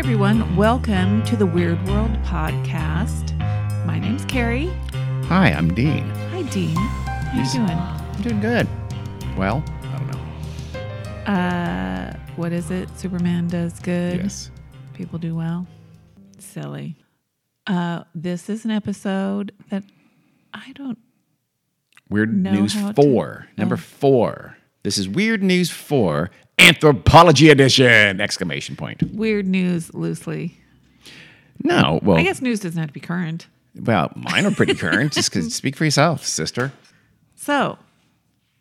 everyone. 0.00 0.56
Welcome 0.56 1.22
to 1.24 1.36
the 1.36 1.44
Weird 1.44 1.78
World 1.86 2.10
podcast. 2.22 3.36
My 3.84 3.98
name's 3.98 4.24
Carrie. 4.24 4.68
Hi, 5.26 5.52
I'm 5.52 5.74
Dean. 5.74 6.08
Hi, 6.30 6.40
Dean. 6.44 6.74
How 6.74 7.36
Yes. 7.36 7.54
you 7.54 7.60
doing? 7.60 7.78
I'm 7.78 8.22
doing 8.22 8.40
good. 8.40 8.66
Well, 9.36 9.62
I 9.82 9.98
don't 9.98 10.10
know. 11.26 11.30
Uh, 11.32 12.16
what 12.36 12.50
is 12.52 12.70
it? 12.70 12.88
Superman 12.98 13.48
does 13.48 13.78
good. 13.80 14.16
Yes. 14.22 14.50
People 14.94 15.18
do 15.18 15.34
well. 15.36 15.66
Silly. 16.38 16.96
Uh, 17.66 18.04
this 18.14 18.48
is 18.48 18.64
an 18.64 18.70
episode 18.70 19.52
that 19.68 19.84
I 20.54 20.72
don't. 20.72 20.98
Weird 22.08 22.34
Know 22.34 22.52
News 22.52 22.72
how 22.74 22.92
to- 22.92 23.02
4. 23.02 23.48
Number 23.58 23.74
Oh. 23.74 23.78
4. 23.78 24.56
This 24.82 24.96
is 24.96 25.10
Weird 25.10 25.42
News 25.42 25.70
4, 25.70 26.30
Anthropology 26.60 27.48
Edition! 27.50 28.20
Exclamation 28.20 28.76
point. 28.76 29.02
Weird 29.14 29.46
news 29.46 29.92
loosely. 29.94 30.56
No, 31.62 32.00
well, 32.02 32.16
I 32.18 32.22
guess 32.22 32.40
news 32.40 32.60
doesn't 32.60 32.78
have 32.78 32.88
to 32.88 32.92
be 32.92 33.00
current. 33.00 33.46
well, 33.74 34.10
mine 34.16 34.46
are 34.46 34.50
pretty 34.50 34.74
current. 34.74 35.12
Just 35.12 35.32
speak 35.52 35.76
for 35.76 35.84
yourself, 35.84 36.24
sister. 36.24 36.72
So, 37.36 37.78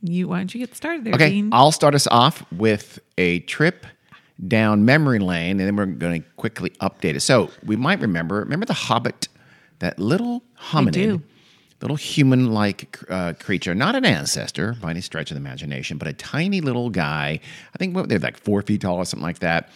you 0.02 0.28
why 0.30 0.38
don't 0.38 0.54
you 0.54 0.60
get 0.60 0.76
started 0.76 1.04
there, 1.04 1.14
Okay, 1.14 1.30
Dean? 1.30 1.50
I'll 1.52 1.72
start 1.72 1.96
us 1.96 2.08
off 2.08 2.44
with 2.52 3.00
a 3.18 3.40
trip 3.42 3.86
down 4.48 4.86
memory 4.86 5.20
lane, 5.20 5.60
and 5.60 5.68
then 5.68 5.76
we're 5.76 5.86
going 5.86 6.22
to 6.22 6.28
quickly 6.38 6.70
update 6.82 7.16
it. 7.16 7.22
So 7.22 7.50
we 7.66 7.76
might 7.76 8.00
remember, 8.02 8.40
remember 8.40 8.66
the 8.66 8.74
Hobbit, 8.74 9.28
that 9.80 10.00
little 10.00 10.44
hominid, 10.72 11.22
little 11.82 11.98
human-like 11.98 13.00
uh, 13.10 13.34
creature, 13.40 13.74
not 13.74 13.96
an 13.96 14.06
ancestor 14.06 14.76
by 14.82 14.92
any 14.92 15.02
stretch 15.02 15.32
of 15.32 15.36
the 15.36 15.42
imagination, 15.42 15.98
but 15.98 16.08
a 16.08 16.14
tiny 16.14 16.62
little 16.62 16.90
guy. 16.90 17.40
I 17.74 17.78
think 17.78 17.96
what, 17.96 18.10
they're 18.10 18.20
like 18.20 18.38
four 18.38 18.62
feet 18.62 18.82
tall 18.82 18.98
or 18.98 19.06
something 19.06 19.26
like 19.26 19.40
that. 19.40 19.70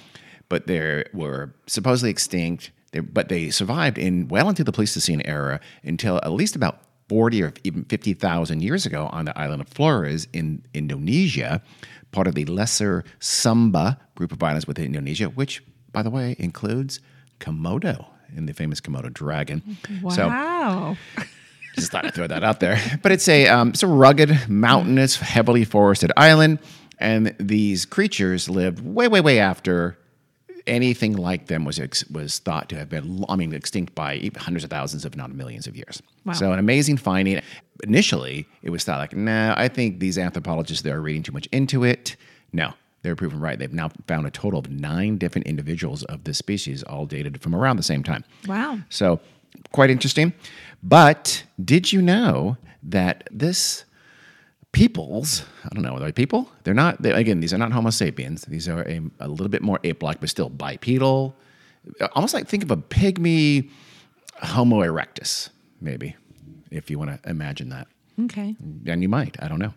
But 0.50 0.68
they 0.68 1.06
were 1.14 1.54
supposedly 1.68 2.10
extinct. 2.10 2.72
They, 2.92 3.00
but 3.00 3.30
they 3.30 3.50
survived 3.50 3.98
in 3.98 4.28
well 4.28 4.50
into 4.50 4.64
the 4.64 4.72
Pleistocene 4.72 5.22
era 5.26 5.60
until 5.84 6.18
at 6.18 6.32
least 6.32 6.56
about 6.56 6.82
40 7.10 7.44
or 7.44 7.54
even 7.64 7.86
50,000 7.86 8.62
years 8.62 8.86
ago 8.86 9.10
on 9.12 9.26
the 9.26 9.38
island 9.38 9.62
of 9.62 9.68
Flores 9.70 10.28
in 10.34 10.64
Indonesia, 10.74 11.62
part 12.12 12.28
of 12.28 12.36
the 12.36 12.46
Lesser 12.46 13.04
Sunda 13.20 14.00
group 14.16 14.32
of 14.32 14.42
islands 14.44 14.68
within 14.68 14.86
Indonesia, 14.86 15.26
which, 15.30 15.64
by 15.92 16.04
the 16.04 16.10
way, 16.10 16.36
includes 16.40 17.00
Komodo 17.40 18.06
and 18.36 18.48
the 18.48 18.54
famous 18.54 18.80
Komodo 18.80 19.12
dragon. 19.12 19.78
So 20.10 20.28
wow. 20.28 20.98
just 21.76 21.92
thought 21.92 22.06
I'd 22.06 22.14
throw 22.14 22.28
that 22.28 22.44
out 22.44 22.60
there. 22.60 22.80
But 23.02 23.12
it's 23.12 23.28
a 23.28 23.48
um, 23.48 23.70
it's 23.70 23.84
a 23.84 23.88
rugged, 23.88 24.50
mountainous, 24.50 25.18
heavily 25.18 25.66
forested 25.66 26.12
island, 26.18 26.60
and 27.00 27.36
these 27.40 27.86
creatures 27.86 28.50
lived 28.50 28.80
way, 28.80 29.08
way, 29.08 29.22
way 29.22 29.40
after 29.40 29.98
anything 30.66 31.14
like 31.18 31.48
them 31.48 31.66
was 31.66 31.80
ex- 31.80 32.08
was 32.10 32.40
thought 32.40 32.70
to 32.70 32.78
have 32.78 32.90
been. 32.90 33.26
I 33.28 33.36
mean, 33.36 33.54
extinct 33.54 33.96
by 33.96 34.32
hundreds 34.38 34.64
of 34.64 34.70
thousands, 34.70 35.06
if 35.06 35.16
not 35.16 35.32
millions 35.32 35.68
of 35.68 35.76
years. 35.76 36.02
Wow. 36.26 36.34
So 36.34 36.52
an 36.52 36.60
amazing 36.60 36.98
finding. 36.98 37.42
Initially, 37.84 38.46
it 38.62 38.70
was 38.70 38.84
thought 38.84 39.00
like, 39.00 39.16
nah, 39.16 39.54
I 39.58 39.68
think 39.68 40.00
these 40.00 40.18
anthropologists 40.18 40.84
they 40.84 40.92
are 40.92 41.02
reading 41.02 41.24
too 41.24 41.32
much 41.34 41.48
into 41.52 41.84
it. 41.84 42.16
No. 42.54 42.74
They 43.02 43.10
were 43.10 43.18
proven 43.18 43.42
right. 43.42 43.60
They've 43.60 43.74
now 43.74 43.90
found 44.08 44.26
a 44.26 44.32
total 44.32 44.60
of 44.60 44.70
nine 44.70 45.18
different 45.18 45.46
individuals 45.46 46.04
of 46.04 46.24
this 46.24 46.38
species, 46.38 46.84
all 46.84 47.06
dated 47.06 47.42
from 47.42 47.54
around 47.54 47.76
the 47.76 47.84
same 47.84 48.02
time. 48.02 48.24
Wow. 48.48 48.80
So, 48.88 49.20
quite 49.74 49.90
interesting. 49.90 50.34
But 50.84 51.46
did 51.64 51.94
you 51.94 52.02
know 52.02 52.58
that 52.84 53.28
this 53.32 53.86
peoples, 54.74 55.44
I 55.64 55.70
don't 55.74 55.84
know, 55.84 55.96
are 55.96 56.00
they 56.00 56.12
people? 56.12 56.52
They're 56.64 56.74
not, 56.74 57.02
they, 57.02 57.12
again, 57.12 57.40
these 57.40 57.54
are 57.54 57.58
not 57.58 57.72
Homo 57.72 57.90
sapiens. 57.90 58.44
These 58.44 58.68
are 58.68 58.82
a, 58.82 59.02
a 59.20 59.28
little 59.28 59.48
bit 59.48 59.62
more 59.62 59.80
ape 59.84 60.04
like, 60.04 60.20
but 60.20 60.30
still 60.30 60.50
bipedal. 60.50 61.36
Almost 62.14 62.34
like 62.34 62.48
think 62.48 62.64
of 62.64 62.72
a 62.72 62.78
pygmy 62.78 63.70
Homo 64.42 64.82
erectus, 64.82 65.50
maybe, 65.80 66.16
if 66.72 66.90
you 66.90 67.00
want 67.00 67.24
to 67.24 67.30
imagine 67.30 67.70
that. 67.70 67.88
Okay. 68.20 68.56
And 68.86 69.02
you 69.02 69.10
might, 69.10 69.38
I 69.42 69.48
don't 69.48 69.60
know. 69.60 69.74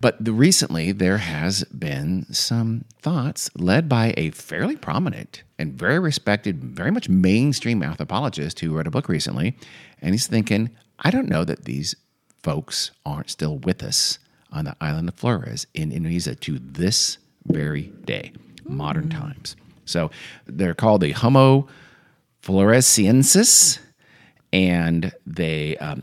But 0.00 0.22
the, 0.22 0.32
recently, 0.32 0.92
there 0.92 1.18
has 1.18 1.64
been 1.64 2.26
some 2.32 2.84
thoughts 3.00 3.50
led 3.56 3.88
by 3.88 4.12
a 4.16 4.30
fairly 4.30 4.76
prominent 4.76 5.42
and 5.58 5.72
very 5.72 5.98
respected, 5.98 6.62
very 6.62 6.90
much 6.90 7.08
mainstream 7.08 7.82
anthropologist 7.82 8.60
who 8.60 8.74
wrote 8.74 8.86
a 8.86 8.90
book 8.90 9.08
recently. 9.08 9.56
And 10.02 10.12
he's 10.12 10.26
thinking, 10.26 10.70
I 10.98 11.10
don't 11.10 11.28
know 11.28 11.44
that 11.44 11.64
these 11.64 11.94
folks 12.42 12.90
aren't 13.04 13.30
still 13.30 13.58
with 13.58 13.82
us 13.82 14.18
on 14.52 14.66
the 14.66 14.76
island 14.80 15.08
of 15.08 15.14
Flores 15.14 15.66
in 15.74 15.92
Indonesia 15.92 16.34
to 16.34 16.58
this 16.58 17.18
very 17.46 17.92
day, 18.04 18.32
modern 18.64 19.08
times. 19.08 19.56
So 19.86 20.10
they're 20.46 20.74
called 20.74 21.00
the 21.00 21.12
Homo 21.12 21.68
floresiensis, 22.42 23.78
and 24.52 25.12
they 25.26 25.76
um, 25.78 26.02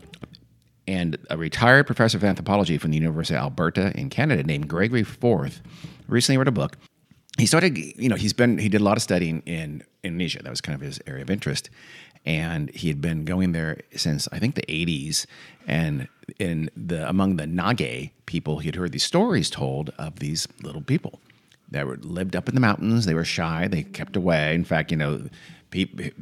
and 0.86 1.16
a 1.30 1.36
retired 1.36 1.86
professor 1.86 2.18
of 2.18 2.24
anthropology 2.24 2.78
from 2.78 2.90
the 2.90 2.98
University 2.98 3.36
of 3.36 3.42
Alberta 3.42 3.92
in 3.98 4.10
Canada 4.10 4.42
named 4.42 4.68
Gregory 4.68 5.02
Forth 5.02 5.62
recently 6.08 6.38
wrote 6.38 6.48
a 6.48 6.52
book. 6.52 6.76
He 7.38 7.46
started, 7.46 7.76
you 7.76 8.08
know, 8.08 8.16
he's 8.16 8.32
been, 8.32 8.58
he 8.58 8.68
did 8.68 8.80
a 8.80 8.84
lot 8.84 8.96
of 8.96 9.02
studying 9.02 9.42
in 9.44 9.82
Indonesia. 10.02 10.42
That 10.42 10.50
was 10.50 10.60
kind 10.60 10.76
of 10.76 10.82
his 10.82 11.00
area 11.06 11.22
of 11.22 11.30
interest. 11.30 11.70
And 12.26 12.70
he 12.70 12.88
had 12.88 13.00
been 13.00 13.24
going 13.24 13.52
there 13.52 13.80
since 13.96 14.28
I 14.30 14.38
think 14.38 14.54
the 14.54 14.62
80s. 14.62 15.26
And 15.66 16.08
in 16.38 16.70
the, 16.76 17.08
among 17.08 17.36
the 17.36 17.44
Nage 17.44 18.10
people, 18.26 18.58
he 18.58 18.68
had 18.68 18.76
heard 18.76 18.92
these 18.92 19.04
stories 19.04 19.50
told 19.50 19.90
of 19.98 20.20
these 20.20 20.46
little 20.62 20.80
people 20.80 21.20
that 21.70 21.86
were 21.86 21.96
lived 21.96 22.36
up 22.36 22.48
in 22.48 22.54
the 22.54 22.60
mountains. 22.60 23.06
They 23.06 23.14
were 23.14 23.24
shy. 23.24 23.68
They 23.68 23.82
kept 23.82 24.16
away. 24.16 24.54
In 24.54 24.64
fact, 24.64 24.90
you 24.90 24.96
know, 24.96 25.28
the 25.70 26.12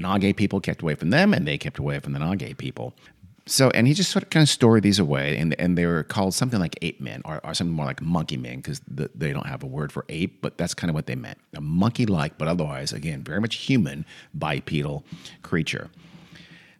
Nage 0.00 0.36
people 0.36 0.60
kept 0.60 0.80
away 0.80 0.94
from 0.94 1.10
them, 1.10 1.34
and 1.34 1.46
they 1.46 1.58
kept 1.58 1.78
away 1.78 1.98
from 2.00 2.12
the 2.12 2.18
Nage 2.18 2.56
people. 2.56 2.94
So, 3.48 3.70
and 3.70 3.86
he 3.86 3.94
just 3.94 4.10
sort 4.10 4.24
of 4.24 4.30
kind 4.30 4.42
of 4.42 4.48
stored 4.48 4.82
these 4.82 4.98
away, 4.98 5.36
and 5.38 5.54
and 5.60 5.78
they 5.78 5.86
were 5.86 6.02
called 6.02 6.34
something 6.34 6.58
like 6.58 6.76
ape 6.82 7.00
men, 7.00 7.22
or, 7.24 7.40
or 7.44 7.54
something 7.54 7.74
more 7.74 7.86
like 7.86 8.02
monkey 8.02 8.36
men, 8.36 8.56
because 8.56 8.80
the, 8.88 9.08
they 9.14 9.32
don't 9.32 9.46
have 9.46 9.62
a 9.62 9.66
word 9.66 9.92
for 9.92 10.04
ape, 10.08 10.42
but 10.42 10.58
that's 10.58 10.74
kind 10.74 10.90
of 10.90 10.94
what 10.94 11.06
they 11.06 11.14
meant. 11.14 11.38
A 11.54 11.60
monkey-like, 11.60 12.38
but 12.38 12.48
otherwise, 12.48 12.92
again, 12.92 13.22
very 13.22 13.40
much 13.40 13.54
human, 13.56 14.04
bipedal 14.34 15.04
creature. 15.42 15.90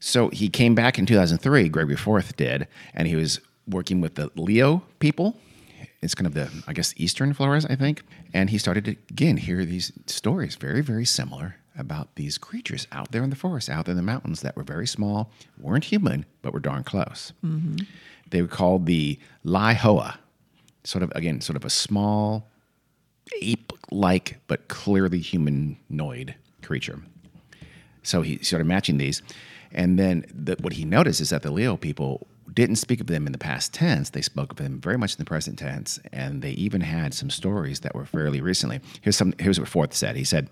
So 0.01 0.29
he 0.31 0.49
came 0.49 0.75
back 0.75 0.99
in 0.99 1.07
2003, 1.07 1.69
Gregory 1.69 1.97
Forth 1.97 2.37
did, 2.37 2.67
and 2.95 3.07
he 3.07 3.15
was 3.15 3.41
working 3.69 4.01
with 4.01 4.17
the 4.17 4.31
Lio 4.37 4.83
people. 4.99 5.37
It's 6.03 6.15
kind 6.15 6.27
of 6.27 6.35
the, 6.35 6.51
I 6.67 6.73
guess, 6.73 6.95
Eastern 6.97 7.33
Flores, 7.33 7.65
I 7.65 7.75
think. 7.77 8.03
And 8.33 8.51
he 8.51 8.59
started 8.59 8.85
to, 8.85 8.97
again, 9.11 9.39
hear 9.39 9.65
these 9.65 9.93
stories, 10.07 10.57
very, 10.57 10.81
very 10.81 11.05
similar, 11.05 11.57
about 11.79 12.15
these 12.15 12.39
creatures 12.39 12.87
out 12.93 13.13
there 13.13 13.23
in 13.23 13.31
the 13.31 13.37
forest, 13.37 13.69
out 13.69 13.85
there 13.85 13.93
in 13.93 13.97
the 13.97 14.03
mountains 14.03 14.41
that 14.41 14.57
were 14.57 14.63
very 14.63 14.87
small, 14.87 15.31
weren't 15.59 15.85
human, 15.85 16.25
but 16.43 16.53
were 16.53 16.61
darn 16.61 16.85
close. 16.85 17.33
Mm-hmm. 17.45 17.85
They 18.31 18.43
were 18.43 18.49
called 18.49 18.87
the 18.87 19.19
Laihoa, 19.45 20.17
sort 20.85 21.03
of, 21.03 21.13
again, 21.15 21.41
sort 21.41 21.57
of 21.57 21.65
a 21.65 21.71
small, 21.71 22.49
ape 23.41 23.73
like, 23.91 24.39
but 24.47 24.69
clearly 24.69 25.19
humanoid 25.19 26.35
creature. 26.63 27.01
So 28.03 28.23
he 28.23 28.39
started 28.39 28.67
matching 28.67 28.99
these. 28.99 29.23
And 29.73 29.99
then 29.99 30.25
the, 30.33 30.57
what 30.61 30.75
he 30.75 30.85
noticed 30.85 31.21
is 31.21 31.31
that 31.31 31.43
the 31.43 31.51
Lio 31.51 31.77
people 31.77 32.27
didn't 32.53 32.77
speak 32.77 33.01
of 33.01 33.09
them 33.09 33.27
in 33.27 33.33
the 33.33 33.39
past 33.39 33.75
tense. 33.75 34.11
They 34.11 34.23
spoke 34.23 34.53
of 34.53 34.57
them 34.57 34.81
very 34.81 34.97
much 34.97 35.13
in 35.15 35.19
the 35.19 35.25
present 35.25 35.59
tense. 35.59 35.99
And 36.13 36.41
they 36.41 36.53
even 36.53 36.81
had 36.81 37.13
some 37.15 37.31
stories 37.31 37.81
that 37.81 37.95
were 37.95 38.07
fairly 38.07 38.41
recently. 38.41 38.81
Here's, 39.03 39.17
some, 39.17 39.35
here's 39.39 39.59
what 39.59 39.69
Forth 39.69 39.93
said. 39.93 40.17
He 40.17 40.25
said, 40.25 40.49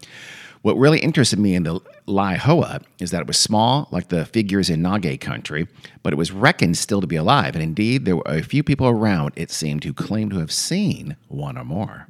What 0.64 0.78
really 0.78 0.98
interested 1.00 1.38
me 1.38 1.54
in 1.54 1.64
the 1.64 1.78
Laihoa 2.08 2.82
is 2.98 3.10
that 3.10 3.20
it 3.20 3.26
was 3.26 3.36
small, 3.36 3.86
like 3.90 4.08
the 4.08 4.24
figures 4.24 4.70
in 4.70 4.80
Nage 4.80 5.20
country, 5.20 5.68
but 6.02 6.14
it 6.14 6.16
was 6.16 6.32
reckoned 6.32 6.78
still 6.78 7.02
to 7.02 7.06
be 7.06 7.16
alive. 7.16 7.54
And 7.54 7.62
indeed, 7.62 8.06
there 8.06 8.16
were 8.16 8.22
a 8.24 8.42
few 8.42 8.62
people 8.62 8.86
around, 8.86 9.34
it 9.36 9.50
seemed, 9.50 9.84
who 9.84 9.92
claimed 9.92 10.30
to 10.30 10.38
have 10.38 10.50
seen 10.50 11.18
one 11.28 11.58
or 11.58 11.64
more. 11.64 12.08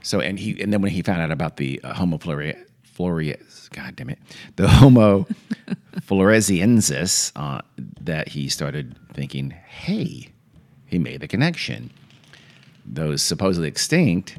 So 0.00 0.20
and 0.20 0.38
he 0.38 0.62
and 0.62 0.72
then 0.72 0.80
when 0.80 0.92
he 0.92 1.02
found 1.02 1.20
out 1.20 1.32
about 1.32 1.56
the 1.56 1.80
uh, 1.82 1.94
Homo 1.94 2.18
flore, 2.18 2.54
flores, 2.84 3.68
God 3.72 3.96
damn 3.96 4.10
it, 4.10 4.20
the 4.54 4.68
Homo 4.78 5.26
floresiensis, 6.02 7.32
uh, 7.34 7.62
that 8.00 8.28
he 8.28 8.48
started 8.48 8.96
thinking, 9.12 9.50
hey, 9.50 10.28
he 10.86 11.00
made 11.00 11.20
the 11.20 11.26
connection. 11.26 11.90
Those 12.86 13.22
supposedly 13.22 13.66
extinct 13.66 14.38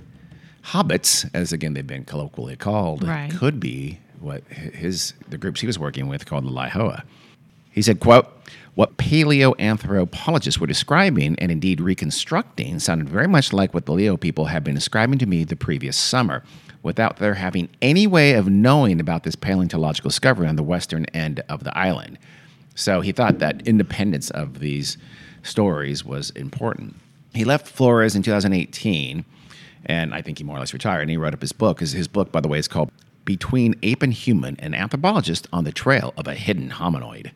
hobbits, 0.71 1.29
as 1.33 1.51
again 1.53 1.73
they've 1.73 1.85
been 1.85 2.05
colloquially 2.05 2.55
called, 2.55 3.03
Right. 3.03 3.31
could 3.31 3.59
be 3.59 3.99
what 4.19 4.43
his 4.47 5.13
the 5.29 5.37
groups 5.37 5.61
he 5.61 5.67
was 5.67 5.79
working 5.79 6.07
with 6.07 6.25
called 6.25 6.45
the 6.45 6.51
Laihoa. 6.51 7.03
He 7.71 7.81
said, 7.81 7.99
quote, 7.99 8.27
what 8.75 8.97
paleoanthropologists 8.97 10.57
were 10.59 10.67
describing 10.67 11.35
and 11.39 11.51
indeed 11.51 11.79
reconstructing 11.79 12.79
sounded 12.79 13.07
very 13.09 13.27
much 13.27 13.53
like 13.53 13.73
what 13.73 13.85
the 13.85 13.93
Lio 13.93 14.17
people 14.17 14.45
had 14.45 14.63
been 14.63 14.75
describing 14.75 15.19
to 15.19 15.25
me 15.25 15.43
the 15.43 15.55
previous 15.55 15.95
summer, 15.97 16.43
without 16.81 17.17
their 17.17 17.35
having 17.35 17.69
any 17.81 18.07
way 18.07 18.33
of 18.33 18.47
knowing 18.49 18.99
about 18.99 19.23
this 19.23 19.35
paleontological 19.35 20.09
discovery 20.09 20.47
on 20.47 20.55
the 20.55 20.63
western 20.63 21.05
end 21.07 21.41
of 21.49 21.63
the 21.63 21.77
island. 21.77 22.17
So 22.75 23.01
he 23.01 23.11
thought 23.11 23.39
that 23.39 23.67
independence 23.67 24.29
of 24.29 24.59
these 24.59 24.97
stories 25.43 26.05
was 26.05 26.29
important. 26.31 26.95
He 27.33 27.43
left 27.45 27.67
Flores 27.67 28.15
in 28.15 28.23
2018 28.23 29.25
and 29.85 30.13
I 30.13 30.21
think 30.21 30.37
he 30.37 30.43
more 30.43 30.57
or 30.57 30.59
less 30.59 30.73
retired. 30.73 31.01
And 31.01 31.09
he 31.09 31.17
wrote 31.17 31.33
up 31.33 31.41
his 31.41 31.51
book. 31.51 31.79
His, 31.79 31.91
his 31.91 32.07
book, 32.07 32.31
by 32.31 32.41
the 32.41 32.47
way, 32.47 32.59
is 32.59 32.67
called 32.67 32.91
"Between 33.25 33.75
Ape 33.83 34.03
and 34.03 34.13
Human: 34.13 34.55
An 34.59 34.73
Anthropologist 34.73 35.47
on 35.53 35.63
the 35.63 35.71
Trail 35.71 36.13
of 36.17 36.27
a 36.27 36.35
Hidden 36.35 36.69
Hominoid." 36.71 37.31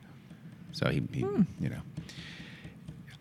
So 0.72 0.90
he, 0.90 1.04
he 1.14 1.22
hmm. 1.22 1.44
you 1.60 1.70
know, 1.70 1.82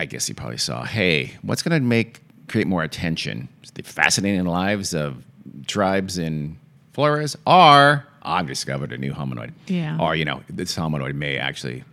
I 0.01 0.05
guess 0.07 0.27
he 0.27 0.35
probably 0.35 0.59
saw, 0.59 0.85
hey, 0.85 1.33
what's 1.43 1.63
going 1.63 1.81
to 1.81 1.87
make 1.87 2.21
create 2.49 2.67
more 2.67 2.83
attention? 2.83 3.49
The 3.75 3.83
fascinating 3.83 4.45
lives 4.45 4.95
of 4.95 5.25
tribes 5.67 6.19
in 6.19 6.59
Flores, 6.93 7.37
or 7.47 8.07
I've 8.23 8.47
discovered 8.47 8.93
a 8.93 8.99
new 8.99 9.13
hominoid, 9.13 9.53
Yeah. 9.67 9.97
or 10.01 10.15
you 10.17 10.25
know, 10.25 10.43
this 10.49 10.77
hominoid 10.77 11.15
may 11.15 11.39
actually 11.39 11.85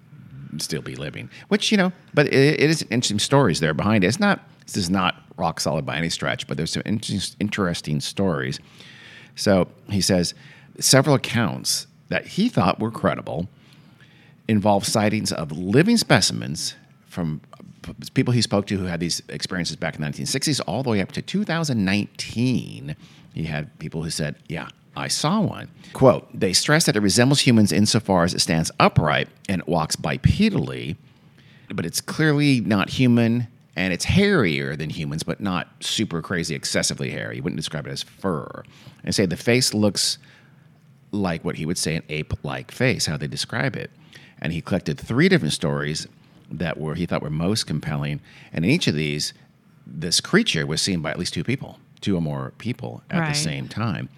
still 0.57 0.81
be 0.81 0.95
living. 0.95 1.29
Which 1.49 1.71
you 1.71 1.77
know, 1.77 1.91
but 2.13 2.27
it, 2.27 2.59
it 2.59 2.69
is 2.69 2.81
interesting 2.83 3.19
stories 3.19 3.59
there 3.59 3.73
behind 3.73 4.03
it. 4.03 4.07
It's 4.07 4.19
not 4.19 4.41
this 4.65 4.77
is 4.77 4.89
not 4.89 5.15
rock 5.39 5.59
solid 5.59 5.85
by 5.85 5.97
any 5.97 6.09
stretch, 6.09 6.47
but 6.47 6.57
there's 6.57 6.71
some 6.71 6.83
interesting, 6.85 7.37
interesting 7.39 7.99
stories. 7.99 8.59
So 9.35 9.67
he 9.89 10.01
says 10.01 10.33
several 10.79 11.15
accounts 11.15 11.87
that 12.09 12.27
he 12.27 12.49
thought 12.49 12.79
were 12.79 12.91
credible 12.91 13.47
involve 14.47 14.85
sightings 14.85 15.31
of 15.31 15.51
living 15.51 15.95
specimens 15.95 16.75
from 17.07 17.41
people 18.13 18.33
he 18.33 18.41
spoke 18.41 18.67
to 18.67 18.77
who 18.77 18.85
had 18.85 18.99
these 18.99 19.21
experiences 19.29 19.75
back 19.75 19.95
in 19.95 20.01
the 20.01 20.07
1960s 20.07 20.59
all 20.67 20.83
the 20.83 20.89
way 20.89 21.01
up 21.01 21.11
to 21.13 21.21
2019. 21.21 22.95
He 23.33 23.43
had 23.43 23.77
people 23.79 24.03
who 24.03 24.09
said, 24.09 24.35
Yeah, 24.47 24.69
I 24.95 25.07
saw 25.07 25.39
one. 25.39 25.69
Quote, 25.93 26.27
they 26.37 26.53
stress 26.53 26.85
that 26.85 26.95
it 26.95 27.01
resembles 27.01 27.41
humans 27.41 27.71
insofar 27.71 28.23
as 28.23 28.33
it 28.33 28.39
stands 28.39 28.71
upright 28.79 29.29
and 29.47 29.61
it 29.61 29.67
walks 29.67 29.95
bipedally, 29.95 30.97
but 31.71 31.85
it's 31.85 32.01
clearly 32.01 32.59
not 32.59 32.89
human 32.89 33.47
and 33.79 33.93
it's 33.93 34.03
hairier 34.05 34.75
than 34.75 34.89
humans, 34.89 35.23
but 35.23 35.39
not 35.39 35.69
super 35.79 36.21
crazy, 36.21 36.53
excessively 36.53 37.09
hairy. 37.11 37.37
You 37.37 37.43
wouldn't 37.43 37.57
describe 37.59 37.87
it 37.87 37.91
as 37.91 38.03
fur. 38.03 38.63
And 39.05 39.15
say 39.15 39.25
the 39.25 39.37
face 39.37 39.73
looks 39.73 40.17
like 41.11 41.43
what 41.45 41.55
he 41.55 41.65
would 41.65 41.77
say 41.77 41.95
an 41.95 42.03
ape 42.09 42.33
like 42.43 42.71
face, 42.71 43.05
how 43.05 43.15
they 43.17 43.27
describe 43.27 43.75
it. 43.75 43.89
And 44.41 44.51
he 44.53 44.61
collected 44.61 44.99
three 44.99 45.29
different 45.29 45.53
stories 45.53 46.07
that 46.51 46.77
were 46.77 46.95
he 46.95 47.05
thought 47.05 47.21
were 47.21 47.29
most 47.29 47.67
compelling. 47.67 48.19
And 48.53 48.65
in 48.65 48.71
each 48.71 48.87
of 48.87 48.95
these, 48.95 49.33
this 49.87 50.19
creature 50.21 50.65
was 50.67 50.81
seen 50.81 51.01
by 51.01 51.11
at 51.11 51.17
least 51.19 51.33
two 51.33 51.43
people, 51.43 51.79
two 52.01 52.15
or 52.17 52.21
more 52.21 52.53
people 52.57 53.01
at 53.09 53.19
Right. 53.19 53.29
the 53.33 53.39
same 53.39 53.67
time. 53.67 54.09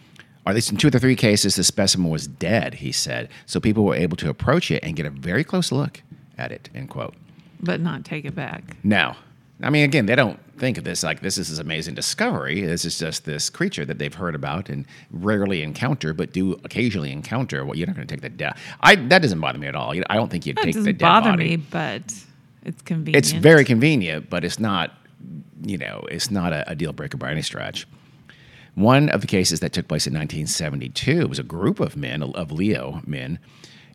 Or 0.46 0.50
at 0.50 0.56
least 0.56 0.72
in 0.72 0.78
two 0.78 0.88
of 0.88 0.94
the 0.94 1.00
three 1.00 1.16
cases, 1.16 1.56
the 1.56 1.64
specimen 1.64 2.10
was 2.10 2.25
dead, 2.28 2.75
he 2.75 2.92
said. 2.92 3.30
So 3.46 3.60
people 3.60 3.84
were 3.84 3.96
able 3.96 4.18
to 4.18 4.30
approach 4.30 4.72
it 4.72 4.84
and 4.84 4.96
get 4.96 5.06
a 5.06 5.12
very 5.12 5.44
close 5.44 5.72
look 5.72 6.02
at 6.38 6.52
it, 6.52 6.69
end 6.74 6.90
quote. 6.90 7.14
but 7.60 7.80
not 7.80 8.04
take 8.04 8.25
it 8.25 8.34
back. 8.34 8.75
No. 8.84 9.16
I 9.63 9.69
mean, 9.69 9.84
again, 9.84 10.06
they 10.08 10.16
don't 10.16 10.40
think 10.58 10.78
of 10.78 10.84
this 10.84 11.04
like 11.04 11.22
this 11.22 11.38
is 11.38 11.50
this 11.50 11.60
amazing 11.60 11.96
discovery. 11.96 12.62
This 12.62 12.86
is 12.86 12.98
just 13.00 13.25
this 13.25 13.50
creature 13.50 13.86
that 13.86 13.98
they've 14.00 14.13
heard 14.13 14.36
about 14.36 14.69
and 14.69 14.86
rarely 15.12 15.62
encounter, 15.63 16.13
but 16.13 16.34
do 16.34 16.54
occasionally 16.63 17.12
encounter. 17.12 17.66
Well, 17.66 17.75
you're 17.78 17.88
not 17.88 17.96
going 17.96 18.08
to 18.08 18.13
take 18.13 18.22
the 18.22 18.30
dead. 18.30 18.54
I 18.81 18.96
that 18.96 19.22
doesn't 19.22 19.40
bother 19.40 19.60
me 19.60 19.68
at 19.68 19.75
all. 19.75 19.92
I 20.10 20.16
don't 20.16 20.30
think 20.31 20.46
you'd 20.46 20.58
That 20.58 20.63
take 20.66 20.74
the 20.74 20.80
doesn't 20.80 20.98
dead 20.98 21.06
bother 21.06 21.31
body. 21.31 21.58
me, 21.58 21.58
but 21.58 22.13
it's 22.63 22.81
convenient. 22.81 23.16
It's 23.25 23.31
very 23.34 23.66
convenient, 23.66 24.30
but 24.30 24.44
it's 24.44 24.60
not. 24.60 24.92
You 25.64 25.78
know, 25.78 26.06
it's 26.10 26.31
not 26.31 26.54
a, 26.54 26.72
a 26.72 26.75
deal 26.75 26.92
breaker 26.94 27.18
by 27.18 27.31
any 27.31 27.44
stretch. 27.44 27.88
One 28.74 29.10
of 29.10 29.22
the 29.22 29.28
cases 29.28 29.60
that 29.60 29.74
took 29.74 29.88
place 29.88 30.07
in 30.07 30.14
1972 30.14 31.28
was 31.28 31.38
a 31.40 31.44
group 31.44 31.80
of 31.80 31.96
men, 31.96 32.24
of 32.24 32.52
Lio 32.52 33.02
men, 33.06 33.38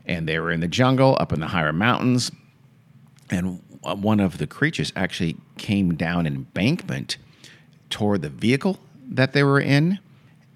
and 0.04 0.28
they 0.28 0.38
were 0.38 0.52
in 0.52 0.60
the 0.60 0.68
jungle 0.68 1.16
up 1.18 1.32
in 1.32 1.40
the 1.40 1.46
higher 1.48 1.72
mountains 1.72 2.30
and 3.30 3.60
one 3.94 4.20
of 4.20 4.38
the 4.38 4.46
creatures 4.46 4.92
actually 4.96 5.36
came 5.58 5.94
down 5.94 6.26
an 6.26 6.34
embankment 6.34 7.16
toward 7.90 8.22
the 8.22 8.28
vehicle 8.28 8.78
that 9.08 9.32
they 9.32 9.42
were 9.42 9.60
in, 9.60 9.98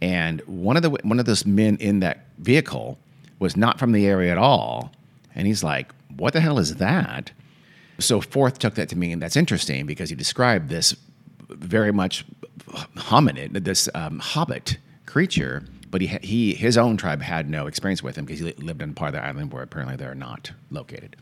and 0.03 0.41
one 0.47 0.77
of 0.77 0.83
the 0.83 0.91
one 0.91 1.21
of 1.21 1.27
those 1.27 1.47
men 1.47 1.77
in 1.77 2.01
that 2.01 2.27
vehicle 2.39 2.99
was 3.39 3.57
not 3.57 3.79
from 3.79 3.93
the 3.93 4.07
area 4.07 4.33
at 4.33 4.39
all, 4.39 4.93
and 5.35 5.47
he's 5.47 5.63
like, 5.63 5.93
"What 6.17 6.33
the 6.33 6.41
hell 6.41 6.59
is 6.59 6.77
that?" 6.77 7.33
So 7.99 8.21
Forth 8.21 8.59
took 8.59 8.75
that 8.75 8.89
to 8.89 8.97
mean 8.97 9.19
that's 9.19 9.37
interesting 9.37 9.87
because 9.87 10.11
he 10.11 10.17
described 10.17 10.69
this 10.69 10.97
very 11.49 11.93
much 11.93 12.25
hominid, 12.97 13.65
this 13.65 13.89
um, 13.95 14.19
hobbit 14.19 14.79
creature, 15.07 15.65
but 15.91 16.01
he, 16.01 16.07
he 16.23 16.55
his 16.55 16.79
own 16.79 16.97
tribe 16.97 17.21
had 17.23 17.49
no 17.51 17.67
experience 17.67 18.03
with 18.03 18.17
him 18.17 18.25
because 18.25 18.41
he 18.41 18.47
li- 18.47 18.55
lived 18.59 18.83
in 18.83 18.95
part 18.95 19.09
of 19.09 19.15
the 19.15 19.25
island 19.25 19.53
where 19.53 19.63
apparently 19.63 19.97
they're 19.97 20.15
not 20.15 20.53
located. 20.71 21.17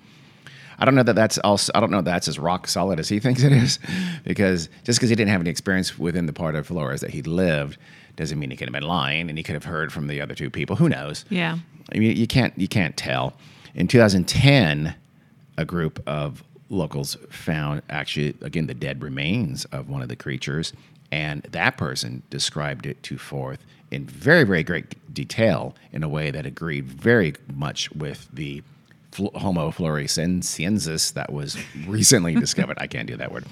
I 0.78 0.84
don't 0.84 0.94
know 0.94 1.02
that 1.02 1.16
that's 1.16 1.38
also, 1.38 1.72
I 1.75 1.80
don't 1.80 1.90
know 1.90 2.02
that's 2.02 2.28
as 2.28 2.38
rock 2.38 2.69
solid 2.69 3.00
as 3.00 3.08
he 3.08 3.19
thinks 3.20 3.42
it 3.42 3.52
is, 3.52 3.78
because 4.25 4.69
just 4.84 4.98
because 4.98 5.10
he 5.10 5.16
didn't 5.16 5.30
have 5.30 5.40
any 5.40 5.50
experience 5.50 5.98
within 5.98 6.26
the 6.26 6.32
part 6.32 6.54
of 6.54 6.66
Flores 6.66 7.00
that 7.00 7.10
he 7.10 7.22
lived 7.22 7.78
doesn't 8.16 8.38
mean 8.38 8.50
he 8.50 8.56
could 8.56 8.69
have 8.69 8.72
been 8.72 8.82
lying 8.82 9.28
and 9.28 9.38
he 9.38 9.44
could 9.44 9.54
have 9.54 9.64
heard 9.64 9.92
from 9.92 10.08
the 10.08 10.20
other 10.20 10.34
two 10.34 10.50
people. 10.50 10.76
Who 10.76 10.88
knows? 10.88 11.25
Yeah. 11.30 11.58
I 11.92 11.98
mean, 11.98 12.16
you 12.16 12.26
can't 12.26 12.56
you 12.58 12.69
can't 12.69 12.96
tell. 12.96 13.34
In 13.75 13.88
2010, 13.88 14.94
a 15.56 15.64
group 15.64 16.02
of 16.06 16.42
locals 16.69 17.16
found 17.31 17.81
actually 17.88 18.36
again 18.42 18.66
the 18.66 18.74
dead 18.74 19.02
remains 19.02 19.64
of 19.66 19.88
one 19.88 20.02
of 20.02 20.08
the 20.08 20.16
creatures, 20.16 20.72
and 21.10 21.42
that 21.44 21.76
person 21.76 22.22
described 22.28 22.86
it 22.86 23.02
to 23.04 23.16
Forth 23.19 23.60
in 23.90 24.04
very 24.04 24.44
very 24.44 24.62
great 24.62 25.14
detail 25.14 25.74
in 25.92 26.02
a 26.02 26.08
way 26.08 26.31
that 26.31 26.44
agreed 26.44 26.86
very 26.86 27.34
much 27.54 27.90
with 27.92 28.28
the 28.32 28.62
fl- 29.12 29.28
Homo 29.34 29.70
floresiensis 29.70 31.12
that 31.14 31.32
was 31.32 31.56
recently 31.87 32.34
discovered. 32.40 32.78
I 32.81 32.87
can't 32.87 33.06
do 33.08 33.16
that 33.16 33.32
word. 33.32 33.44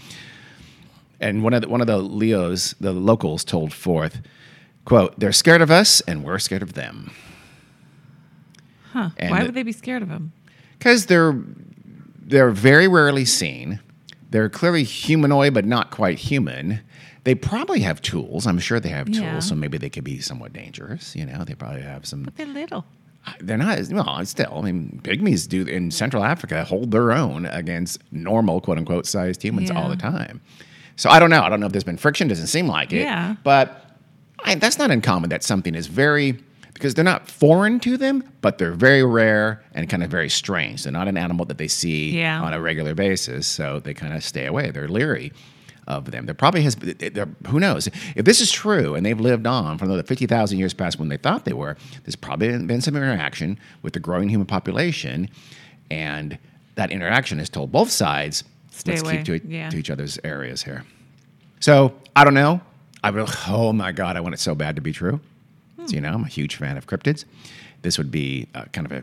And 1.20 1.43
one 1.43 1.55
of 1.55 1.62
the, 1.62 1.69
one 1.69 1.81
of 1.81 1.87
the 1.87 1.99
Lios, 1.99 2.75
the 2.81 2.93
locals, 2.93 3.43
told 3.44 3.73
Forth, 3.73 4.20
"quote 4.85 5.19
They're 5.19 5.32
scared 5.32 5.62
of 5.62 5.70
us, 5.70 6.00
and 6.03 6.23
we're 6.25 6.38
scared 6.38 6.62
of 6.62 6.75
them." 6.75 7.11
Huh. 8.93 9.11
And 9.19 9.31
Why 9.31 9.43
would 9.43 9.55
they 9.55 9.62
be 9.62 9.73
scared 9.73 10.03
of 10.03 10.08
them? 10.08 10.32
because 10.79 11.06
they're 11.06 11.35
they're 12.19 12.50
very 12.50 12.87
rarely 12.88 13.25
seen. 13.25 13.81
They're 14.31 14.49
clearly 14.50 14.82
humanoid, 14.85 15.55
but 15.55 15.64
not 15.64 15.91
quite 15.91 16.19
human. 16.19 16.81
They 17.25 17.35
probably 17.35 17.81
have 17.81 18.03
tools. 18.03 18.47
I'm 18.47 18.58
sure 18.58 18.79
they 18.81 18.88
have 18.91 19.06
tools, 19.06 19.19
Yeah. 19.20 19.38
so 19.38 19.55
maybe 19.55 19.79
they 19.79 19.88
could 19.91 20.05
be 20.05 20.20
somewhat 20.20 20.53
dangerous. 20.53 21.14
You 21.17 21.25
know, 21.26 21.44
they 21.44 21.55
probably 21.55 21.82
have 21.82 22.05
some. 22.06 22.25
But 22.25 22.37
they're 22.37 22.47
little. 22.47 22.85
They're 23.40 23.56
not 23.58 23.78
well. 23.90 24.25
Still, 24.25 24.52
I 24.56 24.61
mean, 24.61 25.00
pygmies 25.02 25.49
do 25.49 25.62
in 25.64 25.90
Central 25.90 26.23
Africa 26.25 26.64
hold 26.64 26.90
their 26.90 27.12
own 27.12 27.46
against 27.46 28.00
normal, 28.12 28.61
quote 28.61 28.78
unquote, 28.78 29.06
sized 29.06 29.43
humans 29.43 29.70
all 29.70 29.88
the 29.88 29.96
time. 29.96 30.40
So 30.96 31.11
I 31.11 31.19
don't 31.19 31.31
know. 31.31 31.43
I 31.43 31.49
don't 31.49 31.61
know 31.61 31.67
if 31.67 31.73
there's 31.73 31.84
been 31.84 31.96
friction. 31.99 32.28
Doesn't 32.28 32.46
seem 32.46 32.67
like 32.69 32.93
it. 32.93 33.00
Yeah. 33.00 33.37
But 33.44 33.99
I, 34.44 34.55
that's 34.55 34.78
not 34.78 34.90
uncommon. 34.90 35.31
That 35.31 35.43
something 35.43 35.74
is 35.74 35.86
very 35.89 36.39
because 36.72 36.93
they're 36.94 37.05
not 37.05 37.29
foreign 37.31 37.81
to 37.81 37.96
them, 37.96 38.22
but 38.43 38.58
they're 38.58 38.72
very 38.74 39.03
rare 39.03 39.62
and 39.74 39.89
kind 39.89 40.03
of 40.03 40.10
very 40.10 40.29
strange. 40.29 40.82
They're 40.82 40.93
not 40.93 41.08
an 41.08 41.17
animal 41.17 41.46
that 41.46 41.56
they 41.58 41.69
see 41.69 42.19
Yeah. 42.19 42.43
on 42.43 42.53
a 42.53 42.60
regular 42.60 42.94
basis, 42.94 43.46
so 43.46 43.81
they 43.81 43.94
kind 43.94 44.12
of 44.15 44.22
stay 44.22 44.44
away. 44.44 44.70
They're 44.70 44.86
leery 44.89 45.32
of 45.86 46.10
them. 46.10 46.26
There 46.26 46.34
probably 46.34 46.62
has. 46.62 46.76
Who 47.48 47.60
knows 47.60 47.88
if 48.16 48.24
this 48.24 48.40
is 48.40 48.50
true 48.50 48.94
and 48.94 49.05
they've 49.06 49.19
lived 49.20 49.46
on 49.46 49.78
for 49.78 49.84
another 49.84 50.02
fifty 50.02 50.26
thousand 50.26 50.58
years 50.58 50.74
past 50.74 50.98
when 50.98 51.08
they 51.08 51.16
thought 51.16 51.44
they 51.44 51.52
were? 51.52 51.76
There's 52.05 52.16
probably 52.16 52.48
been 52.64 52.81
some 52.81 52.96
interaction 52.96 53.58
with 53.82 53.93
the 53.93 54.00
growing 54.00 54.28
human 54.28 54.46
population, 54.46 55.28
and 55.90 56.38
that 56.74 56.90
interaction 56.90 57.38
has 57.38 57.48
told 57.48 57.72
both 57.72 57.90
sides. 57.90 58.44
Stay 58.70 58.93
let's 58.93 59.02
away. 59.02 59.22
keep 59.22 59.43
to, 59.43 59.48
Yeah. 59.48 59.70
to 59.70 59.76
each 59.78 59.88
other's 59.90 60.19
areas 60.22 60.62
here. 60.62 60.84
So 61.60 61.94
I 62.14 62.24
don't 62.24 62.34
know. 62.34 62.60
I 63.02 63.10
will. 63.10 63.28
Oh 63.46 63.72
my 63.72 63.93
God! 63.93 64.16
I 64.16 64.20
want 64.20 64.34
it 64.34 64.40
so 64.40 64.55
bad 64.55 64.76
to 64.76 64.82
be 64.82 64.93
true. 64.93 65.20
Hmm. 65.76 65.86
So, 65.86 65.94
you 65.94 66.00
know, 66.00 66.12
I'm 66.12 66.24
a 66.24 66.28
huge 66.28 66.56
fan 66.56 66.76
of 66.76 66.86
cryptids. 66.86 67.24
This 67.86 67.98
would 67.98 68.10
be 68.10 68.48
uh, 68.56 68.64
kind 68.72 68.84
of 68.84 68.93
a 68.93 69.02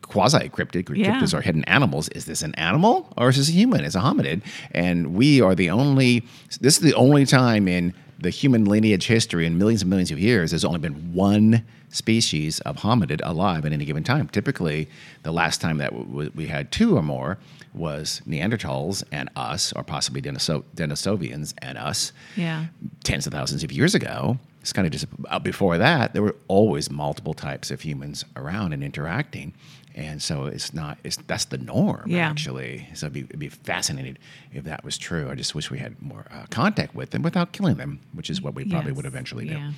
quasi 0.00 0.48
cryptid. 0.48 0.88
Yeah. 0.96 1.20
Cryptids 1.20 1.34
are 1.34 1.42
hidden 1.42 1.62
animals. 1.64 2.08
Is 2.10 2.24
this 2.24 2.40
an 2.40 2.54
animal 2.54 3.12
or 3.18 3.28
is 3.28 3.36
this 3.36 3.50
a 3.50 3.52
human? 3.52 3.84
It's 3.84 3.94
a 3.94 4.00
hominid, 4.00 4.40
and 4.72 5.12
we 5.14 5.42
are 5.42 5.54
the 5.54 5.68
only. 5.68 6.24
This 6.62 6.76
is 6.78 6.82
the 6.82 6.94
only 6.94 7.26
time 7.26 7.68
in 7.68 7.92
the 8.18 8.30
human 8.30 8.64
lineage 8.64 9.06
history 9.06 9.44
in 9.44 9.58
millions 9.58 9.82
and 9.82 9.90
millions 9.90 10.10
of 10.10 10.18
years. 10.18 10.50
There's 10.52 10.64
only 10.64 10.78
been 10.78 11.12
one 11.12 11.64
species 11.90 12.60
of 12.60 12.76
hominid 12.78 13.20
alive 13.24 13.66
at 13.66 13.72
any 13.74 13.84
given 13.84 14.04
time. 14.04 14.26
Typically, 14.28 14.88
the 15.22 15.32
last 15.32 15.60
time 15.60 15.76
that 15.78 15.90
w- 15.90 16.06
w- 16.08 16.32
we 16.34 16.46
had 16.46 16.72
two 16.72 16.96
or 16.96 17.02
more 17.02 17.36
was 17.74 18.22
Neanderthals 18.26 19.04
and 19.12 19.28
us, 19.36 19.72
or 19.74 19.84
possibly 19.84 20.22
Deniso- 20.22 20.64
Denisovians 20.74 21.52
and 21.60 21.76
us 21.76 22.12
Yeah. 22.36 22.66
tens 23.04 23.26
of 23.26 23.34
thousands 23.34 23.62
of 23.64 23.70
years 23.70 23.94
ago. 23.94 24.38
It's 24.68 24.72
kind 24.74 24.84
of 24.86 24.92
just 24.92 25.06
uh, 25.30 25.38
before 25.38 25.78
that, 25.78 26.12
there 26.12 26.20
were 26.20 26.36
always 26.46 26.90
multiple 26.90 27.32
types 27.32 27.70
of 27.70 27.80
humans 27.80 28.26
around 28.36 28.74
and 28.74 28.84
interacting. 28.84 29.54
And 29.94 30.20
so 30.22 30.44
it's 30.44 30.74
not, 30.74 30.98
it's, 31.04 31.16
that's 31.26 31.46
the 31.46 31.56
norm, 31.56 32.02
Yeah. 32.06 32.28
actually. 32.28 32.86
So 32.92 33.06
it'd 33.06 33.14
be, 33.14 33.20
it'd 33.20 33.38
be 33.38 33.48
fascinating 33.48 34.18
if 34.52 34.64
that 34.64 34.84
was 34.84 34.98
true. 34.98 35.30
I 35.30 35.36
just 35.36 35.54
wish 35.54 35.70
we 35.70 35.78
had 35.78 36.00
more 36.02 36.26
uh, 36.30 36.44
contact 36.50 36.94
with 36.94 37.10
them 37.12 37.22
without 37.22 37.52
killing 37.52 37.76
them, 37.76 38.00
which 38.12 38.28
is 38.28 38.42
what 38.42 38.54
we 38.54 38.66
probably 38.66 38.90
Yes. 38.90 38.96
would 38.96 39.06
eventually 39.06 39.46
do. 39.46 39.54
Yeah. 39.54 39.72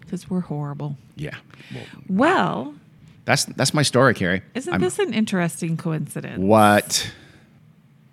Because 0.00 0.28
we're 0.28 0.40
horrible. 0.40 0.98
Yeah. 1.16 1.36
Well, 1.74 1.84
Well, 2.10 2.74
that's, 3.24 3.46
that's 3.46 3.72
my 3.72 3.82
story, 3.82 4.12
Carrie. 4.12 4.42
isn't 4.54 4.70
I'm- 4.74 4.82
this 4.82 4.98
an 4.98 5.14
interesting 5.14 5.78
coincidence? 5.78 6.38
What? 6.38 7.10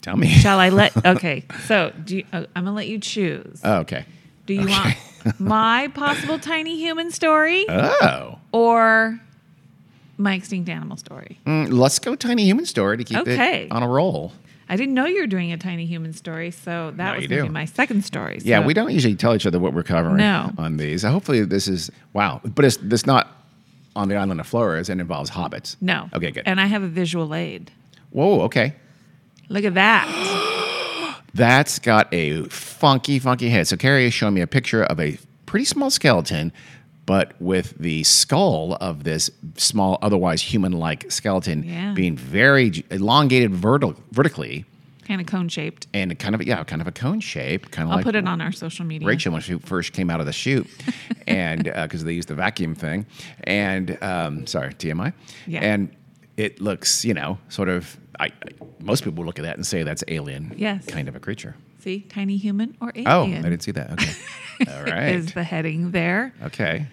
Tell 0.01 0.15
me. 0.15 0.29
Shall 0.29 0.59
I 0.59 0.69
let? 0.69 0.93
Okay, 1.05 1.43
so 1.67 1.91
do 2.05 2.15
you, 2.19 2.23
uh, 2.31 2.45
I'm 2.55 2.63
gonna 2.63 2.73
let 2.75 2.87
you 2.87 2.99
choose. 2.99 3.59
oh, 3.65 3.79
okay. 3.79 4.05
do 4.45 4.53
you 4.53 4.67
want 4.67 4.95
my 5.39 5.87
possible 5.93 6.39
tiny 6.39 6.77
human 6.77 7.11
story 7.11 7.65
Oh. 7.69 8.39
or 8.51 9.19
my 10.17 10.35
extinct 10.35 10.69
animal 10.69 10.97
story. 10.97 11.39
Mm, 11.45 11.71
let's 11.73 11.99
go 11.99 12.15
tiny 12.15 12.43
human 12.45 12.65
story 12.65 12.97
to 12.97 13.03
keep 13.03 13.17
Okay. 13.17 13.63
it 13.65 13.71
on 13.71 13.81
a 13.83 13.87
roll. 13.87 14.33
I 14.69 14.75
didn't 14.77 14.93
know 14.93 15.05
you 15.05 15.19
were 15.21 15.27
doing 15.27 15.51
a 15.51 15.57
tiny 15.57 15.85
human 15.85 16.13
story, 16.13 16.49
so 16.51 16.91
that 16.95 16.97
Now 16.97 17.15
was 17.15 17.23
you 17.23 17.27
going 17.27 17.39
to 17.41 17.43
do. 17.47 17.49
be 17.49 17.53
my 17.53 17.65
second 17.65 18.05
story. 18.05 18.39
Yeah, 18.43 18.61
So- 18.61 18.65
we 18.67 18.73
don't 18.73 18.91
usually 18.91 19.15
tell 19.15 19.35
each 19.35 19.45
other 19.45 19.59
what 19.59 19.73
we're 19.73 19.83
covering 19.83 20.17
No. 20.17 20.51
on 20.57 20.77
these. 20.77 21.03
Hopefully, 21.03 21.43
this 21.43 21.67
is 21.67 21.91
wow, 22.13 22.39
but 22.45 22.63
it's 22.63 22.77
this 22.77 23.05
not 23.05 23.35
on 23.97 24.07
the 24.07 24.15
island 24.15 24.39
of 24.39 24.47
Flores 24.47 24.87
and 24.89 25.01
involves 25.01 25.31
hobbits. 25.31 25.75
No. 25.81 26.09
Okay, 26.13 26.31
good. 26.31 26.43
And 26.45 26.61
I 26.61 26.67
have 26.67 26.83
a 26.83 26.87
visual 26.87 27.35
aid. 27.35 27.71
Whoa, 28.11 28.41
okay. 28.43 28.75
Look 29.49 29.65
at 29.65 29.73
that. 29.73 30.07
That's 31.33 31.79
got 31.79 32.13
a 32.13 32.43
funky, 32.45 33.19
funky 33.19 33.49
head. 33.49 33.67
So 33.67 33.77
Carrie 33.77 34.05
is 34.05 34.13
showing 34.13 34.33
me 34.33 34.41
a 34.41 34.47
picture 34.47 34.83
of 34.83 34.99
a 34.99 35.17
pretty 35.45 35.65
small 35.65 35.89
skeleton, 35.89 36.51
but 37.05 37.33
with 37.41 37.77
the 37.77 38.03
skull 38.03 38.77
of 38.81 39.03
this 39.03 39.29
small, 39.57 39.97
otherwise 40.01 40.41
human-like 40.41 41.11
skeleton 41.11 41.63
Yeah. 41.63 41.93
being 41.93 42.15
very 42.17 42.83
elongated 42.91 43.51
verti- 43.51 43.95
vertically 44.11 44.65
kind 45.07 45.19
of 45.19 45.27
cone 45.27 45.49
shaped. 45.49 45.87
and 45.93 46.17
kind 46.19 46.35
of 46.35 46.43
yeah, 46.43 46.63
kind 46.63 46.81
of 46.81 46.87
a 46.87 46.91
cone 46.91 47.19
shape, 47.19 47.69
kind 47.71 47.85
of 47.85 47.91
I'll 47.91 47.97
like 47.97 48.05
put 48.05 48.15
it 48.15 48.25
on 48.27 48.39
our 48.39 48.51
social 48.51 48.85
media. 48.85 49.05
Rachel 49.07 49.33
when 49.33 49.41
she 49.41 49.57
first 49.59 49.91
came 49.93 50.09
out 50.09 50.19
of 50.21 50.25
the 50.25 50.31
chute, 50.31 50.67
and 51.27 51.63
because 51.63 52.03
they 52.05 52.13
used 52.13 52.27
the 52.29 52.35
vacuum 52.35 52.75
thing, 52.75 53.05
and 53.45 53.97
um, 54.03 54.45
sorry 54.47 54.73
TMI, 54.73 55.11
Yeah. 55.47 55.61
and 55.61 55.89
it 56.37 56.61
looks 56.61 57.03
you 57.05 57.13
know 57.13 57.37
sort 57.49 57.69
of 57.69 57.97
I, 58.19 58.25
I 58.25 58.31
most 58.79 59.03
people 59.03 59.25
look 59.25 59.39
at 59.39 59.43
that 59.43 59.55
and 59.55 59.65
say 59.65 59.83
that's 59.83 60.03
alien, 60.07 60.53
Yes. 60.57 60.85
kind 60.85 61.07
of 61.07 61.15
a 61.15 61.19
creature. 61.19 61.55
See, 61.79 62.01
tiny 62.01 62.37
human 62.37 62.77
or 62.79 62.91
oh, 62.95 63.23
alien. 63.23 63.43
Oh, 63.43 63.47
I 63.47 63.49
didn't 63.49 63.63
see 63.63 63.71
that. 63.71 63.91
Okay, 63.93 64.13
all 64.71 64.83
right, 64.83 65.15
is 65.15 65.33
the 65.33 65.43
heading 65.43 65.91
there. 65.91 66.33
okay, 66.43 66.87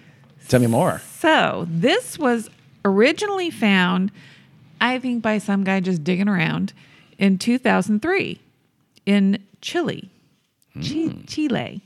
tell 0.49 0.61
me 0.61 0.67
more. 0.67 1.03
So 1.19 1.67
this 1.69 2.19
was 2.19 2.49
originally 2.85 3.51
found, 3.51 4.11
I 4.81 4.99
think, 4.99 5.23
by 5.23 5.39
some 5.39 5.65
guy 5.65 5.81
just 5.81 6.05
digging 6.05 6.29
around 6.29 6.73
in 7.19 7.37
2003 7.37 8.41
in 9.05 9.45
Chile, 9.61 10.11
hmm. 10.73 10.81
Chi- 10.81 11.23
Chile, 11.27 11.83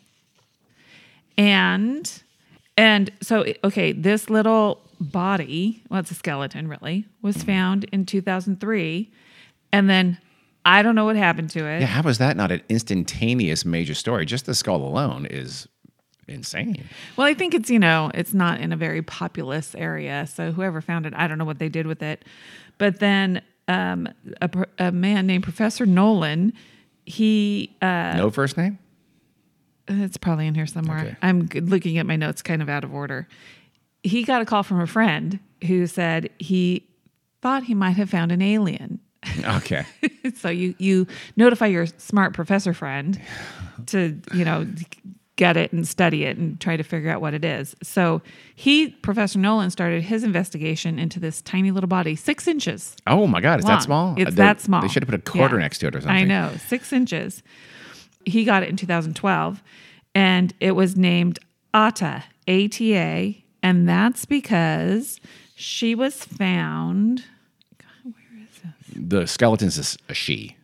and 1.37 2.23
and 2.76 3.11
so 3.21 3.44
okay, 3.64 3.92
this 3.92 4.30
little 4.30 4.80
body, 5.02 5.82
well, 5.88 6.00
it's 6.00 6.11
a 6.11 6.14
skeleton, 6.14 6.68
really, 6.68 7.06
was 7.21 7.42
found 7.42 7.85
in 7.85 8.06
2003, 8.06 9.11
and 9.73 9.90
then 9.90 10.18
I 10.64 10.82
don't 10.82 10.94
know 10.94 11.04
what 11.04 11.16
happened 11.16 11.50
to 11.50 11.66
it. 11.66 11.80
Yeah, 11.80 11.87
how 11.87 12.02
was 12.02 12.18
that 12.18 12.37
not 12.37 12.52
an 12.52 12.62
instantaneous 12.68 13.64
major 13.64 13.94
story? 13.94 14.26
Just 14.26 14.47
the 14.47 14.54
skull 14.54 14.82
alone 14.82 15.26
is 15.26 15.68
insane. 16.28 16.88
Well, 17.16 17.26
I 17.26 17.35
think 17.35 17.54
it's, 17.54 17.68
you 17.68 17.78
know, 17.78 18.11
it's 18.14 18.32
not 18.32 18.61
in 18.61 18.73
a 18.73 18.76
very 18.76 19.02
populous 19.02 19.75
area. 19.75 20.26
So 20.26 20.52
whoever 20.52 20.80
found 20.80 21.06
it, 21.06 21.14
I 21.16 21.26
don't 21.26 21.38
know 21.38 21.44
what 21.44 21.59
they 21.59 21.68
did 21.68 21.87
with 21.87 22.02
it. 22.02 22.25
But 22.78 23.00
then 23.00 23.42
um, 23.68 24.09
a, 24.40 24.66
a 24.78 24.92
man 24.92 25.26
named 25.26 25.44
Professor 25.44 25.85
Nolan, 25.85 26.52
he, 27.04 27.76
uh, 27.82 28.14
no 28.16 28.30
first 28.30 28.56
name. 28.56 28.78
it's 29.88 30.16
probably 30.16 30.47
in 30.47 30.54
here 30.54 30.66
somewhere. 30.66 30.99
Okay. 30.99 31.16
I'm 31.23 31.49
looking 31.52 31.99
at 31.99 32.06
my 32.06 32.16
notes 32.16 32.42
kind 32.42 32.62
of 32.62 32.68
out 32.68 32.85
of 32.85 32.94
order. 32.94 33.26
He 34.02 34.25
got 34.25 34.42
a 34.42 34.44
call 34.44 34.62
from 34.62 34.80
a 34.80 34.87
friend 34.87 35.38
who 35.66 35.87
said 35.87 36.30
he 36.38 36.87
thought 37.40 37.64
he 37.64 37.75
might 37.75 37.97
have 37.97 38.11
found 38.11 38.32
an 38.32 38.42
alien. 38.42 39.00
Okay, 39.44 39.85
so 40.35 40.49
you 40.50 40.75
you 40.78 41.06
notify 41.37 41.66
your 41.66 41.87
smart 41.87 42.35
professor 42.35 42.75
friend 42.75 43.21
to 43.87 44.21
you 44.35 44.44
know 44.44 44.66
get 45.37 45.56
it 45.56 45.73
and 45.73 45.87
study 45.87 46.25
it 46.25 46.37
and 46.37 46.61
try 46.61 46.76
to 46.76 46.82
figure 46.82 47.09
out 47.11 47.21
what 47.21 47.32
it 47.32 47.44
is 47.44 47.75
so 47.82 48.21
he 48.54 48.90
professor 48.90 49.38
nolan 49.38 49.71
started 49.71 50.02
his 50.02 50.23
investigation 50.25 50.99
into 50.99 51.18
this 51.21 51.40
tiny 51.42 51.71
little 51.71 51.88
body 51.88 52.14
six 52.16 52.47
inches 52.47 52.94
oh 53.06 53.26
my 53.28 53.40
God, 53.40 53.61
is 53.61 53.64
long. 53.64 53.73
that 53.76 53.82
small? 53.82 54.14
it's 54.18 54.26
uh, 54.28 54.30
They- 54.30 54.37
that 54.37 54.61
small 54.61 54.82
They 54.82 54.88
should 54.88 55.02
have 55.04 55.09
put 55.11 55.18
a 55.26 55.30
quarter 55.30 55.56
Yeah. 55.56 55.62
next 55.62 55.78
to 55.78 55.87
it 55.87 55.94
or 55.97 56.00
something. 56.00 56.16
i 56.16 56.25
know 56.25 56.52
six 56.68 56.92
inches 56.92 57.42
he 58.26 58.44
got 58.44 58.62
it 58.64 58.68
in 58.68 58.76
2012 58.76 59.62
and 60.14 60.52
it 60.61 60.73
was 60.73 60.97
named 60.97 61.38
ata 61.73 62.25
ata 62.49 63.41
and 63.62 63.88
that's 63.88 64.25
because 64.25 65.21
she 65.54 65.95
was 65.95 66.25
found 66.25 67.25
God, 67.78 68.12
where 68.12 68.42
is 68.42 68.61
this 68.62 68.97
The 68.97 69.26
skeleton's 69.26 69.78
a, 69.78 69.83
s- 69.83 69.99
a 70.09 70.14
she. 70.14 70.57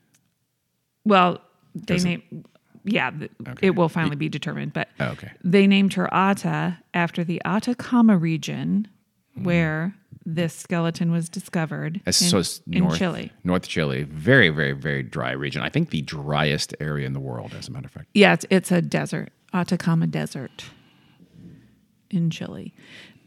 Well, 1.05 1.41
they 1.75 1.95
Does 1.95 2.05
it- 2.05 2.09
name, 2.09 2.45
yeah, 2.85 3.11
th- 3.11 3.31
it 3.63 3.71
will 3.77 3.89
finally 3.89 4.17
be 4.17 4.29
determined, 4.29 4.73
but 4.73 4.89
Oh, 5.01 5.09
okay. 5.11 5.31
they 5.45 5.67
named 5.67 5.95
her 5.95 6.13
Ata 6.13 6.79
after 6.95 7.23
the 7.25 7.41
Atacama 7.45 8.17
region 8.17 8.89
where 9.35 9.95
this 10.27 10.55
skeleton 10.55 11.11
was 11.11 11.29
discovered 11.29 12.01
in, 12.05 12.13
so 12.13 12.39
it's 12.39 12.61
in 12.71 12.81
north 12.85 12.99
Chile. 12.99 13.33
North 13.45 13.69
Chile, 13.69 14.03
very, 14.03 14.49
very, 14.51 14.73
very 14.73 15.03
dry 15.03 15.31
region. 15.33 15.63
I 15.63 15.69
think 15.71 15.91
the 15.91 16.03
driest 16.03 16.75
area 16.81 17.07
in 17.07 17.13
the 17.15 17.21
world, 17.21 17.55
as 17.59 17.69
a 17.69 17.73
matter 17.73 17.87
of 17.87 17.93
fact. 17.93 18.09
Yeah, 18.15 18.33
it's, 18.35 18.45
it's 18.51 18.73
a 18.73 18.83
desert, 18.83 19.31
Atacama 19.55 20.07
Desert 20.07 20.65
in 22.11 22.31
Chile. 22.31 22.73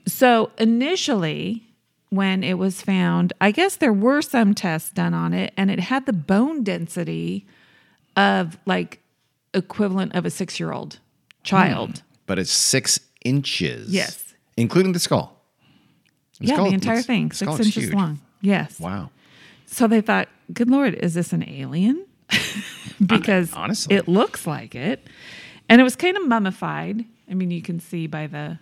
So 0.08 0.52
initially, 0.58 1.64
when 2.10 2.44
it 2.44 2.58
was 2.58 2.82
found, 2.82 3.34
I 3.40 3.52
guess 3.52 3.78
there 3.78 3.94
were 3.94 4.22
some 4.22 4.54
tests 4.54 4.92
done 4.92 5.14
on 5.14 5.34
it, 5.34 5.54
and 5.56 5.72
it 5.72 5.80
had 5.80 6.06
the 6.06 6.14
bone 6.14 6.64
density 6.64 7.46
of 8.18 8.58
like 8.66 9.00
equivalent 9.54 10.16
of 10.16 10.26
a 10.26 10.30
six 10.30 10.60
year 10.60 10.72
old 10.72 11.00
child. 11.44 12.00
Hmm. 12.00 12.06
But 12.26 12.40
it's 12.40 12.52
six 12.52 13.00
inches. 13.24 13.90
Yes. 13.92 14.34
including 14.58 14.94
the 14.94 15.00
skull. 15.00 15.38
Yeah, 16.40 16.56
skull- 16.56 16.68
the 16.70 16.74
entire 16.74 17.02
thing, 17.02 17.30
the 17.30 17.36
six 17.36 17.52
inches 17.60 17.76
huge. 17.76 17.94
long. 17.94 18.20
Yes. 18.42 18.80
Wow. 18.80 19.12
So 19.66 19.88
they 19.88 20.02
thought, 20.02 20.28
good 20.52 20.70
Lord, 20.70 20.96
is 20.96 21.14
this 21.14 21.32
an 21.34 21.48
alien? 21.48 22.06
because 23.06 23.54
honestly. 23.54 23.96
it 23.96 24.08
looks 24.08 24.46
like 24.48 24.76
it. 24.76 25.08
And 25.70 25.80
it 25.80 25.84
was 25.84 25.96
kind 25.96 26.18
of 26.18 26.28
mummified. 26.28 27.06
I 27.30 27.34
mean, 27.34 27.52
you 27.52 27.62
can 27.62 27.80
see 27.80 28.08
by 28.08 28.28
the, 28.28 28.60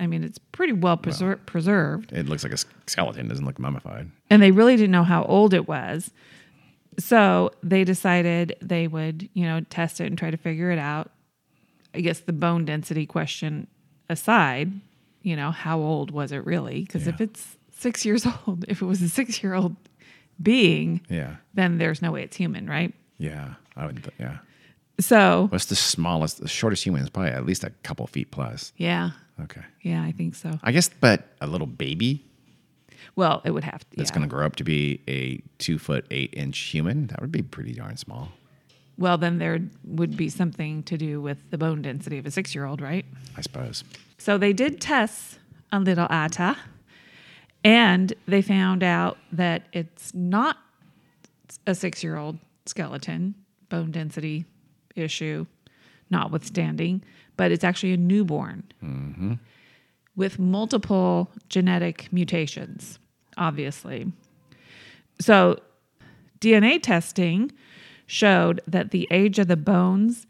I 0.00 0.06
mean, 0.06 0.24
it's 0.24 0.38
pretty 0.38 0.72
well 0.72 0.96
preser- 0.96 1.38
preserved. 1.46 2.12
It 2.12 2.26
looks 2.28 2.42
like 2.44 2.52
a 2.52 2.58
skeleton. 2.86 3.28
Doesn't 3.28 3.44
look 3.46 3.58
mummified. 3.58 4.10
And 4.30 4.42
they 4.42 4.50
really 4.50 4.76
didn't 4.76 4.90
know 4.90 5.04
how 5.04 5.24
old 5.24 5.54
it 5.54 5.68
was. 5.68 6.10
So 6.98 7.50
they 7.62 7.84
decided 7.84 8.56
they 8.60 8.86
would, 8.86 9.28
you 9.34 9.44
know, 9.44 9.60
test 9.70 10.00
it 10.00 10.06
and 10.06 10.16
try 10.18 10.30
to 10.30 10.36
figure 10.36 10.70
it 10.70 10.78
out. 10.78 11.10
I 11.94 12.00
guess 12.00 12.20
the 12.20 12.32
bone 12.32 12.64
density 12.64 13.06
question 13.06 13.66
aside, 14.08 14.72
you 15.22 15.36
know, 15.36 15.50
how 15.50 15.78
old 15.78 16.10
was 16.10 16.32
it 16.32 16.44
really? 16.44 16.80
Because 16.82 17.06
if 17.06 17.20
it's 17.20 17.56
six 17.72 18.04
years 18.04 18.26
old, 18.46 18.64
if 18.68 18.82
it 18.82 18.84
was 18.86 19.00
a 19.02 19.08
six 19.08 19.42
year 19.42 19.54
old 19.54 19.76
being, 20.42 21.00
Yeah. 21.08 21.36
then 21.54 21.78
there's 21.78 22.02
no 22.02 22.10
way 22.12 22.22
it's 22.22 22.36
human, 22.36 22.68
right? 22.68 22.92
Yeah. 23.18 23.54
I 23.76 23.86
would. 23.86 24.02
Th- 24.02 24.14
yeah. 24.18 24.38
So, 25.00 25.46
What's 25.50 25.66
the 25.66 25.74
smallest? 25.76 26.40
The 26.40 26.46
shortest 26.48 26.84
human 26.84 27.02
is 27.02 27.10
probably 27.10 27.32
at 27.32 27.44
least 27.44 27.64
a 27.64 27.70
couple 27.82 28.06
feet 28.06 28.30
plus. 28.30 28.72
yeah, 28.76 29.10
Okay. 29.42 29.62
yeah, 29.82 30.02
I 30.02 30.12
think 30.12 30.34
so. 30.34 30.58
I 30.62 30.70
guess, 30.72 30.88
but 30.88 31.24
a 31.40 31.46
little 31.46 31.66
baby 31.66 32.24
Well, 33.16 33.42
it 33.44 33.50
would 33.50 33.64
have 33.64 33.80
to. 33.80 33.96
that's 33.96 34.10
yeah. 34.10 34.14
going 34.14 34.28
to 34.28 34.32
grow 34.34 34.46
up 34.46 34.56
to 34.56 34.64
be 34.64 35.00
a 35.08 35.42
two 35.58 35.78
foot 35.78 36.06
eight 36.10 36.32
inch 36.34 36.58
human. 36.58 37.08
That 37.08 37.20
would 37.20 37.32
be 37.32 37.42
pretty 37.42 37.72
darn 37.72 37.96
small. 37.96 38.30
Well, 38.96 39.18
then 39.18 39.38
there 39.38 39.58
would 39.82 40.16
be 40.16 40.28
something 40.28 40.84
to 40.84 40.96
do 40.96 41.20
with 41.20 41.50
the 41.50 41.58
bone 41.58 41.82
density 41.82 42.18
of 42.18 42.26
a 42.26 42.30
six 42.30 42.54
year 42.54 42.64
old, 42.64 42.80
right? 42.80 43.04
I 43.36 43.40
suppose. 43.40 43.82
So 44.18 44.38
they 44.38 44.52
did 44.52 44.80
tests 44.80 45.38
on 45.72 45.82
little 45.84 46.06
Ata, 46.08 46.56
and 47.64 48.12
they 48.28 48.40
found 48.40 48.84
out 48.84 49.18
that 49.32 49.62
it's 49.72 50.14
not 50.14 50.58
a 51.66 51.74
six 51.74 52.04
year 52.04 52.16
old 52.16 52.38
skeleton, 52.66 53.34
bone 53.68 53.90
density 53.90 54.44
issue 54.94 55.44
notwithstanding, 56.10 57.02
but 57.36 57.52
it's 57.52 57.64
actually 57.64 57.92
a 57.92 57.96
newborn 57.96 58.64
mm-hmm. 58.82 59.34
with 60.16 60.38
multiple 60.38 61.30
genetic 61.48 62.12
mutations, 62.12 62.98
obviously. 63.36 64.10
So 65.20 65.60
DNA 66.40 66.82
testing 66.82 67.52
showed 68.06 68.60
that 68.66 68.90
the 68.90 69.08
age 69.10 69.38
of 69.38 69.48
the 69.48 69.56
bones 69.56 70.26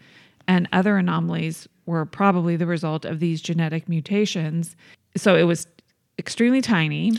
and 0.46 0.68
other 0.73 0.96
anomalies 0.96 1.68
were 1.87 2.04
probably 2.06 2.56
the 2.56 2.66
result 2.66 3.04
of 3.04 3.20
these 3.20 3.40
genetic 3.40 3.88
mutations. 3.88 4.76
So 5.16 5.37
it 5.37 5.42
was 5.44 5.66
extremely 6.18 6.61
tiny. 6.61 7.12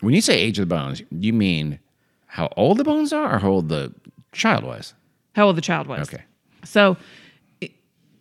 When 0.00 0.14
you 0.14 0.20
say 0.20 0.38
age 0.38 0.58
of 0.58 0.68
the 0.68 0.74
bones, 0.74 1.02
you 1.10 1.32
mean 1.32 1.78
how 2.26 2.48
old 2.56 2.78
the 2.78 2.84
bones 2.84 3.12
are 3.12 3.36
or 3.36 3.38
how 3.38 3.50
old 3.50 3.68
the 3.68 3.94
child 4.32 4.64
was? 4.64 4.94
How 5.34 5.46
old 5.46 5.56
the 5.56 5.62
child 5.62 5.86
was. 5.86 6.08
Okay. 6.08 6.24
So 6.64 6.96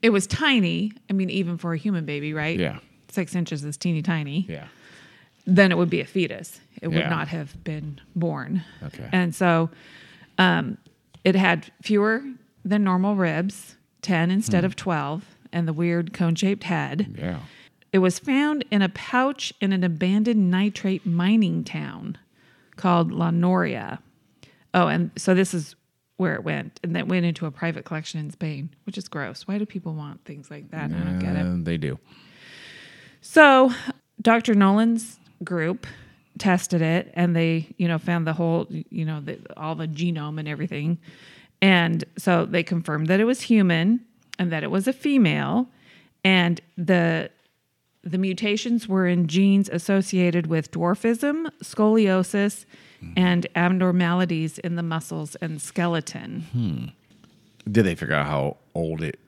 it, 0.04 0.10
was 0.12 0.28
tiny. 0.28 0.92
I 1.10 1.14
mean, 1.14 1.30
even 1.30 1.58
for 1.58 1.74
a 1.74 1.78
human 1.78 2.06
baby, 2.06 2.34
right? 2.34 2.60
Yeah. 2.60 2.80
Six 3.10 3.36
inches 3.36 3.64
is 3.64 3.78
teeny 3.78 4.02
tiny. 4.02 4.46
Yeah. 4.48 4.68
Then 5.46 5.72
it 5.72 5.78
would 5.78 5.90
be 5.90 6.00
a 6.02 6.06
fetus. 6.06 6.60
It 6.82 6.88
would 6.90 6.98
Yeah. 6.98 7.10
not 7.10 7.28
have 7.30 7.64
been 7.64 8.00
born. 8.16 8.64
Okay. 8.84 9.10
And 9.12 9.34
so 9.34 9.70
um, 10.38 10.78
it 11.24 11.36
had 11.36 11.72
fewer 11.82 12.24
than 12.66 12.84
normal 12.84 13.16
ribs, 13.16 13.76
10 14.04 14.32
instead 14.32 14.64
of 14.66 14.76
12. 14.76 15.26
and 15.52 15.68
the 15.68 15.74
weird 15.74 16.14
cone 16.14 16.34
shaped 16.34 16.64
head. 16.64 17.16
Yeah. 17.20 17.40
It 17.92 18.00
was 18.00 18.18
found 18.18 18.66
in 18.72 18.82
a 18.82 18.90
pouch 18.90 19.54
in 19.62 19.72
an 19.72 19.84
abandoned 19.84 20.50
nitrate 20.50 21.06
mining 21.06 21.64
town 21.64 22.18
called 22.76 23.12
La 23.12 23.30
Noria. 23.30 24.00
Oh, 24.74 24.88
and 24.88 25.12
so 25.16 25.36
this 25.36 25.54
is 25.54 25.76
where 26.24 26.36
it 26.36 26.44
went, 26.46 26.80
and 26.84 26.96
that 26.96 27.10
went 27.10 27.25
into 27.25 27.46
a 27.46 27.51
private 27.51 27.84
collection 27.84 28.18
in 28.22 28.32
Spain, 28.32 28.70
which 28.86 28.98
is 28.98 29.10
gross. 29.10 29.44
Why 29.46 29.58
do 29.58 29.65
people 29.65 29.94
want 29.94 30.24
things 30.24 30.50
like 30.50 30.72
that? 30.72 30.86
I 30.86 31.03
don't 31.03 31.20
get 31.20 31.36
it. 31.36 31.65
They 31.65 31.75
do. 31.75 32.00
So, 33.20 33.74
Dr. 34.22 34.56
Nolan's 34.56 35.20
group 35.44 35.86
tested 36.38 36.82
it 36.82 37.12
and 37.13 37.36
they, 37.36 37.68
you 37.77 37.89
know, 37.89 37.98
found 37.98 38.25
the 38.25 38.32
whole, 38.32 38.68
you 38.70 39.03
know, 39.03 39.20
the, 39.20 39.38
all 39.58 39.75
the 39.75 39.88
genome 39.89 40.39
and 40.39 40.48
everything. 40.48 40.98
And 41.62 42.06
so 42.18 42.46
they 42.46 42.63
confirmed 42.63 43.08
that 43.08 43.20
it 43.20 43.25
was 43.25 43.42
human 43.42 44.06
and 44.39 44.50
that 44.53 44.63
it 44.63 44.72
was 44.72 44.88
a 44.88 44.94
female 44.94 45.68
and 46.24 46.62
the 46.77 47.30
the 48.06 48.18
mutations 48.18 48.88
were 48.88 49.08
in 49.08 49.27
genes 49.27 49.70
associated 49.70 50.48
with 50.48 50.72
dwarfism, 50.72 51.50
scoliosis, 51.63 52.65
and 53.16 53.48
abnormalities 53.56 54.60
in 54.60 54.76
the 54.76 54.84
muscles 54.84 55.36
and 55.36 55.62
skeleton. 55.62 56.42
Hmm. 56.52 56.86
Did 57.72 57.86
they 57.86 57.96
figure 57.96 58.16
out 58.16 58.26
how 58.26 58.58
old 58.76 59.02
it 59.02 59.20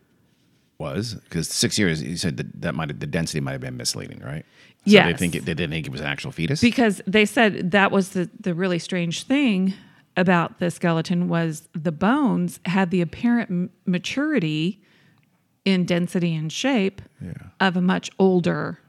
was? 0.77 1.15
Because 1.15 1.47
six 1.47 1.79
years, 1.79 2.01
you 2.03 2.17
said 2.17 2.37
that, 2.37 2.61
that 2.61 2.75
might 2.75 2.99
the 2.99 3.07
density 3.07 3.39
might 3.39 3.53
have 3.53 3.61
been 3.61 3.77
misleading, 3.77 4.19
right? 4.19 4.45
So 4.85 4.91
they 4.91 5.13
think 5.13 5.35
it, 5.35 5.45
they 5.45 5.53
didn't 5.55 5.71
think 5.71 5.87
it 5.87 5.91
was 5.91 6.01
an 6.01 6.07
actual 6.07 6.31
fetus. 6.31 6.61
because 6.61 7.01
they 7.07 7.25
said 7.25 7.71
that 7.71 7.91
was 7.91 8.09
the, 8.09 8.29
the 8.39 8.53
really 8.53 8.77
strange 8.77 9.23
thing 9.23 9.73
about 10.17 10.59
the 10.59 10.69
skeleton 10.69 11.27
was 11.27 11.67
the 11.73 11.91
bones 11.91 12.59
had 12.65 12.91
the 12.91 13.01
apparent 13.01 13.49
m- 13.49 13.69
maturity 13.85 14.81
in 15.65 15.85
density 15.85 16.35
and 16.35 16.51
shape 16.53 17.01
of 17.59 17.75
a 17.75 17.81
much 17.81 18.11
older 18.19 18.79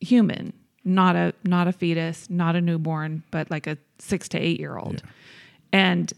human 0.00 0.52
not 0.86 1.14
a 1.16 1.34
not 1.44 1.68
a 1.68 1.72
fetus 1.72 2.30
not 2.30 2.56
a 2.56 2.60
newborn 2.60 3.22
but 3.30 3.50
like 3.50 3.66
a 3.66 3.76
six 3.98 4.28
to 4.28 4.38
eight 4.38 4.58
year 4.60 4.78
old 4.78 5.02
and 5.72 6.12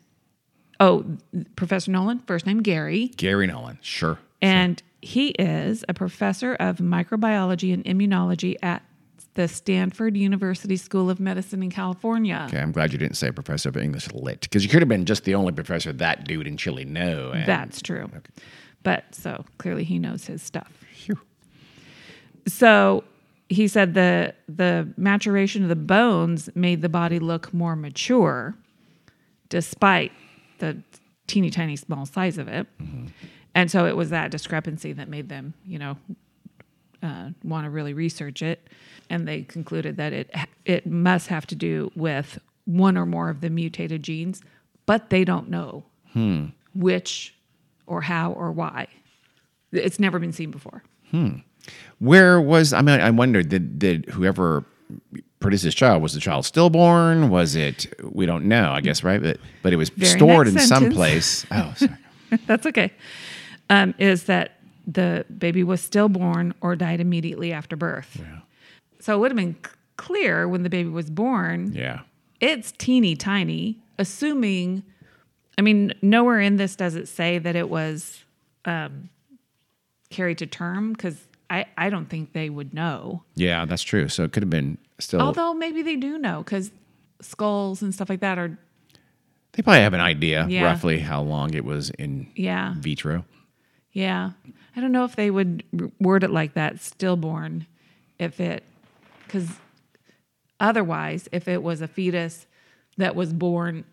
oh 0.79 1.05
professor 1.57 1.91
nolan 1.91 2.21
first 2.27 2.47
name 2.47 2.63
gary 2.63 3.09
Gary 3.17 3.47
Nolan, 3.47 3.79
sure. 3.83 4.19
and 4.43 4.81
he 5.01 5.29
is 5.31 5.85
a 5.89 5.95
professor 5.95 6.55
of 6.57 6.77
microbiology 6.79 7.73
and 7.73 7.85
immunology 7.85 8.57
at 8.63 8.83
the 9.35 9.47
Stanford 9.47 10.17
University 10.17 10.77
School 10.77 11.09
of 11.09 11.21
Medicine 11.21 11.63
in 11.63 11.71
California. 11.71 12.45
Okay, 12.49 12.59
I'm 12.59 12.73
glad 12.73 12.93
you 12.93 12.99
didn't 12.99 13.17
say 13.17 13.31
professor 13.31 13.69
of 13.69 13.77
English 13.77 14.11
lit 14.13 14.41
because 14.41 14.65
you 14.65 14.69
could 14.69 14.83
have 14.83 14.89
been 14.89 15.05
just 15.05 15.23
the 15.23 15.37
only 15.37 15.53
professor 15.53 15.93
that 15.93 16.25
dude 16.25 16.49
in 16.49 16.57
Chile 16.57 16.85
know. 16.85 17.31
and- 17.31 17.47
That's 17.47 17.81
true. 17.81 18.11
But 18.83 19.05
so 19.15 19.45
clearly 19.59 19.85
he 19.85 20.01
knows 20.01 20.25
his 20.27 20.43
stuff. 20.43 20.73
Phew. 20.93 21.21
So 22.49 23.05
he 23.49 23.67
said 23.69 23.95
the 23.95 24.35
the 24.49 24.89
maturation 24.97 25.63
of 25.63 25.69
the 25.69 25.77
bones 25.77 26.51
made 26.55 26.83
the 26.83 26.89
body 26.89 27.19
look 27.19 27.53
more 27.55 27.77
mature 27.77 28.55
despite 29.49 30.13
the 30.59 30.77
teeny 31.27 31.51
tiny 31.51 31.77
small 31.77 32.05
size 32.05 32.39
of 32.39 32.49
it. 32.49 32.67
Mm-hmm. 32.79 33.07
And 33.55 33.71
so 33.71 33.87
it 33.87 33.97
was 33.97 34.11
that 34.11 34.31
discrepancy 34.31 34.93
that 34.93 35.09
made 35.09 35.29
them, 35.29 35.55
you 35.65 35.79
know, 35.79 35.97
uh, 37.03 37.31
want 37.43 37.65
to 37.65 37.71
really 37.71 37.95
research 37.95 38.43
it. 38.43 38.69
And 39.09 39.27
they 39.27 39.43
concluded 39.43 39.97
that 39.97 40.13
it 40.13 40.31
it 40.65 40.87
must 40.87 41.29
have 41.29 41.47
to 41.47 41.55
do 41.55 41.91
with 41.95 42.39
one 42.67 42.99
or 42.99 43.07
more 43.07 43.31
of 43.31 43.41
the 43.41 43.49
mutated 43.49 44.03
genes, 44.03 44.43
but 44.85 45.09
they 45.09 45.25
don't 45.25 45.49
know 45.49 45.85
hmm. 46.13 46.47
which 46.75 47.35
or 47.87 48.03
how 48.03 48.33
or 48.33 48.53
why. 48.53 48.89
It's 49.73 49.99
never 49.99 50.19
been 50.19 50.33
seen 50.33 50.51
before. 50.51 50.83
Hmm. 51.11 51.39
Where 51.99 52.41
was 52.41 52.73
I 52.73 52.83
mean? 52.83 53.01
I 53.01 53.11
wonder 53.11 53.43
did 53.43 53.79
did 53.79 54.07
whoever 54.07 54.65
produced 55.41 55.65
this 55.65 55.75
child 55.75 56.03
was 56.03 56.15
the 56.15 56.21
child 56.21 56.45
stillborn? 56.45 57.31
Was 57.31 57.55
it? 57.55 57.93
We 58.03 58.27
don't 58.27 58.47
know. 58.47 58.71
I 58.73 58.81
guess 58.81 59.03
right, 59.05 59.21
but 59.23 59.39
but 59.63 59.73
it 59.73 59.77
was 59.77 59.89
Very 59.91 60.11
stored 60.11 60.49
in 60.49 60.55
next 60.55 60.69
some 60.69 60.91
place. 60.91 61.47
Oh, 61.53 61.73
sorry. 61.77 61.93
That's 62.47 62.67
okay. 62.67 62.93
Um, 63.71 63.95
is 63.99 64.25
that 64.25 64.59
the 64.87 65.25
baby 65.39 65.63
was 65.65 65.81
stillborn 65.81 66.55
or 66.61 66.77
died 66.77 67.01
immediately 67.01 67.53
after 67.53 67.77
birth? 67.77 68.17
Yeah. 68.19 68.41
So 69.01 69.15
it 69.17 69.19
would 69.21 69.31
have 69.31 69.37
been 69.37 69.55
c- 69.55 69.71
clear 69.97 70.49
when 70.49 70.63
the 70.63 70.71
baby 70.71 70.89
was 70.89 71.11
born. 71.11 71.73
Yeah. 71.73 72.01
It's 72.41 72.73
teeny 72.73 73.17
tiny, 73.17 73.79
assuming, 73.99 74.83
I 75.57 75.63
mean, 75.63 75.93
nowhere 76.03 76.41
in 76.41 76.57
this 76.57 76.77
does 76.77 76.95
it 76.97 77.09
say 77.09 77.39
that 77.39 77.57
it 77.57 77.69
was 77.69 78.25
um, 78.65 79.09
carried 80.11 80.39
to 80.39 80.47
term 80.47 80.93
because 80.93 81.28
I, 81.51 81.67
I 81.77 81.89
don't 81.91 82.07
think 82.07 82.33
they 82.33 82.51
would 82.51 82.75
know. 82.75 83.25
Yeah, 83.35 83.65
that's 83.65 83.83
true. 83.83 84.09
So 84.09 84.25
it 84.25 84.33
could 84.33 84.43
have 84.43 84.51
been 84.51 84.79
still. 84.99 85.21
Although 85.21 85.55
maybe 85.55 85.83
they 85.83 85.97
do 85.97 86.19
know 86.19 86.43
because 86.43 86.71
skulls 87.21 87.81
and 87.83 87.95
stuff 87.95 88.11
like 88.11 88.21
that 88.21 88.39
are, 88.39 88.59
they 89.53 89.63
probably 89.63 89.81
have 89.81 89.95
an 89.95 90.01
idea 90.01 90.47
Yeah. 90.49 90.65
roughly 90.65 90.99
how 90.99 91.23
long 91.23 91.55
it 91.55 91.65
was 91.65 91.91
in 91.91 92.29
yeah, 92.37 92.75
vitro. 92.79 93.25
yeah. 93.93 94.33
I 94.77 94.81
don't 94.81 94.93
know 94.93 95.05
if 95.05 95.17
they 95.17 95.31
would 95.31 95.65
word 95.99 96.23
it 96.23 96.31
like 96.31 96.53
that, 96.55 96.81
stillborn, 96.81 97.67
if 98.19 98.39
it, 98.39 98.63
because 99.27 99.49
otherwise, 100.61 101.29
if 101.33 101.49
it 101.49 101.63
was 101.63 101.81
a 101.81 101.89
fetus 101.89 102.47
that 102.97 103.17
was 103.17 103.33
born 103.33 103.85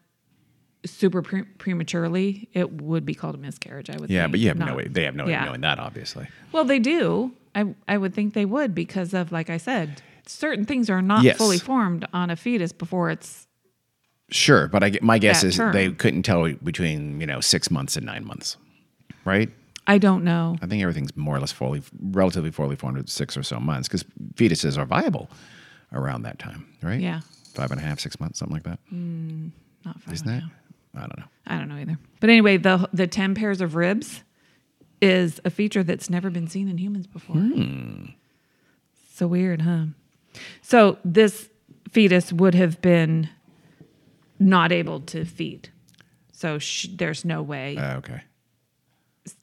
super 0.86 1.24
pre- 1.24 1.44
prematurely, 1.44 2.50
it 2.54 2.82
would 2.82 3.04
be 3.06 3.16
called 3.16 3.34
a 3.34 3.38
miscarriage. 3.40 3.90
I 3.90 3.94
would. 3.94 4.02
Think. 4.02 4.12
Yeah, 4.12 4.24
think. 4.24 4.34
but 4.34 4.40
you 4.42 4.48
have 4.50 4.58
no 4.60 4.76
way. 4.76 4.88
They 4.88 5.06
have 5.06 5.16
no 5.16 5.26
way 5.26 5.32
yeah. 5.32 5.42
of 5.42 5.48
knowing 5.48 5.62
that, 5.62 5.80
obviously. 5.80 6.28
Well, 6.52 6.66
they 6.66 6.78
do. 6.80 7.32
I 7.56 7.74
I 7.88 7.98
would 7.98 8.14
think 8.14 8.34
they 8.34 8.46
would 8.46 8.76
because 8.76 9.14
of 9.14 9.32
like 9.32 9.50
I 9.50 9.58
said, 9.58 10.02
certain 10.28 10.66
things 10.66 10.90
are 10.90 11.02
not 11.02 11.24
Yes. 11.24 11.38
fully 11.38 11.58
formed 11.58 12.06
on 12.14 12.30
a 12.30 12.36
fetus 12.36 12.72
before 12.74 13.10
it's. 13.10 13.48
Sure, 14.32 14.68
but 14.68 14.84
I, 14.84 14.92
my 15.02 15.20
guess 15.20 15.44
is 15.44 15.56
they 15.58 15.92
couldn't 15.92 16.24
tell 16.24 16.52
between 16.64 17.20
you 17.22 17.28
know 17.28 17.40
six 17.42 17.70
months 17.70 17.96
and 17.96 18.06
nine 18.06 18.26
months, 18.26 18.58
right? 19.24 19.50
I 19.88 20.00
don't 20.00 20.24
know. 20.24 20.58
I 20.64 20.66
think 20.66 20.82
everything's 20.82 21.16
more 21.16 21.36
or 21.36 21.40
less 21.40 21.52
fully, 21.52 21.84
relatively 22.02 22.50
fully 22.50 22.76
formed 22.76 22.98
at 22.98 23.08
six 23.08 23.38
or 23.38 23.44
so 23.44 23.60
months 23.60 23.88
because 23.88 24.04
fetuses 24.34 24.80
are 24.80 24.86
viable 24.86 25.30
around 25.94 26.24
that 26.24 26.40
time, 26.40 26.66
right? 26.82 27.00
Yeah, 27.00 27.22
five 27.54 27.70
and 27.72 27.80
a 27.80 27.84
half, 27.84 28.00
six 28.00 28.20
months, 28.20 28.40
something 28.40 28.56
like 28.56 28.64
that. 28.64 28.80
Mm, 28.92 29.52
not 29.86 30.02
five. 30.02 30.14
Isn't 30.16 30.28
that? 30.28 30.44
I 30.96 31.02
don't 31.02 31.20
know. 31.20 31.26
I 31.46 31.58
don't 31.60 31.70
know 31.70 31.76
either. 31.78 32.00
But 32.20 32.32
anyway, 32.32 32.58
the 32.58 32.90
the 32.94 33.06
ten 33.06 33.36
pairs 33.36 33.62
of 33.62 33.76
ribs 33.76 34.24
is 35.02 35.40
a 35.46 35.50
feature 35.50 35.84
that's 35.84 36.10
never 36.10 36.30
been 36.30 36.48
seen 36.48 36.68
in 36.68 36.78
humans 36.78 37.08
before. 37.08 37.36
So 39.14 39.28
weird, 39.28 39.62
huh? 39.62 39.86
So 40.62 40.98
this 41.06 41.50
fetus 41.92 42.34
would 42.34 42.56
have 42.56 42.82
been 42.82 43.30
not 44.40 44.72
able 44.72 45.00
to 45.02 45.24
feed. 45.26 45.70
So 46.34 46.60
sh 46.60 46.88
there's 46.94 47.24
no 47.24 47.42
way 47.42 47.78
Uh, 47.78 47.98
okay. 47.98 48.22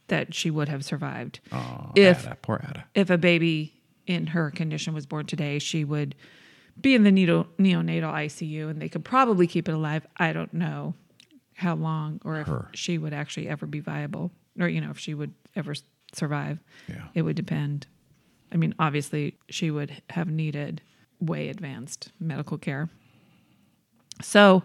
that 0.08 0.34
she 0.34 0.50
would 0.50 0.68
have 0.68 0.84
survived. 0.84 1.40
Oh, 1.50 1.92
If- 1.96 2.26
Ata, 2.26 2.36
poor 2.42 2.60
Ata. 2.68 2.84
if 2.94 3.08
a 3.08 3.16
baby 3.18 3.72
in 4.06 4.28
her 4.28 4.50
condition 4.50 4.92
was 4.92 5.06
born 5.06 5.24
today, 5.26 5.58
she 5.58 5.84
would 5.84 6.14
be 6.80 6.94
in 6.94 7.04
the 7.04 7.12
neo- 7.12 7.48
neonatal 7.58 8.12
ICU 8.12 8.68
and 8.68 8.80
they 8.82 8.88
could 8.88 9.04
probably 9.04 9.46
keep 9.46 9.68
it 9.68 9.72
alive. 9.72 10.06
I 10.16 10.32
don't 10.32 10.52
know 10.52 10.94
how 11.54 11.74
long 11.76 12.20
or 12.24 12.40
if 12.40 12.46
Her. 12.48 12.68
she 12.74 12.98
would 12.98 13.12
actually 13.14 13.48
ever 13.48 13.66
be 13.66 13.80
viable 13.80 14.32
or, 14.60 14.68
you 14.68 14.80
know, 14.80 14.90
if 14.90 14.98
she 14.98 15.14
would 15.14 15.32
ever 15.56 15.74
survive. 16.12 16.58
Yeah. 16.88 17.04
It 17.14 17.22
would 17.22 17.36
depend. 17.36 17.86
I 18.52 18.56
mean, 18.56 18.74
obviously, 18.78 19.38
she 19.48 19.70
would 19.70 20.02
have 20.10 20.28
needed 20.28 20.82
way 21.20 21.48
advanced 21.48 22.10
medical 22.20 22.58
care. 22.58 22.90
So, 24.20 24.62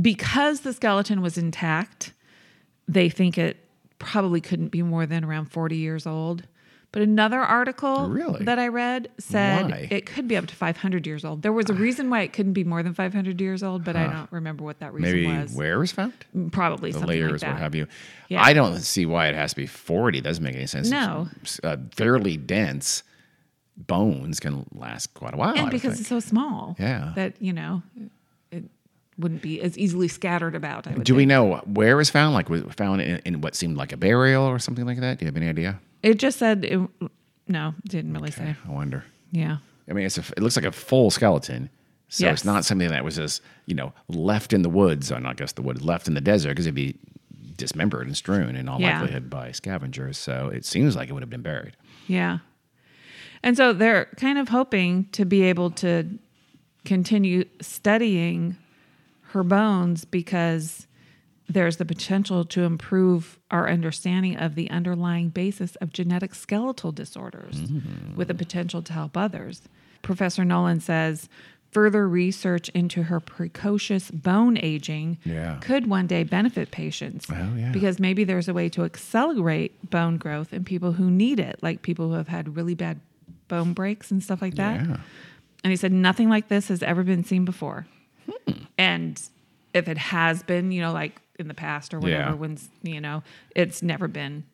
because 0.00 0.60
the 0.60 0.72
skeleton 0.72 1.22
was 1.22 1.38
intact, 1.38 2.12
they 2.86 3.08
think 3.08 3.38
it 3.38 3.56
probably 3.98 4.40
couldn't 4.40 4.68
be 4.68 4.82
more 4.82 5.06
than 5.06 5.24
around 5.24 5.46
40 5.46 5.76
years 5.76 6.06
old. 6.06 6.46
But 6.94 7.02
another 7.02 7.40
article 7.40 8.08
Really? 8.08 8.44
that 8.44 8.60
I 8.60 8.68
read 8.68 9.08
said 9.18 9.68
Why? 9.68 9.88
it 9.90 10.06
could 10.06 10.28
be 10.28 10.36
up 10.36 10.46
to 10.46 10.54
500 10.54 11.06
years 11.08 11.24
old. 11.24 11.42
There 11.42 11.52
was 11.52 11.68
a 11.68 11.74
reason 11.74 12.08
why 12.08 12.20
it 12.20 12.32
couldn't 12.32 12.52
be 12.52 12.62
more 12.62 12.84
than 12.84 12.94
500 12.94 13.40
years 13.40 13.64
old, 13.64 13.82
but 13.84 13.96
I 13.96 14.06
don't 14.06 14.30
remember 14.30 14.62
what 14.62 14.78
that 14.78 14.94
reason 14.94 15.10
was. 15.10 15.12
Maybe 15.26 15.42
was. 15.42 15.52
where 15.56 15.78
was 15.80 15.90
found? 15.90 16.12
Probably 16.52 16.92
The 16.92 17.00
something 17.00 17.08
layers, 17.18 17.32
like 17.32 17.40
that. 17.40 17.50
what 17.54 17.58
have 17.58 17.74
you. 17.74 17.88
Yeah. 18.28 18.42
I 18.44 18.52
don't 18.52 18.78
see 18.78 19.06
why 19.06 19.26
it 19.26 19.34
has 19.34 19.50
to 19.50 19.56
be 19.56 19.66
40. 19.66 20.18
It 20.18 20.22
doesn't 20.22 20.44
make 20.44 20.54
any 20.54 20.66
sense. 20.66 20.88
No. 20.88 21.28
Uh, 21.64 21.78
fairly 21.96 22.36
dense 22.36 23.02
bones 23.76 24.38
can 24.38 24.64
last 24.72 25.12
quite 25.14 25.34
a 25.34 25.36
while. 25.36 25.56
And 25.56 25.70
because 25.70 25.98
it's 25.98 26.08
so 26.08 26.20
small 26.20 26.76
Yeah. 26.78 27.12
that, 27.16 27.34
you 27.42 27.52
know, 27.52 27.82
it 28.52 28.62
wouldn't 29.18 29.42
be 29.42 29.60
as 29.60 29.76
easily 29.76 30.06
scattered 30.06 30.54
about. 30.54 30.86
I 30.86 30.92
would 30.94 31.02
Do 31.04 31.16
we 31.16 31.22
think. 31.22 31.28
know 31.30 31.56
where 31.66 31.90
it 31.90 31.94
was 31.96 32.08
found? 32.10 32.34
Like, 32.34 32.48
was 32.48 32.62
it 32.62 32.72
found 32.74 33.00
in, 33.02 33.20
in 33.24 33.40
what 33.40 33.56
seemed 33.56 33.76
like 33.76 33.92
a 33.92 33.96
burial 33.96 34.44
or 34.44 34.60
something 34.60 34.86
like 34.86 35.00
that? 35.00 35.18
Do 35.18 35.24
you 35.24 35.28
have 35.28 35.36
any 35.36 35.48
idea? 35.48 35.80
It 36.04 36.18
just 36.18 36.38
said, 36.38 36.64
it, 36.64 36.80
no, 37.48 37.74
didn't 37.88 38.12
really 38.12 38.30
say. 38.30 38.54
I 38.68 38.70
wonder. 38.70 39.04
Yeah. 39.32 39.56
I 39.88 39.92
mean, 39.94 40.06
it's 40.06 40.18
a, 40.18 40.24
it 40.36 40.40
looks 40.40 40.56
like 40.56 40.64
a 40.64 40.72
full 40.72 41.10
skeleton. 41.10 41.70
So 42.08 42.26
Yes. 42.26 42.32
it's 42.34 42.44
not 42.44 42.64
something 42.64 42.88
that 42.90 43.02
was 43.04 43.16
just, 43.16 43.40
you 43.66 43.74
know, 43.74 43.92
left 44.08 44.52
in 44.52 44.62
the 44.62 44.68
woods, 44.68 45.10
or 45.10 45.18
not 45.18 45.36
just 45.36 45.56
the 45.56 45.62
woods, 45.62 45.82
left 45.82 46.06
in 46.06 46.14
the 46.14 46.20
desert, 46.20 46.50
because 46.50 46.66
it'd 46.66 46.74
be 46.74 46.96
dismembered 47.56 48.06
and 48.06 48.16
strewn 48.16 48.54
in 48.54 48.68
all 48.68 48.80
Yeah. 48.80 49.00
likelihood 49.00 49.30
by 49.30 49.50
scavengers. 49.52 50.18
So 50.18 50.48
it 50.48 50.64
seems 50.64 50.94
like 50.94 51.08
it 51.08 51.12
would 51.12 51.22
have 51.22 51.30
been 51.30 51.42
buried. 51.42 51.76
Yeah. 52.06 52.38
And 53.42 53.56
so 53.56 53.72
they're 53.72 54.06
kind 54.16 54.38
of 54.38 54.48
hoping 54.48 55.06
to 55.12 55.24
be 55.24 55.42
able 55.42 55.70
to 55.72 56.18
continue 56.84 57.44
studying 57.60 58.56
her 59.32 59.42
bones 59.42 60.04
because 60.04 60.86
there's 61.48 61.76
the 61.76 61.84
potential 61.84 62.44
to 62.46 62.62
improve 62.62 63.38
our 63.50 63.68
understanding 63.68 64.36
of 64.36 64.54
the 64.54 64.70
underlying 64.70 65.28
basis 65.28 65.76
of 65.76 65.92
genetic 65.92 66.34
skeletal 66.34 66.90
disorders 66.92 67.60
with 68.16 68.28
the 68.28 68.34
potential 68.34 68.80
to 68.82 68.92
help 68.92 69.16
others. 69.16 69.62
Professor 70.02 70.44
Nolan 70.44 70.80
says 70.80 71.28
further 71.70 72.08
research 72.08 72.68
into 72.70 73.02
her 73.04 73.18
precocious 73.20 74.10
bone 74.10 74.56
aging 74.56 75.18
Yeah. 75.24 75.58
could 75.60 75.86
one 75.88 76.06
day 76.06 76.22
benefit 76.22 76.70
patients 76.70 77.26
Oh, 77.28 77.54
yeah. 77.56 77.72
because 77.72 77.98
maybe 77.98 78.22
there's 78.24 78.48
a 78.48 78.54
way 78.54 78.68
to 78.70 78.84
accelerate 78.84 79.90
bone 79.90 80.16
growth 80.16 80.52
in 80.52 80.64
people 80.64 80.92
who 80.92 81.10
need 81.10 81.40
it, 81.40 81.58
like 81.62 81.82
people 81.82 82.08
who 82.08 82.14
have 82.14 82.28
had 82.28 82.56
really 82.56 82.74
bad 82.74 83.00
bone 83.48 83.72
breaks 83.72 84.10
and 84.10 84.22
stuff 84.22 84.40
like 84.40 84.54
that. 84.54 84.86
Yeah. 84.86 84.96
And 85.64 85.70
he 85.72 85.76
said 85.76 85.92
nothing 85.92 86.28
like 86.28 86.48
this 86.48 86.68
has 86.68 86.82
ever 86.82 87.02
been 87.02 87.24
seen 87.24 87.44
before. 87.44 87.86
Hmm. 88.46 88.52
And 88.78 89.20
if 89.74 89.88
it 89.88 89.98
has 89.98 90.42
been, 90.44 90.70
you 90.70 90.80
know, 90.80 90.92
like 90.92 91.20
in 91.38 91.48
the 91.48 91.54
past 91.54 91.92
or 91.94 91.98
whatever, 92.00 92.30
Yeah. 92.30 92.34
when 92.34 92.58
you 92.82 93.00
know, 93.00 93.22
it's 93.54 93.82
never 93.82 94.08
been 94.08 94.44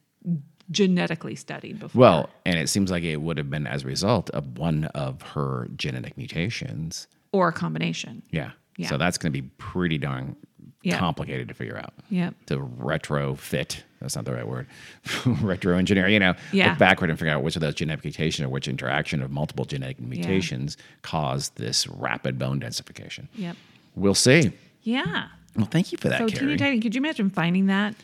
genetically 0.70 1.34
studied 1.34 1.78
before. 1.80 1.98
Well, 2.00 2.30
and 2.46 2.58
it 2.58 2.68
seems 2.68 2.90
like 2.90 3.02
it 3.02 3.20
would 3.20 3.38
have 3.38 3.50
been 3.50 3.66
as 3.66 3.82
a 3.82 3.86
result 3.86 4.30
of 4.30 4.56
one 4.58 4.84
of 4.86 5.20
her 5.22 5.68
genetic 5.76 6.16
mutations. 6.16 7.06
or 7.32 7.46
a 7.48 7.52
combination. 7.52 8.22
Yeah. 8.32 8.50
Yeah. 8.76 8.88
So 8.88 8.98
that's 8.98 9.16
going 9.16 9.32
to 9.32 9.40
be 9.42 9.48
pretty 9.58 9.98
darn 9.98 10.34
Yeah. 10.82 10.98
complicated 10.98 11.46
to 11.46 11.54
figure 11.54 11.76
out. 11.78 11.92
Yep. 12.08 12.34
To 12.46 12.56
retrofit, 12.58 13.82
that's 14.00 14.16
not 14.16 14.24
the 14.24 14.32
right 14.34 14.48
word, 14.48 14.66
retro 15.26 15.76
engineer, 15.78 16.08
you 16.08 16.18
know, 16.18 16.34
Yeah. 16.52 16.70
look 16.70 16.78
backward 16.78 17.08
and 17.10 17.16
figure 17.18 17.32
out 17.32 17.44
which 17.44 17.54
of 17.54 17.60
those 17.62 17.74
genetic 17.76 18.04
mutations 18.04 18.46
or 18.46 18.48
which 18.48 18.66
interaction 18.66 19.22
of 19.22 19.30
multiple 19.30 19.64
genetic 19.64 20.00
mutations 20.00 20.76
caused 21.02 21.56
this 21.56 21.86
rapid 21.86 22.36
bone 22.36 22.58
densification. 22.58 23.28
Yep. 23.36 23.56
We'll 23.94 24.14
see. 24.14 24.50
Yeah. 24.82 25.28
Well, 25.56 25.66
thank 25.66 25.92
you 25.92 25.98
for 25.98 26.08
that, 26.08 26.18
So 26.18 26.26
Carrie. 26.28 26.38
teeny 26.46 26.56
tiny, 26.56 26.80
could 26.80 26.94
you 26.94 27.00
imagine 27.00 27.30
finding 27.30 27.66
that? 27.66 27.94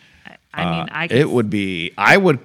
I, 0.52 0.62
I 0.62 0.70
mean, 0.78 0.88
I 0.90 1.08
could 1.08 1.16
Uh, 1.16 1.20
it 1.20 1.30
would 1.30 1.50
be, 1.50 1.92
I 1.96 2.16
would, 2.16 2.38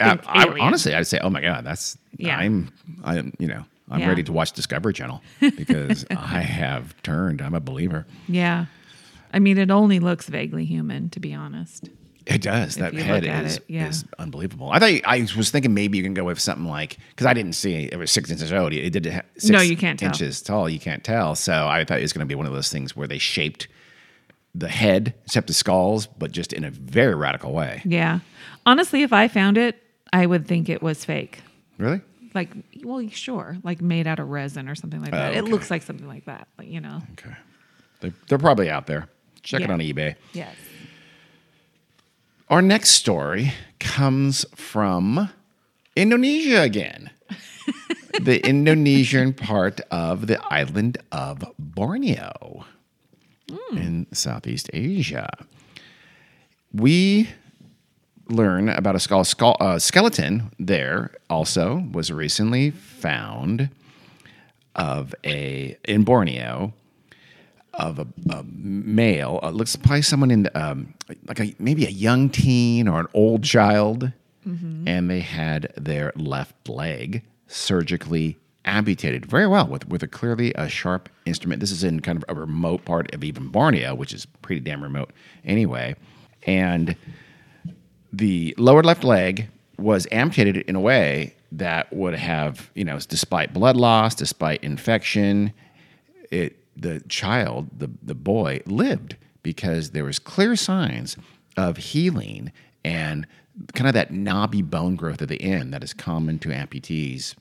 I, 0.00 0.18
I- 0.26 0.58
honestly, 0.60 0.94
I'd 0.94 1.06
say, 1.06 1.18
oh 1.22 1.30
my 1.30 1.40
God, 1.40 1.64
that's, 1.64 1.96
Yeah. 2.16 2.36
I'm, 2.36 2.70
I'm, 3.04 3.32
you 3.38 3.46
know, 3.48 3.64
I'm 3.90 4.00
Yeah. 4.00 4.08
ready 4.08 4.22
to 4.24 4.32
watch 4.32 4.52
Discovery 4.52 4.92
Channel 4.92 5.22
because 5.40 6.04
I 6.10 6.40
have 6.40 7.00
turned. 7.02 7.40
I'm 7.42 7.54
a 7.54 7.60
believer. 7.60 8.06
Yeah. 8.28 8.66
I 9.32 9.38
mean, 9.38 9.58
it 9.58 9.70
only 9.70 10.00
looks 10.00 10.28
vaguely 10.28 10.64
human, 10.64 11.10
to 11.10 11.20
be 11.20 11.32
honest. 11.34 11.88
It 12.26 12.42
does. 12.42 12.76
That 12.76 12.94
you 12.94 13.02
head 13.02 13.24
is, 13.24 13.56
it, 13.56 13.64
yeah. 13.68 13.88
is 13.88 14.04
unbelievable. 14.18 14.70
I 14.70 14.78
thought 14.78 15.00
I 15.04 15.26
was 15.36 15.50
thinking 15.50 15.72
maybe 15.74 15.96
you 15.98 16.04
can 16.04 16.14
go 16.14 16.24
with 16.24 16.38
something 16.38 16.66
like 16.66 16.98
because 17.10 17.26
I 17.26 17.32
didn't 17.32 17.54
see 17.54 17.88
it 17.90 17.96
was 17.96 18.10
six 18.12 18.30
inches 18.30 18.52
old. 18.52 18.72
It 18.72 18.90
did 18.90 19.06
ha- 19.06 19.22
six 19.36 19.50
No, 19.50 19.60
you 19.60 19.76
can't 19.76 19.98
tell. 19.98 20.08
inches 20.08 20.40
tall. 20.42 20.68
You 20.68 20.78
can't 20.78 21.02
tell. 21.02 21.34
So 21.34 21.66
I 21.66 21.84
thought 21.84 21.98
it 21.98 22.02
was 22.02 22.12
going 22.12 22.20
to 22.26 22.28
be 22.28 22.34
one 22.36 22.46
of 22.46 22.52
those 22.52 22.70
things 22.70 22.94
where 22.94 23.08
they 23.08 23.18
shaped 23.18 23.66
the 24.54 24.68
head, 24.68 25.14
except 25.24 25.46
the 25.46 25.54
skulls, 25.54 26.06
but 26.06 26.32
just 26.32 26.52
in 26.52 26.64
a 26.64 26.70
very 26.70 27.14
radical 27.14 27.52
way. 27.52 27.82
Yeah. 27.84 28.20
Honestly, 28.66 29.02
if 29.02 29.12
I 29.12 29.28
found 29.28 29.56
it, 29.58 29.82
I 30.12 30.26
would 30.26 30.46
think 30.46 30.68
it 30.68 30.82
was 30.82 31.04
fake. 31.04 31.40
Really? 31.78 32.00
Like, 32.34 32.50
well, 32.84 33.06
sure, 33.08 33.56
like 33.62 33.80
made 33.80 34.06
out 34.06 34.18
of 34.18 34.28
resin 34.28 34.68
or 34.68 34.74
something 34.74 35.00
like 35.00 35.10
that. 35.12 35.32
Oh, 35.32 35.32
it 35.32 35.36
Oh, 35.38 35.42
okay. 35.42 35.50
looks 35.52 35.70
like 35.70 35.82
something 35.82 36.06
like 36.08 36.24
that, 36.26 36.48
like, 36.58 36.68
you 36.68 36.80
know. 36.80 37.00
Okay. 37.12 37.34
They're, 38.00 38.12
they're 38.28 38.38
probably 38.38 38.70
out 38.70 38.86
there. 38.86 39.08
Check 39.42 39.62
it 39.62 39.70
on 39.70 39.78
eBay. 39.80 40.16
Yes. 40.32 40.54
Our 42.48 42.62
next 42.62 42.90
story 42.90 43.52
comes 43.78 44.44
from 44.54 45.30
Indonesia 45.96 46.62
again. 46.62 47.10
the 48.20 48.44
Indonesian 48.46 49.32
part 49.32 49.80
of 49.90 50.26
the 50.26 50.42
island 50.52 50.98
of 51.12 51.44
Borneo 51.58 52.64
in 53.72 54.06
Southeast 54.12 54.70
Asia. 54.72 55.28
We 56.72 57.28
learn 58.28 58.68
about 58.68 58.94
a 58.94 59.00
skull, 59.00 59.24
skull, 59.24 59.56
uh, 59.60 59.78
skeleton 59.78 60.52
there 60.58 61.12
also 61.28 61.84
was 61.92 62.12
recently 62.12 62.70
found 62.70 63.70
of 64.76 65.14
a 65.24 65.76
in 65.84 66.04
Borneo 66.04 66.72
of 67.74 67.98
a, 67.98 68.06
a 68.30 68.44
male. 68.44 69.40
Uh, 69.42 69.50
looks 69.50 69.74
probably 69.76 70.02
someone 70.02 70.30
in 70.30 70.48
um, 70.54 70.94
like 71.26 71.40
a 71.40 71.54
maybe 71.58 71.86
a 71.86 71.90
young 71.90 72.28
teen 72.28 72.86
or 72.88 73.00
an 73.00 73.06
old 73.14 73.42
child, 73.42 74.12
and 74.88 75.10
they 75.10 75.20
had 75.20 75.72
their 75.76 76.12
left 76.16 76.68
leg 76.68 77.22
surgically 77.48 78.38
amputated 78.64 79.26
very 79.26 79.46
well 79.46 79.66
with 79.66 79.88
with 79.88 80.02
a 80.02 80.06
clearly 80.06 80.52
a 80.54 80.68
sharp 80.68 81.08
instrument. 81.26 81.60
This 81.60 81.70
is 81.70 81.84
in 81.84 82.00
kind 82.00 82.18
of 82.18 82.24
a 82.28 82.38
remote 82.38 82.84
part 82.84 83.12
of 83.14 83.24
even 83.24 83.48
Borneo, 83.48 83.94
which 83.94 84.12
is 84.12 84.26
pretty 84.42 84.60
damn 84.60 84.82
remote 84.82 85.10
anyway, 85.44 85.94
and 86.44 86.96
the 88.12 88.54
lower 88.58 88.82
left 88.82 89.04
leg 89.04 89.48
was 89.78 90.06
amputated 90.12 90.58
in 90.68 90.76
a 90.76 90.80
way 90.80 91.34
that 91.52 91.92
would 91.92 92.14
have, 92.14 92.70
you 92.74 92.84
know, 92.84 92.98
despite 93.08 93.52
blood 93.52 93.76
loss, 93.76 94.14
despite 94.14 94.62
infection, 94.62 95.52
it 96.30 96.56
the 96.76 97.00
child, 97.08 97.68
the 97.78 97.90
the 98.02 98.14
boy 98.14 98.60
lived 98.66 99.16
because 99.42 99.90
there 99.90 100.04
was 100.04 100.18
clear 100.18 100.54
signs 100.54 101.16
of 101.56 101.76
healing 101.78 102.52
and 102.84 103.26
kind 103.74 103.88
of 103.88 103.94
that 103.94 104.12
knobby 104.12 104.62
bone 104.62 104.96
growth 104.96 105.20
at 105.20 105.28
the 105.28 105.42
end 105.42 105.72
that 105.72 105.82
is 105.82 105.92
common 105.92 106.38
to 106.38 106.48
amputees 106.50 107.34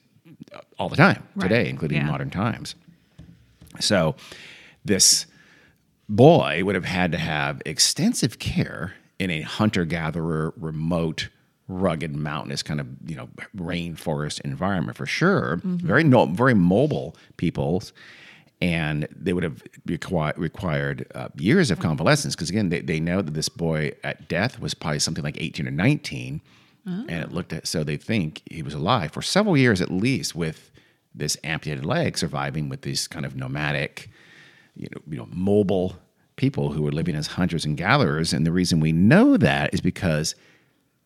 all 0.78 0.90
the 0.90 0.96
time 0.96 1.24
today, 1.40 1.70
including 1.70 1.98
Yeah. 1.98 2.08
modern 2.08 2.30
times. 2.30 2.76
So 3.80 4.16
this 4.86 5.26
boy 6.08 6.64
would 6.64 6.76
have 6.76 6.86
had 6.86 7.12
to 7.12 7.18
have 7.18 7.62
extensive 7.66 8.40
care 8.40 8.94
in 9.20 9.30
a 9.30 9.42
hunter-gatherer, 9.42 10.54
remote, 10.58 11.30
rugged, 11.68 12.16
mountainous 12.16 12.64
kind 12.64 12.80
of 12.80 12.88
you 13.06 13.16
know 13.16 13.30
rainforest 13.56 14.42
environment 14.42 14.98
for 14.98 15.06
sure. 15.06 15.60
Very 15.64 16.04
no, 16.04 16.26
very 16.26 16.54
mobile 16.56 17.16
peoples, 17.38 17.94
and 18.62 19.08
they 19.16 19.34
would 19.34 19.44
have 19.44 19.64
requi- 19.88 20.36
required 20.38 21.06
uh, 21.14 21.30
years 21.38 21.70
of 21.70 21.80
convalescence 21.80 22.36
because 22.36 22.50
again 22.50 22.70
they, 22.70 22.82
they 22.82 23.00
know 23.00 23.22
that 23.22 23.34
this 23.36 23.50
boy 23.50 23.92
at 24.04 24.28
death 24.28 24.60
was 24.60 24.74
probably 24.74 25.00
something 25.00 25.24
like 25.24 25.40
18 25.40 25.68
or 25.68 25.72
19 25.72 26.42
Oh. 26.88 27.06
and 27.10 27.24
it 27.24 27.32
looked 27.32 27.52
at 27.52 27.68
so 27.68 27.84
they 27.84 27.98
think 27.98 28.42
he 28.50 28.64
was 28.64 28.74
alive 28.74 29.12
for 29.12 29.22
several 29.22 29.58
years 29.58 29.82
at 29.82 29.92
least 29.92 30.34
with 30.34 30.72
this 31.14 31.38
amputated 31.44 31.86
leg 31.86 32.18
surviving 32.18 32.70
with 32.70 32.84
these 32.84 33.08
kind 33.08 33.26
of 33.26 33.36
nomadic 33.36 34.10
you 34.80 34.88
know, 34.92 35.02
you 35.08 35.18
know, 35.18 35.28
mobile 35.32 35.98
people 36.38 36.72
who 36.72 36.82
were 36.82 36.92
living 36.92 37.16
as 37.16 37.28
hunters 37.28 37.66
and 37.66 37.78
gatherers. 37.78 38.32
And 38.34 38.46
the 38.46 38.52
reason 38.52 38.80
we 38.80 38.94
know 38.94 39.38
that 39.38 39.74
is 39.74 39.82
because 39.82 40.36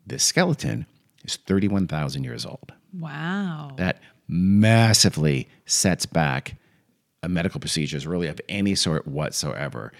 this 0.06 0.24
skeleton 0.24 0.86
is 1.26 1.38
31,000 1.38 2.24
years 2.24 2.46
old. 2.46 2.72
Wow. 2.98 3.72
That 3.78 4.00
massively 4.28 5.50
sets 5.66 6.06
back 6.06 6.56
a 7.24 7.30
medical 7.30 7.60
procedures 7.60 8.06
really 8.06 8.28
of 8.28 8.40
any 8.48 8.76
sort 8.76 9.08
whatsoever. 9.08 9.92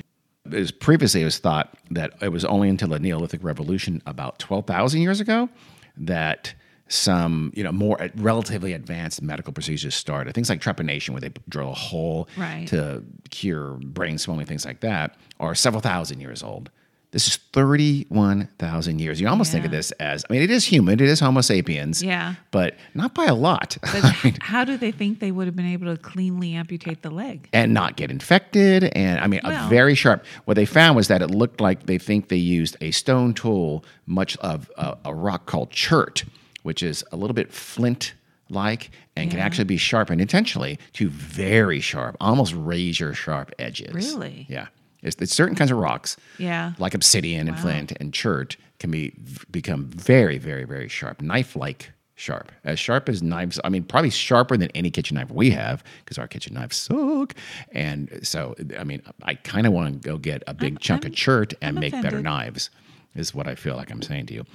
It 0.52 0.56
was 0.58 0.72
previously 0.72 1.22
it 1.22 1.26
was 1.26 1.40
thought 1.40 1.74
that 1.92 2.14
it 2.22 2.30
was 2.30 2.44
only 2.44 2.68
until 2.68 2.90
the 2.90 3.00
Neolithic 3.00 3.44
Revolution 3.44 4.02
about 4.06 4.40
12,000 4.40 5.02
years 5.02 5.22
ago 5.22 5.48
that 5.96 6.54
some, 6.90 7.54
you 7.56 7.64
know, 7.64 7.72
more 7.72 7.98
relatively 8.16 8.74
advanced 8.74 9.22
medical 9.22 9.54
procedures 9.54 9.96
started. 9.96 10.34
Things 10.36 10.50
like 10.50 10.60
trepanation, 10.62 11.12
where 11.12 11.22
they 11.22 11.32
drill 11.48 11.72
a 11.72 11.74
hole 11.74 12.28
Right. 12.36 12.68
to 12.68 13.04
cure 13.30 13.76
brain 13.78 14.18
swelling, 14.18 14.46
things 14.46 14.66
like 14.66 14.82
that, 14.82 15.16
are 15.40 15.56
several 15.56 15.82
thousand 15.82 16.20
years 16.20 16.44
old. 16.44 16.70
This 17.14 17.28
is 17.28 17.36
31,000 17.54 19.00
years. 19.00 19.22
You 19.22 19.28
almost 19.28 19.52
think 19.52 19.66
of 19.66 19.72
this 19.72 19.92
as, 19.94 20.26
I 20.28 20.34
mean, 20.34 20.42
it 20.42 20.50
is 20.50 20.66
human, 20.66 20.96
it 21.00 21.02
is 21.02 21.20
Homo 21.20 21.42
sapiens, 21.42 22.02
Yeah. 22.02 22.36
but 22.52 22.76
not 22.96 23.14
by 23.14 23.26
a 23.26 23.36
lot. 23.36 23.78
But 23.82 24.04
h- 24.26 24.38
how 24.42 24.64
do 24.64 24.78
they 24.78 24.92
think 24.92 25.20
they 25.20 25.32
would 25.32 25.46
have 25.46 25.56
been 25.56 25.68
able 25.72 25.96
to 25.96 26.02
cleanly 26.02 26.56
amputate 26.56 27.04
the 27.04 27.12
leg? 27.12 27.48
and 27.54 27.72
not 27.74 27.96
get 27.98 28.10
infected. 28.10 28.86
And 28.96 29.20
I 29.20 29.28
mean, 29.28 29.42
a 29.44 29.68
very 29.70 29.94
sharp. 29.96 30.26
What 30.46 30.56
they 30.56 30.66
found 30.66 30.96
was 30.96 31.08
that 31.08 31.22
it 31.22 31.30
looked 31.30 31.62
like 31.62 31.86
they 31.86 32.00
think 32.00 32.30
they 32.30 32.36
used 32.36 32.78
a 32.82 32.92
stone 32.92 33.34
tool, 33.36 33.86
much 34.08 34.36
of 34.38 34.70
a, 34.78 34.98
a 35.06 35.14
rock 35.14 35.46
called 35.46 35.70
chert, 35.72 36.24
which 36.64 36.82
is 36.82 37.04
a 37.12 37.16
little 37.16 37.36
bit 37.36 37.54
flint 37.54 38.14
like 38.50 38.90
and 39.16 39.30
can 39.32 39.40
actually 39.40 39.64
be 39.66 39.78
sharpened 39.78 40.20
intentionally 40.22 40.78
to 40.94 41.10
very 41.10 41.80
sharp, 41.80 42.18
almost 42.20 42.54
razor 42.56 43.14
sharp 43.14 43.52
edges. 43.60 43.94
Really? 43.94 44.46
Yeah. 44.50 44.68
It's, 45.04 45.16
it's 45.22 45.34
certain 45.34 45.56
kinds 45.56 45.70
of 45.72 45.78
rocks, 45.78 46.18
Yeah. 46.40 46.74
like 46.80 46.94
obsidian 46.96 47.48
and 47.48 47.60
flint 47.60 47.92
and 48.00 48.14
chert, 48.14 48.58
can 48.80 48.90
be 48.90 49.14
become 49.52 49.86
very, 49.86 50.38
very, 50.38 50.64
very 50.64 50.88
sharp, 50.88 51.22
knife-like 51.22 51.92
sharp, 52.16 52.52
as 52.64 52.80
sharp 52.80 53.10
as 53.10 53.22
knives. 53.24 53.60
I 53.64 53.70
mean, 53.70 53.84
probably 53.84 54.10
sharper 54.10 54.56
than 54.58 54.70
any 54.76 54.90
kitchen 54.92 55.16
knife 55.16 55.30
we 55.32 55.50
have 55.52 55.84
because 56.04 56.18
our 56.18 56.28
kitchen 56.28 56.54
knives 56.54 56.78
suck. 56.78 57.34
And 57.72 58.20
so, 58.24 58.56
I 58.78 58.84
mean, 58.84 59.02
I 59.24 59.36
kind 59.36 59.66
of 59.68 59.74
want 59.74 59.94
to 60.02 60.08
go 60.10 60.18
get 60.18 60.44
a 60.48 60.54
big 60.54 60.80
chunk 60.80 61.06
of 61.06 61.14
chert 61.14 61.54
and 61.62 61.78
I'm 61.78 61.82
make 61.82 61.94
better 62.02 62.22
knives. 62.22 62.70
is 63.16 63.34
what 63.34 63.48
I 63.48 63.56
feel 63.56 63.76
like 63.76 63.92
I'm 63.92 64.02
saying 64.02 64.28
to 64.28 64.34
you. 64.34 64.46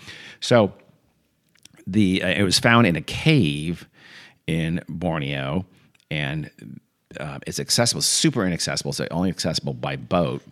So 0.40 0.72
the 1.86 2.22
uh, 2.22 2.28
it 2.28 2.42
was 2.42 2.58
found 2.58 2.86
in 2.86 2.96
a 2.96 3.00
cave 3.02 3.88
in 4.46 4.82
Borneo, 4.88 5.64
and 6.10 6.50
uh, 7.18 7.38
it's 7.46 7.58
accessible, 7.60 8.02
super 8.02 8.44
inaccessible. 8.46 8.92
So 8.92 9.06
only 9.10 9.30
accessible 9.30 9.74
by 9.74 9.96
boat. 9.96 10.42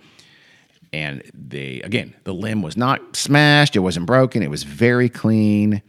And 0.92 1.22
they 1.34 1.80
again, 1.82 2.14
the 2.24 2.32
limb 2.32 2.62
was 2.62 2.76
not 2.76 3.16
smashed. 3.16 3.76
It 3.76 3.80
wasn't 3.80 4.06
broken. 4.06 4.42
It 4.42 4.50
was 4.50 4.62
very 4.62 5.08
clean. 5.08 5.82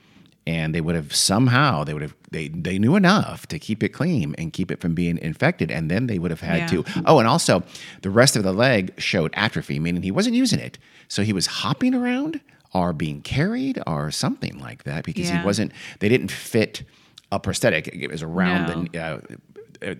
And 0.45 0.73
they 0.73 0.79
would 0.81 0.95
have 0.95 1.13
somehow 1.13 1.83
they 1.83 1.93
would 1.93 2.01
have 2.01 2.15
they 2.31 2.47
they 2.47 2.79
knew 2.79 2.95
enough 2.95 3.47
to 3.47 3.59
keep 3.59 3.83
it 3.83 3.89
clean 3.89 4.33
and 4.37 4.51
keep 4.53 4.71
it 4.71 4.79
from 4.79 4.95
being 4.95 5.17
infected. 5.17 5.69
And 5.71 5.91
then 5.91 6.07
they 6.07 6.19
would 6.19 6.31
have 6.31 6.41
had 6.41 6.59
Yeah. 6.71 6.83
to 6.83 7.03
oh, 7.05 7.19
and 7.19 7.27
also 7.27 7.63
the 8.01 8.09
rest 8.09 8.35
of 8.35 8.43
the 8.43 8.53
leg 8.53 8.93
showed 8.97 9.31
atrophy, 9.33 9.77
meaning 9.79 10.03
he 10.03 10.11
wasn't 10.11 10.35
using 10.35 10.59
it. 10.59 10.77
So 11.09 11.21
he 11.23 11.33
was 11.33 11.47
hopping 11.47 11.93
around 11.93 12.39
or 12.73 12.91
being 12.93 13.21
carried 13.21 13.81
or 13.85 14.09
something 14.11 14.57
like 14.59 14.83
that 14.83 15.03
because 15.03 15.29
Yeah. 15.29 15.39
he 15.39 15.45
wasn't. 15.45 15.71
They 15.99 16.09
didn't 16.09 16.31
fit 16.31 16.83
a 17.31 17.39
prosthetic. 17.39 17.87
It 17.89 18.09
was 18.09 18.23
around 18.23 18.89
the 18.91 18.99
uh, 18.99 19.03
uh, 19.03 19.19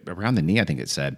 around 0.07 0.35
the 0.35 0.41
knee, 0.41 0.59
I 0.59 0.63
think 0.63 0.79
it 0.79 0.89
said, 0.89 1.17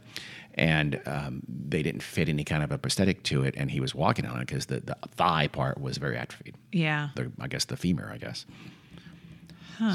and 0.56 1.02
um, 1.06 1.42
they 1.48 1.82
didn't 1.84 2.04
fit 2.04 2.28
any 2.30 2.44
kind 2.44 2.64
of 2.64 2.72
a 2.72 2.78
prosthetic 2.78 3.24
to 3.24 3.44
it. 3.44 3.54
And 3.58 3.72
he 3.72 3.80
was 3.80 3.94
walking 3.96 4.26
on 4.26 4.38
it 4.42 4.48
because 4.48 4.66
the, 4.68 4.80
the 4.82 4.98
thigh 5.16 5.48
part 5.48 5.80
was 5.80 5.98
very 5.98 6.18
atrophied. 6.18 6.56
Yeah. 6.72 7.10
The, 7.16 7.32
I 7.40 7.48
guess 7.48 7.66
the 7.66 7.78
femur, 7.78 8.10
I 8.14 8.18
guess. 8.18 8.46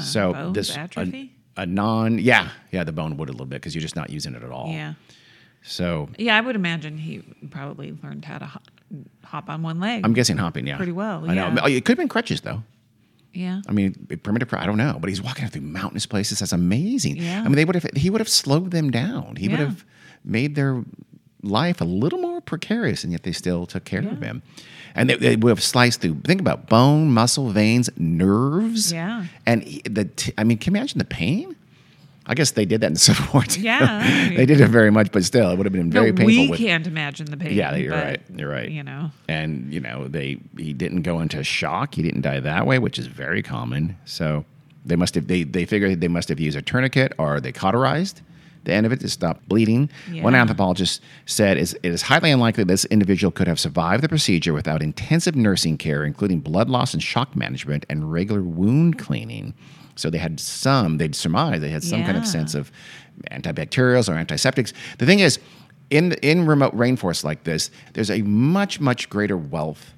so 0.03 0.33
bones 0.33 0.55
this 0.55 0.75
a- 0.75 0.79
atrophy? 0.79 1.31
A, 1.57 1.65
non, 1.65 2.19
yeah, 2.19 2.49
yeah, 2.71 2.83
the 2.83 2.91
bone 2.91 3.15
would 3.17 3.29
a 3.29 3.31
little 3.31 3.45
bit 3.45 3.61
because 3.61 3.73
you're 3.73 3.81
just 3.81 3.95
not 3.95 4.09
using 4.09 4.35
it 4.35 4.43
at 4.43 4.51
all. 4.51 4.67
Yeah. 4.69 4.95
So 5.63 6.09
Yeah, 6.17 6.37
I 6.37 6.41
would 6.41 6.55
imagine 6.55 6.97
he 6.97 7.19
probably 7.49 7.97
learned 8.03 8.25
how 8.25 8.37
to 8.39 8.45
hop, 8.45 8.63
hop 9.23 9.49
on 9.49 9.63
one 9.63 9.79
leg. 9.79 10.01
I'm 10.03 10.13
guessing 10.13 10.35
hopping, 10.37 10.67
yeah, 10.67 10.75
Pretty 10.77 10.91
well, 10.91 11.23
I 11.29 11.33
know. 11.33 11.47
yeah. 11.47 11.59
Oh, 11.63 11.67
It 11.67 11.85
could 11.85 11.93
have 11.93 11.97
been 11.99 12.09
crutches 12.09 12.41
though. 12.41 12.61
Yeah. 13.35 13.61
I 13.67 13.71
mean, 13.71 13.93
primitive. 14.23 14.53
I 14.53 14.65
don't 14.65 14.77
know, 14.77 14.97
but 14.99 15.09
he's 15.09 15.21
walking 15.21 15.47
through 15.47 15.61
mountainous 15.61 16.05
places. 16.05 16.39
That's 16.39 16.51
amazing. 16.53 17.17
Yeah. 17.17 17.41
I 17.41 17.43
mean, 17.43 17.55
they 17.55 17.65
would 17.65 17.75
have. 17.75 17.85
He 17.95 18.09
would 18.09 18.21
have 18.21 18.29
slowed 18.29 18.71
them 18.71 18.89
down. 18.91 19.35
He 19.35 19.49
would 19.49 19.59
have 19.59 19.85
made 20.23 20.55
their 20.55 20.83
life 21.43 21.79
a 21.81 21.85
little 21.85 22.19
more 22.19 22.41
precarious, 22.41 23.03
and 23.03 23.11
yet 23.11 23.23
they 23.23 23.31
still 23.31 23.65
took 23.65 23.83
care 23.85 23.99
of 23.99 24.05
Yeah. 24.05 24.27
him. 24.27 24.41
And 24.95 25.09
they, 25.09 25.15
they 25.17 25.35
would 25.35 25.49
have 25.49 25.61
sliced 25.61 25.99
through. 26.01 26.21
Think 26.23 26.39
about 26.39 26.67
bone, 26.69 27.11
muscle, 27.11 27.49
veins, 27.49 27.89
nerves. 27.97 28.91
Yeah. 28.93 29.25
And 29.45 29.61
the. 29.89 30.05
T- 30.05 30.33
I 30.37 30.43
mean, 30.43 30.57
can 30.57 30.73
you 30.73 30.79
imagine 30.79 30.99
the 30.99 31.05
pain? 31.05 31.55
I 32.27 32.33
guess 32.33 32.51
they 32.51 32.65
did 32.65 32.81
that 32.81 32.87
in 32.87 32.93
the 32.93 32.99
Civil 33.09 33.25
War 33.33 33.43
too. 33.43 33.61
Yeah, 33.61 33.79
I 33.81 34.29
mean- 34.29 34.37
they 34.37 34.45
did 34.45 34.59
it 34.59 34.67
very 34.69 34.91
much, 34.91 35.11
but 35.11 35.23
still, 35.23 35.49
it 35.51 35.57
would 35.57 35.65
have 35.65 35.73
been 35.73 35.91
very 35.91 36.11
no, 36.11 36.17
painful. 36.17 36.25
we 36.25 36.49
with, 36.49 36.59
can't 36.59 36.87
imagine 36.87 37.27
the 37.27 37.37
pain. 37.37 37.53
yeah, 37.53 37.75
you're 37.75 37.91
but, 37.91 38.03
right. 38.03 38.21
You're 38.35 38.49
right. 38.49 38.69
You 38.69 38.83
know. 38.83 39.11
and 39.27 39.73
you 39.73 39.79
know 39.79 40.07
they 40.07 40.37
he 40.57 40.73
didn't 40.73 41.03
go 41.03 41.19
into 41.19 41.43
shock. 41.43 41.95
He 41.95 42.01
didn't 42.01 42.21
die 42.21 42.39
that 42.39 42.65
way, 42.65 42.79
which 42.79 42.97
is 42.97 43.07
very 43.07 43.41
common. 43.43 43.97
So 44.05 44.45
they 44.85 44.95
must 44.95 45.15
have 45.15 45.27
they 45.27 45.43
they 45.43 45.65
figured 45.65 46.01
they 46.01 46.07
must 46.07 46.29
have 46.29 46.39
used 46.39 46.57
a 46.57 46.61
tourniquet 46.61 47.13
or 47.17 47.39
they 47.39 47.51
cauterized 47.51 48.21
the 48.65 48.73
end 48.73 48.85
of 48.85 48.91
it 48.91 48.99
to 48.99 49.09
stop 49.09 49.39
bleeding. 49.47 49.89
One 50.21 50.35
anthropologist 50.35 51.01
said 51.25 51.57
is 51.57 51.73
it 51.83 51.89
is 51.89 52.01
highly 52.01 52.31
unlikely 52.31 52.63
this 52.63 52.85
individual 52.85 53.31
could 53.31 53.47
have 53.47 53.59
survived 53.59 54.03
the 54.03 54.09
procedure 54.09 54.53
without 54.53 54.81
intensive 54.81 55.35
nursing 55.35 55.77
care, 55.77 56.03
including 56.03 56.39
blood 56.39 56.69
loss 56.69 56.93
and 56.93 57.01
shock 57.01 57.35
management 57.35 57.85
and 57.89 58.11
regular 58.11 58.41
wound 58.41 58.97
cleaning. 58.97 59.53
So 59.95 60.09
they 60.09 60.17
had 60.17 60.39
some, 60.39 60.97
they'd 60.97 61.15
surmise 61.15 61.61
they 61.61 61.69
had 61.69 61.83
some 61.83 62.03
kind 62.03 62.17
of 62.17 62.27
sense 62.27 62.53
of 62.55 62.71
antibacterials 63.31 64.09
or 64.09 64.13
antiseptics. 64.17 64.73
The 64.97 65.05
thing 65.05 65.19
is, 65.19 65.39
in 65.89 66.13
in 66.21 66.45
remote 66.45 66.75
rainforests 66.75 67.23
like 67.23 67.43
this, 67.43 67.71
there's 67.93 68.09
a 68.11 68.21
much 68.23 68.79
much 68.79 69.09
greater 69.09 69.37
wealth 69.37 69.93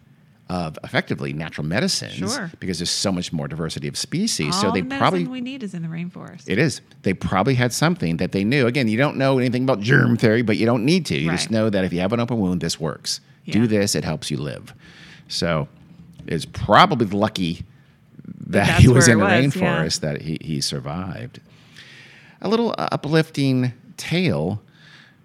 of 0.50 0.78
effectively 0.84 1.34
natural 1.34 1.66
medicines 1.68 2.14
Sure. 2.14 2.50
because 2.62 2.80
there's 2.80 2.90
so 2.90 3.12
much 3.12 3.34
more 3.34 3.50
diversity 3.50 3.88
of 3.90 3.98
species. 3.98 4.56
All 4.56 4.62
so 4.62 4.72
they 4.72 4.80
the 4.82 4.98
probably 4.98 5.26
we 5.28 5.42
need 5.42 5.62
is 5.62 5.74
in 5.74 5.82
the 5.82 5.90
rainforest. 5.90 6.44
it 6.48 6.58
is. 6.58 6.80
They 7.02 7.14
probably 7.14 7.56
had 7.56 7.74
something 7.74 8.18
that 8.18 8.32
they 8.32 8.46
knew. 8.46 8.66
Again, 8.66 8.88
you 8.88 8.98
don't 8.98 9.18
know 9.18 9.40
anything 9.40 9.64
about 9.64 9.82
germ 9.82 10.16
theory, 10.16 10.44
but 10.44 10.56
you 10.56 10.66
don't 10.66 10.86
need 10.86 11.06
to. 11.08 11.18
You 11.18 11.32
just 11.32 11.52
know 11.52 11.70
that 11.70 11.84
if 11.84 11.92
you 11.92 12.00
have 12.00 12.14
an 12.14 12.20
open 12.22 12.38
wound, 12.40 12.62
this 12.62 12.80
works. 12.80 13.20
Do 13.46 13.66
this, 13.68 13.96
it 13.96 14.04
helps 14.06 14.30
you 14.32 14.38
live. 14.38 14.74
So 15.30 15.68
it's 16.28 16.46
probably 16.46 17.08
lucky 17.08 17.66
that 18.48 18.80
he 18.80 18.88
was 18.88 19.08
in 19.08 19.20
the 19.20 19.26
was, 19.26 19.34
yeah. 19.34 19.42
rainforest 19.42 20.00
that 20.02 20.22
he, 20.22 20.38
he 20.42 20.62
survived. 20.62 21.40
A 22.42 22.48
little 22.48 22.76
uh, 22.78 22.90
uplifting 22.92 23.74
tale 23.98 24.62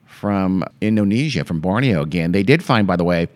from 0.06 0.64
Indonesia, 0.80 1.44
from 1.44 1.60
Borneo 1.60 2.02
again. 2.02 2.32
They 2.32 2.42
did 2.42 2.62
find, 2.62 2.86
by 2.86 2.96
the 2.96 3.04
way, 3.04 3.28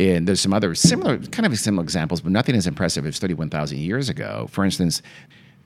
and 0.00 0.26
there's 0.26 0.40
some 0.40 0.52
other 0.52 0.74
similar, 0.74 1.18
kind 1.18 1.46
of 1.46 1.56
similar 1.58 1.82
examples, 1.82 2.20
but 2.20 2.32
nothing 2.32 2.56
as 2.56 2.66
impressive 2.66 3.06
as 3.06 3.18
31,000 3.18 3.78
years 3.78 4.08
ago. 4.08 4.48
For 4.50 4.64
instance, 4.64 5.02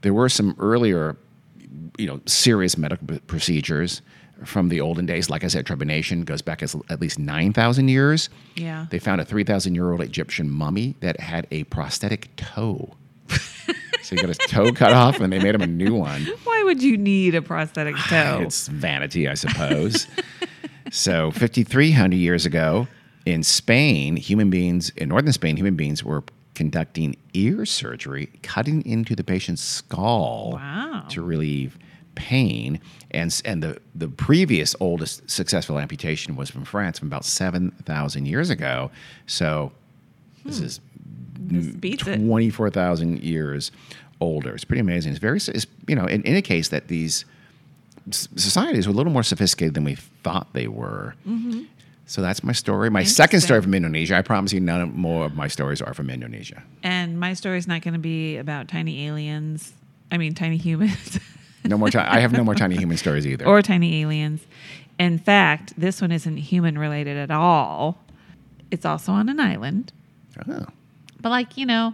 there 0.02 0.12
were 0.12 0.28
some 0.28 0.54
earlier, 0.59 1.16
you 1.98 2.06
know, 2.06 2.20
serious 2.26 2.76
medical 2.76 3.18
procedures 3.26 4.02
from 4.44 4.68
the 4.68 4.80
olden 4.80 5.06
days. 5.06 5.30
Like 5.30 5.44
I 5.44 5.48
said, 5.48 5.64
trepanation 5.64 6.24
goes 6.24 6.42
back 6.42 6.62
as 6.62 6.76
at 6.90 7.00
least 7.00 7.18
9,000 7.18 7.88
years. 7.88 8.28
Yeah. 8.54 8.87
They 8.90 8.98
found 8.98 9.20
a 9.20 9.24
3,000 9.24 9.74
year 9.74 9.92
old 9.92 10.02
Egyptian 10.02 10.50
mummy 10.50 10.96
that 11.00 11.20
had 11.20 11.46
a 11.50 11.64
prosthetic 11.64 12.35
toe. 12.37 12.94
So 14.07 14.14
he 14.14 14.23
got 14.23 14.29
his 14.29 14.38
toe 14.38 14.73
cut 14.73 14.92
off 14.92 15.21
and 15.21 15.33
they 15.33 15.40
made 15.40 15.55
him 15.55 15.62
a 15.62 15.66
new 15.66 15.95
one. 15.95 16.23
Why 16.45 16.62
would 16.62 16.81
you 16.81 16.97
need 16.97 17.35
a 17.35 17.42
prosthetic 17.42 17.97
ah, 17.99 18.07
toe? 18.09 18.42
It's 18.42 18.69
vanity, 18.69 19.27
I 19.27 19.35
suppose. 19.35 20.07
so, 20.92 21.33
5,300 21.33 22.14
years 22.14 22.47
ago 22.47 22.87
in 23.25 23.42
Spain, 23.42 24.16
human 24.16 24.49
beings, 24.49 24.90
in 24.90 25.09
northern 25.09 25.33
Spain, 25.33 25.57
human 25.57 25.75
beings 25.75 26.05
were 26.05 26.23
conducting 26.55 27.16
ear 27.35 27.66
surgery, 27.66 28.31
cutting 28.45 28.87
into 28.87 29.16
the 29.16 29.25
patient's 29.25 29.62
skull 29.62 30.53
Wow. 30.55 31.07
to 31.09 31.21
relieve 31.21 31.77
pain. 32.14 32.81
And, 33.11 33.42
and 33.45 33.61
the, 33.61 33.79
the 33.95 34.09
previous 34.09 34.77
oldest 34.79 35.29
successful 35.29 35.81
amputation 35.81 36.37
was 36.37 36.49
from 36.49 36.64
France 36.64 37.01
from 37.01 37.09
about 37.09 37.25
7,000 37.25 38.27
years 38.27 38.51
ago. 38.51 38.92
So, 39.27 39.73
this 40.45 40.61
hmm. 40.61 40.64
is 40.64 40.81
It. 41.51 42.16
24,000 42.16 43.23
years 43.23 43.71
older. 44.21 44.55
It's 44.55 44.64
pretty 44.64 44.81
amazing. 44.81 45.12
It's 45.12 45.21
very, 45.21 45.37
it's, 45.38 45.66
you 45.87 45.95
know, 45.95 46.05
it 46.05 46.23
indicates 46.25 46.69
that 46.69 46.88
these 46.88 47.25
societies 48.11 48.87
were 48.87 48.92
a 48.92 48.97
little 48.97 49.12
more 49.12 49.23
sophisticated 49.23 49.75
than 49.75 49.85
we 49.85 49.95
thought 49.95 50.49
they 50.53 50.69
were. 50.69 51.14
Mm-hmm. 51.27 51.62
So 52.07 52.23
that's 52.23 52.45
my 52.45 52.53
story. 52.53 52.88
My 52.88 53.03
second 53.03 53.40
story 53.40 53.61
from 53.61 53.75
Indonesia. 53.75 54.16
I 54.16 54.23
promise 54.23 54.53
you, 54.53 54.61
none 54.61 54.81
of, 54.81 54.95
more 54.95 55.27
of 55.27 55.35
my 55.35 55.49
stories 55.49 55.83
are 55.83 55.92
from 55.92 56.09
Indonesia. 56.09 56.62
And 56.85 57.19
my 57.19 57.35
story's 57.35 57.66
not 57.66 57.83
going 57.83 57.95
to 57.95 58.01
be 58.01 58.37
about 58.37 58.69
tiny 58.69 59.07
aliens. 59.07 59.73
I 60.12 60.19
mean, 60.19 60.35
tiny 60.35 60.57
humans 60.57 61.19
No 61.66 61.77
more. 61.77 61.90
Ti- 61.90 61.99
I 61.99 62.21
have 62.21 62.33
no 62.33 62.45
more 62.45 62.55
tiny 62.55 62.77
human 62.77 62.97
stories 62.97 63.27
either. 63.27 63.47
or 63.47 63.61
tiny 63.62 64.03
aliens. 64.03 64.47
In 64.99 65.19
fact, 65.19 65.75
this 65.77 66.01
one 66.01 66.12
isn't 66.12 66.37
human 66.37 66.79
related 66.79 67.16
at 67.16 67.31
all. 67.31 67.99
It's 68.71 68.85
also 68.85 69.12
on 69.12 69.29
an 69.29 69.40
island. 69.40 69.92
oh, 70.49 70.66
But 71.26 71.30
like, 71.30 71.56
you 71.56 71.66
know, 71.66 71.92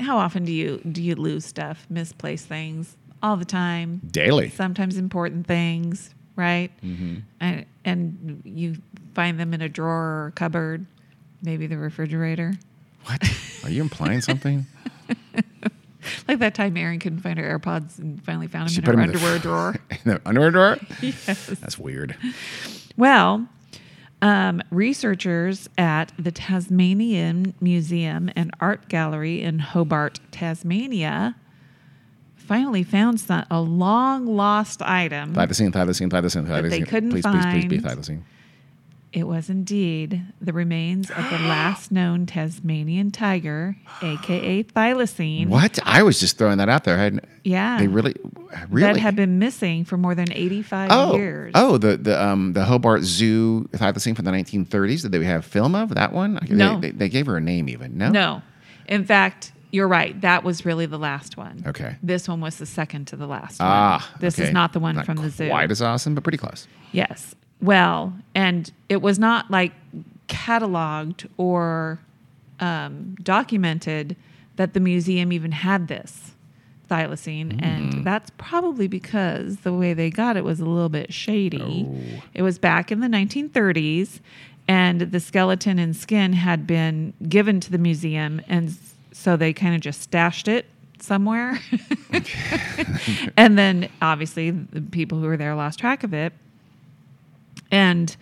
how 0.00 0.18
often 0.18 0.44
do 0.44 0.50
you 0.50 0.78
do 0.78 1.00
you 1.00 1.14
lose 1.14 1.44
stuff, 1.44 1.86
misplace 1.88 2.44
things 2.44 2.96
all 3.22 3.36
the 3.36 3.44
time? 3.44 4.00
daily. 4.10 4.50
Sometimes 4.50 4.96
important 4.96 5.46
things, 5.46 6.12
right? 6.34 6.72
Mm-hmm. 6.82 7.18
And, 7.38 7.66
and 7.84 8.42
you 8.44 8.78
find 9.14 9.38
them 9.38 9.54
in 9.54 9.62
a 9.62 9.68
drawer 9.68 9.92
or 9.92 10.26
a 10.26 10.32
cupboard, 10.32 10.86
maybe 11.40 11.68
the 11.68 11.78
refrigerator. 11.78 12.54
What? 13.04 13.22
Are 13.62 13.70
you 13.70 13.80
implying 13.80 14.22
something? 14.22 14.66
Like 16.26 16.40
that 16.40 16.54
time 16.56 16.76
Erin 16.76 16.98
couldn't 16.98 17.20
find 17.20 17.38
her 17.38 17.58
AirPods 17.58 17.98
and 17.98 18.20
finally 18.24 18.48
found 18.48 18.70
She 18.70 18.80
them 18.80 18.98
in 18.98 18.98
put 18.98 18.98
her 18.98 19.04
in 19.04 19.12
the 19.12 19.18
underwear 19.18 19.38
drawer. 19.38 19.76
In 19.90 19.98
the 20.04 20.20
underwear 20.26 20.50
drawer? 20.50 20.78
yes. 21.00 21.46
That's 21.60 21.78
weird. 21.78 22.16
Well, 22.96 23.46
um, 24.22 24.62
researchers 24.70 25.68
at 25.78 26.12
the 26.18 26.32
Tasmanian 26.32 27.54
Museum 27.60 28.30
and 28.34 28.50
Art 28.60 28.88
Gallery 28.88 29.42
in 29.42 29.58
Hobart, 29.60 30.20
Tasmania, 30.30 31.36
finally 32.34 32.82
found 32.82 33.20
some, 33.20 33.44
a 33.50 33.60
long 33.60 34.26
lost 34.26 34.82
item. 34.82 35.34
Thylacine, 35.34 35.70
thylacine, 35.72 36.08
thylacine, 36.10 36.46
That 36.48 36.64
thylacine. 36.64 36.70
they 36.70 36.80
couldn't 36.82 37.10
please, 37.10 37.24
please, 37.24 37.44
please 37.46 37.64
be 37.66 37.78
find. 37.78 37.98
thylacine. 38.00 38.22
It 39.10 39.26
was 39.26 39.48
indeed 39.48 40.22
the 40.40 40.52
remains 40.52 41.10
of 41.10 41.24
the 41.30 41.38
last 41.48 41.90
known 41.90 42.26
Tasmanian 42.26 43.10
tiger, 43.10 43.76
aka 44.02 44.62
thylacine. 44.76 45.48
What? 45.48 45.78
I 45.84 46.02
was 46.02 46.20
just 46.20 46.36
throwing 46.36 46.58
that 46.58 46.68
out 46.68 46.84
there. 46.84 46.96
I 46.98 47.02
hadn't, 47.04 47.24
Yeah. 47.42 47.78
They 47.78 47.88
really, 47.88 48.14
really. 48.68 48.86
That 48.92 48.96
had 49.00 49.16
been 49.16 49.38
missing 49.38 49.84
for 49.84 49.96
more 49.96 50.14
than 50.14 50.30
85 50.30 50.88
oh, 50.92 51.16
years. 51.16 51.52
oh, 51.54 51.78
the 51.78 51.96
the 51.96 52.22
um 52.22 52.52
the 52.52 52.64
Hobart 52.64 53.02
Zoo 53.02 53.64
thylacine 53.72 54.14
from 54.14 54.26
the 54.26 54.30
1930s. 54.30 55.02
Did 55.02 55.12
they 55.12 55.24
have 55.24 55.44
film 55.44 55.74
of 55.74 55.94
that 55.94 56.12
one? 56.12 56.38
They- 56.46 56.54
No. 56.54 56.78
they, 56.78 56.90
they 56.90 57.08
gave 57.08 57.26
her 57.26 57.36
a 57.38 57.40
name 57.40 57.68
even. 57.68 57.96
No, 57.96 58.10
No. 58.10 58.42
In 58.86 59.04
fact, 59.04 59.52
you're 59.70 59.88
right. 59.88 60.18
That 60.22 60.44
was 60.44 60.64
really 60.64 60.86
the 60.86 60.98
last 60.98 61.36
one. 61.36 61.62
Okay. 61.66 61.96
This 62.02 62.26
one 62.28 62.40
was 62.40 62.56
the 62.56 62.64
second 62.66 63.06
to 63.08 63.16
the 63.16 63.26
last 63.26 63.58
Ah, 63.60 64.06
one. 64.12 64.20
This 64.20 64.38
okay. 64.38 64.48
is 64.48 64.52
not 64.54 64.72
the 64.72 64.80
one 64.80 64.96
Not 64.96 65.04
from 65.06 65.16
the 65.16 65.28
zoo. 65.30 65.48
Quite 65.48 65.70
as 65.70 65.82
awesome, 65.82 66.14
but 66.14 66.24
pretty 66.24 66.38
close. 66.38 66.66
Yes. 66.92 67.34
Well, 67.60 68.12
and 68.34 68.70
it 68.88 69.02
was 69.02 69.18
not 69.18 69.50
like 69.50 69.72
cataloged 70.28 71.28
or 71.36 72.00
um, 72.60 73.16
documented 73.22 74.16
that 74.56 74.74
the 74.74 74.80
museum 74.80 75.32
even 75.32 75.52
had 75.52 75.88
this 75.88 76.32
thylacine, 76.90 77.62
and 77.62 78.04
that's 78.04 78.30
probably 78.38 78.88
because 78.88 79.58
the 79.58 79.72
way 79.72 79.92
they 79.92 80.10
got 80.10 80.36
it 80.36 80.44
was 80.44 80.58
a 80.60 80.64
little 80.64 80.88
bit 80.88 81.12
shady. 81.12 81.86
Oh. 81.88 82.22
It 82.34 82.42
was 82.42 82.58
back 82.58 82.90
in 82.90 83.00
the 83.00 83.08
1930s, 83.08 84.20
and 84.66 85.00
the 85.00 85.20
skeleton 85.20 85.78
and 85.78 85.94
skin 85.94 86.32
had 86.32 86.66
been 86.66 87.12
given 87.28 87.60
to 87.60 87.70
the 87.70 87.78
museum, 87.78 88.40
and 88.48 88.76
so 89.12 89.36
they 89.36 89.52
kind 89.52 89.74
of 89.74 89.80
just 89.80 90.00
stashed 90.00 90.48
it 90.48 90.66
somewhere. 91.00 91.58
and 93.36 93.58
then 93.58 93.88
obviously 94.02 94.50
the 94.50 94.80
people 94.80 95.18
who 95.20 95.26
were 95.26 95.36
there 95.36 95.54
lost 95.54 95.78
track 95.78 96.04
of 96.04 96.12
it. 96.14 96.32
And 97.70 98.16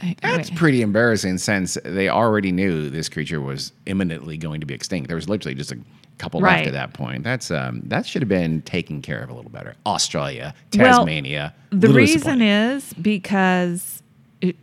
I- 0.00 0.16
That's 0.22 0.50
wait. 0.50 0.58
pretty 0.58 0.82
embarrassing 0.82 1.38
since 1.38 1.78
they 1.84 2.08
already 2.08 2.50
knew 2.52 2.90
this 2.90 3.08
creature 3.08 3.40
was 3.40 3.72
imminently 3.86 4.36
going 4.36 4.60
to 4.60 4.66
be 4.66 4.74
extinct. 4.74 5.08
There 5.08 5.16
was 5.16 5.28
literally 5.28 5.54
just 5.54 5.70
a 5.72 5.78
couple 6.18 6.40
left 6.40 6.66
at 6.66 6.72
that 6.72 6.92
point. 6.92 7.24
That's 7.24 7.50
um, 7.50 7.82
that 7.86 8.06
should 8.06 8.22
have 8.22 8.28
been 8.28 8.62
taken 8.62 9.00
care 9.02 9.22
of 9.22 9.30
a 9.30 9.34
little 9.34 9.50
better. 9.50 9.74
Australia, 9.86 10.54
Tasmania. 10.70 10.90
Well, 10.90 10.98
Tasmania. 10.98 11.54
The 11.70 11.88
reason 11.88 12.42
is 12.42 12.92
because 12.94 14.02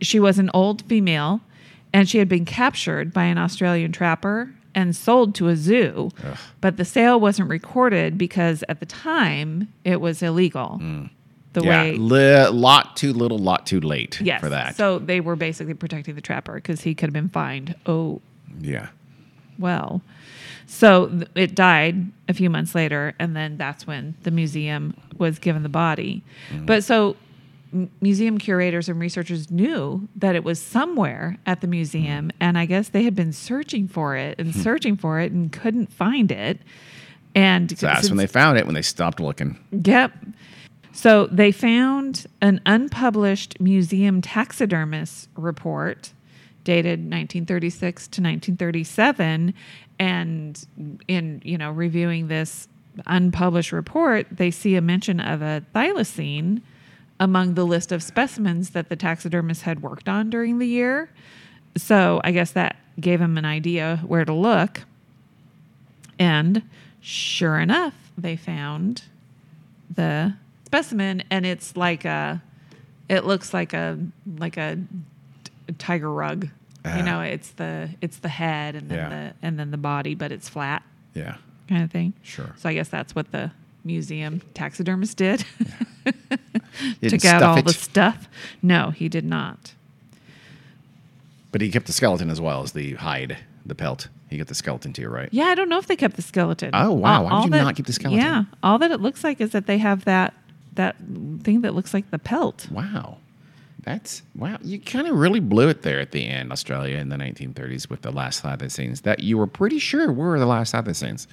she 0.00 0.20
was 0.20 0.38
an 0.38 0.50
old 0.52 0.82
female 0.82 1.40
and 1.92 2.08
she 2.08 2.18
had 2.18 2.28
been 2.28 2.44
captured 2.44 3.12
by 3.12 3.24
an 3.24 3.38
Australian 3.38 3.92
trapper 3.92 4.52
and 4.74 4.94
sold 4.94 5.34
to 5.36 5.48
a 5.48 5.56
zoo. 5.56 6.10
But 6.60 6.76
the 6.76 6.84
sale 6.84 7.18
wasn't 7.18 7.48
recorded 7.48 8.16
because 8.18 8.62
at 8.68 8.78
the 8.80 8.86
time 8.86 9.72
it 9.84 10.00
was 10.00 10.22
illegal. 10.22 10.80
The 11.52 11.60
Mm. 11.62 11.64
yeah, 11.64 11.82
way 11.82 11.96
li- 11.96 12.48
lot 12.48 12.96
too 12.96 13.12
little, 13.12 13.38
lot 13.38 13.66
too 13.66 13.80
late 13.80 14.20
Yes. 14.20 14.40
for 14.40 14.48
that. 14.50 14.76
So 14.76 14.98
they 15.00 15.20
were 15.20 15.34
basically 15.36 15.74
protecting 15.74 16.14
the 16.14 16.20
trapper 16.20 16.54
because 16.54 16.82
he 16.82 16.94
could 16.94 17.08
have 17.08 17.12
been 17.14 17.28
fined. 17.28 17.74
Oh, 17.86 18.20
yeah. 18.60 18.88
well. 19.58 20.00
So 20.66 21.08
th- 21.08 21.28
it 21.34 21.54
died 21.56 22.06
a 22.28 22.32
few 22.32 22.48
months 22.48 22.74
later, 22.76 23.14
and 23.18 23.34
then 23.34 23.56
that's 23.56 23.86
when 23.86 24.14
the 24.22 24.30
museum 24.30 24.94
was 25.18 25.38
given 25.40 25.62
the 25.64 25.68
body. 25.68 26.22
But 26.64 26.84
so 26.84 27.16
m- 27.72 27.90
museum 28.00 28.38
curators 28.38 28.88
and 28.88 29.00
researchers 29.00 29.50
knew 29.50 30.08
that 30.16 30.36
it 30.36 30.44
was 30.44 30.60
somewhere 30.62 31.36
at 31.44 31.60
the 31.60 31.66
museum, 31.66 32.30
and 32.40 32.56
I 32.56 32.66
guess 32.66 32.88
they 32.90 33.02
had 33.02 33.16
been 33.16 33.32
searching 33.32 33.88
for 33.88 34.16
it 34.16 34.38
and 34.38 34.54
searching 34.54 34.96
for 34.96 35.18
it 35.18 35.32
and 35.32 35.50
couldn't 35.50 35.92
find 35.92 36.30
it. 36.30 36.60
And 37.34 37.76
So 37.76 37.86
that's 37.86 38.08
when 38.08 38.16
they 38.18 38.26
found 38.28 38.56
it 38.58 38.64
when 38.66 38.74
they 38.74 38.82
stopped 38.82 39.18
looking. 39.20 39.58
Yep. 39.72 40.12
So 40.92 41.26
they 41.26 41.52
found 41.52 42.26
an 42.40 42.60
unpublished 42.66 43.60
museum 43.60 44.20
taxidermist 44.20 45.28
report 45.36 46.12
dated 46.64 47.00
1936 47.00 48.08
to 48.08 48.20
1937 48.20 49.54
and 49.98 50.66
in 51.08 51.40
you 51.44 51.56
know 51.56 51.70
reviewing 51.70 52.28
this 52.28 52.68
unpublished 53.06 53.72
report 53.72 54.26
they 54.30 54.50
see 54.50 54.76
a 54.76 54.80
mention 54.80 55.20
of 55.20 55.40
a 55.40 55.64
thylacine 55.74 56.60
among 57.18 57.54
the 57.54 57.64
list 57.64 57.92
of 57.92 58.02
specimens 58.02 58.70
that 58.70 58.88
the 58.88 58.96
taxidermist 58.96 59.62
had 59.62 59.82
worked 59.82 60.08
on 60.08 60.28
during 60.30 60.58
the 60.58 60.66
year. 60.66 61.10
So 61.76 62.20
i 62.24 62.32
guess 62.32 62.50
that 62.52 62.76
gave 62.98 63.20
him 63.20 63.38
an 63.38 63.44
idea 63.44 64.02
where 64.06 64.24
to 64.24 64.32
look. 64.32 64.82
And 66.18 66.62
sure 67.00 67.58
enough 67.58 67.94
they 68.18 68.36
found 68.36 69.04
the 69.94 70.34
specimen 70.70 71.20
and 71.30 71.44
it's 71.44 71.76
like 71.76 72.04
a 72.04 72.40
it 73.08 73.24
looks 73.26 73.52
like 73.52 73.72
a 73.72 73.98
like 74.38 74.56
a 74.56 74.78
tiger 75.78 76.10
rug 76.12 76.46
Ah. 76.84 76.96
you 76.96 77.02
know 77.02 77.20
it's 77.22 77.50
the 77.50 77.90
it's 78.00 78.18
the 78.18 78.28
head 78.28 78.74
and 78.76 78.88
then 78.88 78.98
Yeah. 78.98 79.08
the 79.08 79.34
and 79.46 79.58
then 79.58 79.72
the 79.72 79.76
body 79.76 80.14
but 80.14 80.30
it's 80.32 80.48
flat 80.48 80.82
Yeah. 81.12 81.36
kind 81.68 81.82
of 81.82 81.90
thing 81.90 82.12
Sure. 82.22 82.54
so 82.56 82.68
i 82.68 82.74
guess 82.74 82.88
that's 82.88 83.14
what 83.16 83.32
the 83.32 83.50
museum 83.84 84.40
taxidermist 84.54 85.16
did 85.16 85.44
Didn't 87.00 87.20
took 87.20 87.24
out 87.24 87.42
all 87.42 87.58
it, 87.58 87.64
the 87.66 87.72
stuff 87.72 88.28
no 88.62 88.90
he 88.92 89.08
did 89.08 89.24
not 89.24 89.74
But 91.50 91.60
he 91.62 91.70
kept 91.70 91.86
the 91.86 91.92
skeleton 91.92 92.30
as 92.30 92.40
well 92.40 92.62
as 92.62 92.72
the 92.72 92.94
hide, 92.94 93.38
the 93.66 93.74
pelt. 93.74 94.06
He 94.30 94.38
got 94.38 94.46
the 94.46 94.54
skeleton 94.54 94.92
too, 94.92 95.08
right? 95.08 95.28
yeah 95.32 95.46
i 95.46 95.54
don't 95.56 95.68
know 95.68 95.78
if 95.78 95.86
they 95.88 95.96
kept 95.96 96.14
the 96.16 96.22
skeleton 96.22 96.70
Oh, 96.72 96.92
wow. 96.92 97.18
All- 97.18 97.24
Why 97.24 97.30
all 97.30 97.44
you 97.44 97.50
that- 97.50 97.64
not 97.64 97.74
keep 97.76 97.86
the 97.86 97.92
skeleton? 97.92 98.24
yeah 98.24 98.44
all 98.62 98.78
that 98.78 98.90
it 98.92 99.00
looks 99.00 99.24
like 99.24 99.40
is 99.40 99.50
that 99.50 99.66
they 99.66 99.78
have 99.78 100.04
that 100.04 100.32
that 100.80 100.96
thing 101.44 101.60
that 101.60 101.74
looks 101.74 101.92
like 101.94 102.10
the 102.10 102.18
pelt 102.18 102.66
Wow. 102.70 103.18
That's 103.82 104.22
wow. 104.34 104.58
You 104.62 104.78
kind 104.78 105.06
of 105.08 105.16
really 105.16 105.40
blew 105.40 105.68
it 105.68 105.80
there 105.82 106.00
at 106.00 106.10
the 106.12 106.26
end, 106.26 106.52
Australia 106.52 106.98
in 106.98 107.08
the 107.08 107.16
1930s 107.16 107.88
with 107.88 108.02
the 108.02 108.10
last 108.10 108.42
thylacines 108.42 109.02
that 109.02 109.20
you 109.20 109.38
were 109.38 109.46
pretty 109.46 109.78
sure 109.78 110.12
were 110.12 110.38
the 110.38 110.44
last 110.46 110.74
thylacines. 110.74 111.26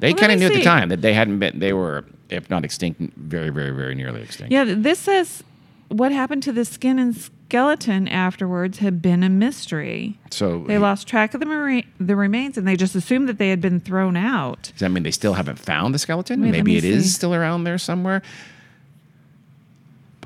They 0.00 0.10
Well, 0.12 0.18
kind 0.20 0.32
of 0.32 0.38
knew 0.38 0.46
at 0.46 0.52
the 0.52 0.62
time 0.62 0.90
that 0.90 1.00
they 1.00 1.14
hadn't 1.14 1.38
been, 1.38 1.58
they 1.58 1.72
were, 1.72 2.04
if 2.28 2.50
not 2.50 2.66
extinct, 2.66 3.00
very, 3.16 3.48
very, 3.48 3.70
very 3.70 3.94
nearly 3.94 4.20
extinct. 4.20 4.52
Yeah, 4.52 4.64
this 4.66 4.98
says 4.98 5.42
what 5.88 6.12
happened 6.12 6.42
to 6.42 6.52
the 6.52 6.66
skin 6.66 6.98
and 6.98 7.16
skeleton 7.16 8.08
afterwards 8.08 8.76
had 8.78 9.00
been 9.00 9.22
a 9.22 9.30
mystery. 9.30 10.18
So 10.30 10.64
They 10.66 10.76
lost 10.76 11.06
track 11.08 11.32
of 11.32 11.40
the 11.40 11.46
mari- 11.46 11.86
the 11.98 12.14
remains 12.16 12.58
and 12.58 12.68
they 12.68 12.76
just 12.76 12.94
assumed 12.94 13.26
that 13.30 13.38
they 13.38 13.48
had 13.48 13.62
been 13.62 13.80
thrown 13.80 14.16
out. 14.18 14.64
does 14.72 14.80
that 14.80 14.90
mean 14.90 15.02
they 15.04 15.10
still 15.12 15.32
haven't 15.32 15.58
found 15.58 15.94
the 15.94 15.98
skeleton? 15.98 16.42
Wait, 16.42 16.50
Maybe 16.50 16.76
it 16.76 16.84
is 16.84 17.04
see. 17.04 17.10
still 17.10 17.34
around 17.34 17.64
there 17.64 17.78
somewhere. 17.78 18.20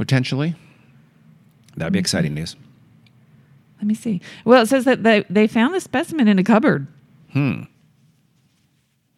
Potentially. 0.00 0.54
That'd 1.76 1.92
be 1.92 1.98
Mm-hmm. 1.98 2.00
exciting 2.00 2.32
news. 2.34 2.56
Let 3.76 3.86
me 3.86 3.92
see. 3.94 4.22
Well, 4.46 4.62
it 4.62 4.66
says 4.66 4.86
that 4.86 5.02
they, 5.02 5.26
they 5.28 5.46
found 5.46 5.74
the 5.74 5.80
specimen 5.80 6.26
in 6.26 6.38
a 6.38 6.42
cupboard. 6.44 6.86
Hmm. 7.32 7.64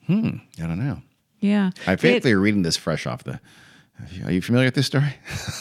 Hmm. 0.09 0.31
I 0.61 0.67
don't 0.67 0.85
know. 0.85 1.01
Yeah. 1.39 1.71
I 1.87 1.95
feel 1.95 2.11
like 2.11 2.17
It- 2.19 2.23
they're 2.25 2.41
reading 2.41 2.63
this 2.63 2.77
fresh 2.77 3.07
off 3.07 3.23
the. 3.23 3.39
Are 4.25 4.33
you 4.33 4.43
familiar 4.43 4.67
with 4.67 4.75
this 4.75 4.87
story? 4.87 5.15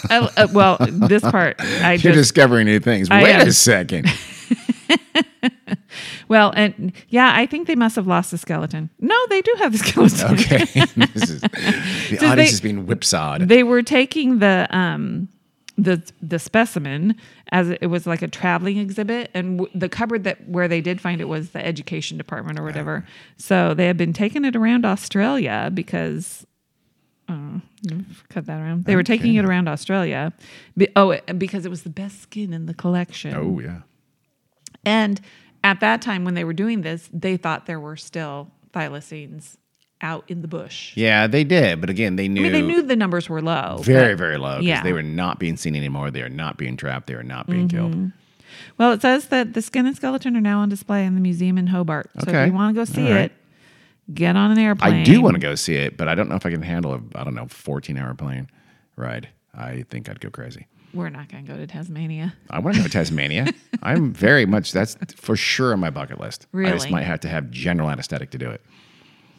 uh, 0.10 0.28
uh, 0.36 0.48
well, 0.52 0.78
this 0.80 1.22
part 1.22 1.58
I 1.60 1.92
You're 1.94 2.14
just 2.14 2.30
discovering 2.34 2.66
new 2.66 2.80
things. 2.80 3.08
I 3.12 3.22
Wait 3.22 3.34
am. 3.36 3.48
a 3.48 3.52
second. 3.52 4.08
well, 6.28 6.52
and 6.56 6.92
yeah, 7.10 7.32
I 7.36 7.46
think 7.46 7.68
they 7.68 7.76
must 7.76 7.96
have 7.96 8.08
lost 8.08 8.32
the 8.32 8.38
skeleton. 8.38 8.90
No, 9.00 9.16
they 9.30 9.42
do 9.42 9.54
have 9.60 9.72
the 9.72 9.78
skeleton. 9.78 10.34
Okay. 10.34 10.58
this 11.14 11.30
is, 11.30 11.42
the 11.42 12.18
So 12.20 12.28
audience 12.28 12.36
they- 12.36 12.46
is 12.46 12.62
being 12.62 12.86
whipsawed. 12.86 13.48
They 13.48 13.64
were 13.64 13.84
taking 13.84 14.40
the 14.40 14.68
um 14.72 15.28
the 15.78 16.02
the 16.22 16.38
specimen 16.38 17.16
as 17.52 17.70
it 17.70 17.88
was 17.88 18.06
like 18.06 18.22
a 18.22 18.28
traveling 18.28 18.78
exhibit, 18.78 19.32
and 19.34 19.60
w- 19.60 19.80
the 19.80 19.90
cupboard 19.90 20.24
that 20.26 20.48
where 20.48 20.68
they 20.68 20.82
did 20.82 21.02
find 21.02 21.22
it 21.22 21.26
was 21.28 21.52
the 21.52 21.66
education 21.66 22.18
department 22.18 22.60
or 22.60 22.64
whatever. 22.64 23.06
So 23.38 23.74
they 23.74 23.88
had 23.88 23.98
been 23.98 24.14
taking 24.14 24.46
it 24.46 24.56
around 24.56 24.86
Australia 24.86 25.70
because. 25.74 26.46
Uh, 27.30 27.60
cut 28.28 28.46
that 28.48 28.60
around. 28.60 28.84
They 28.84 28.98
were 28.98 29.04
taking 29.04 29.36
it 29.36 29.46
around 29.46 29.70
Australia. 29.70 30.34
Be, 30.76 30.90
oh, 30.98 31.18
because 31.38 31.66
it 31.66 31.70
was 31.70 31.84
the 31.84 31.90
best 31.90 32.22
skin 32.24 32.52
in 32.52 32.66
the 32.66 32.74
collection. 32.74 33.34
oh, 33.34 33.58
yeah. 33.62 33.82
And 34.86 35.20
at 35.64 35.80
that 35.82 36.02
time, 36.02 36.26
when 36.26 36.34
they 36.34 36.44
were 36.44 36.54
doing 36.54 36.82
this, 36.82 37.10
they 37.14 37.38
thought 37.38 37.66
there 37.66 37.80
were 37.80 37.98
still 37.98 38.50
thylacines 38.74 39.58
out 40.02 40.24
in 40.28 40.42
the 40.42 40.48
bush. 40.48 40.94
Yeah, 40.98 41.28
they 41.28 41.44
did. 41.44 41.80
But 41.80 41.90
again, 41.92 42.16
they 42.16 42.24
I 42.26 42.28
knew, 42.28 42.42
mean, 42.42 42.52
they 42.52 42.62
knew 42.64 42.82
the 42.82 42.96
numbers 42.96 43.30
were 43.30 43.42
low. 43.42 43.78
very, 43.84 44.16
very 44.16 44.38
low 44.38 44.56
because 44.56 44.66
yeah. 44.68 44.82
they 44.84 44.94
were 44.94 45.04
not 45.04 45.38
being 45.38 45.58
seen 45.58 45.76
anymore. 45.76 46.10
They 46.10 46.24
are 46.24 46.30
not 46.30 46.58
being 46.58 46.76
trapped. 46.78 47.08
They 47.08 47.14
are 47.14 47.22
not 47.24 47.48
being 47.48 47.68
Mm-hmm. 47.68 47.92
killed. 47.94 48.12
Well, 48.78 48.92
it 48.94 49.02
says 49.02 49.28
that 49.28 49.54
the 49.54 49.62
skin 49.62 49.86
and 49.86 49.96
skeleton 49.96 50.36
are 50.36 50.42
now 50.42 50.60
on 50.60 50.70
display 50.70 51.06
in 51.06 51.14
the 51.16 51.22
museum 51.22 51.58
in 51.58 51.68
Hobart. 51.68 52.10
So 52.20 52.30
Okay. 52.30 52.42
if 52.44 52.48
you 52.48 52.54
want 52.54 52.76
to 52.76 52.80
go 52.80 52.86
see 52.86 53.12
right. 53.12 53.26
it, 53.26 53.32
get 54.14 54.36
on 54.36 54.52
an 54.52 54.58
airplane. 54.58 54.94
I 54.94 55.04
do 55.04 55.22
want 55.22 55.36
to 55.36 55.40
go 55.40 55.54
see 55.56 55.76
it, 55.76 55.96
but 55.98 56.08
I 56.08 56.16
don't 56.16 56.30
know 56.30 56.36
if 56.36 56.46
I 56.46 56.50
can 56.52 56.62
handle 56.64 56.94
a, 56.94 57.02
I 57.16 57.24
don't 57.24 57.36
know, 57.36 57.48
14 57.48 57.98
hour 57.98 58.14
plane 58.16 58.50
ride. 58.96 59.30
I 59.54 59.84
think 59.90 60.10
I'd 60.10 60.20
go 60.20 60.30
crazy. 60.32 60.66
We're 60.94 61.10
not 61.10 61.30
going 61.30 61.46
to 61.46 61.52
go 61.52 61.58
to 61.58 61.68
Tasmania. 61.68 62.34
I 62.50 62.60
want 62.60 62.76
to 62.76 62.82
go 62.82 62.88
to 62.88 62.92
Tasmania. 62.92 63.54
I'm 63.84 64.14
very 64.14 64.46
much, 64.46 64.72
that's 64.72 64.98
for 65.16 65.36
sure 65.36 65.74
on 65.74 65.80
my 65.80 65.90
bucket 65.90 66.20
list. 66.20 66.48
I 66.54 66.72
just 66.72 66.90
might 66.90 67.04
have 67.04 67.20
to 67.22 67.28
have 67.30 67.50
general 67.50 67.90
anesthetic 67.90 68.32
to 68.32 68.38
do 68.38 68.50
it. 68.50 68.62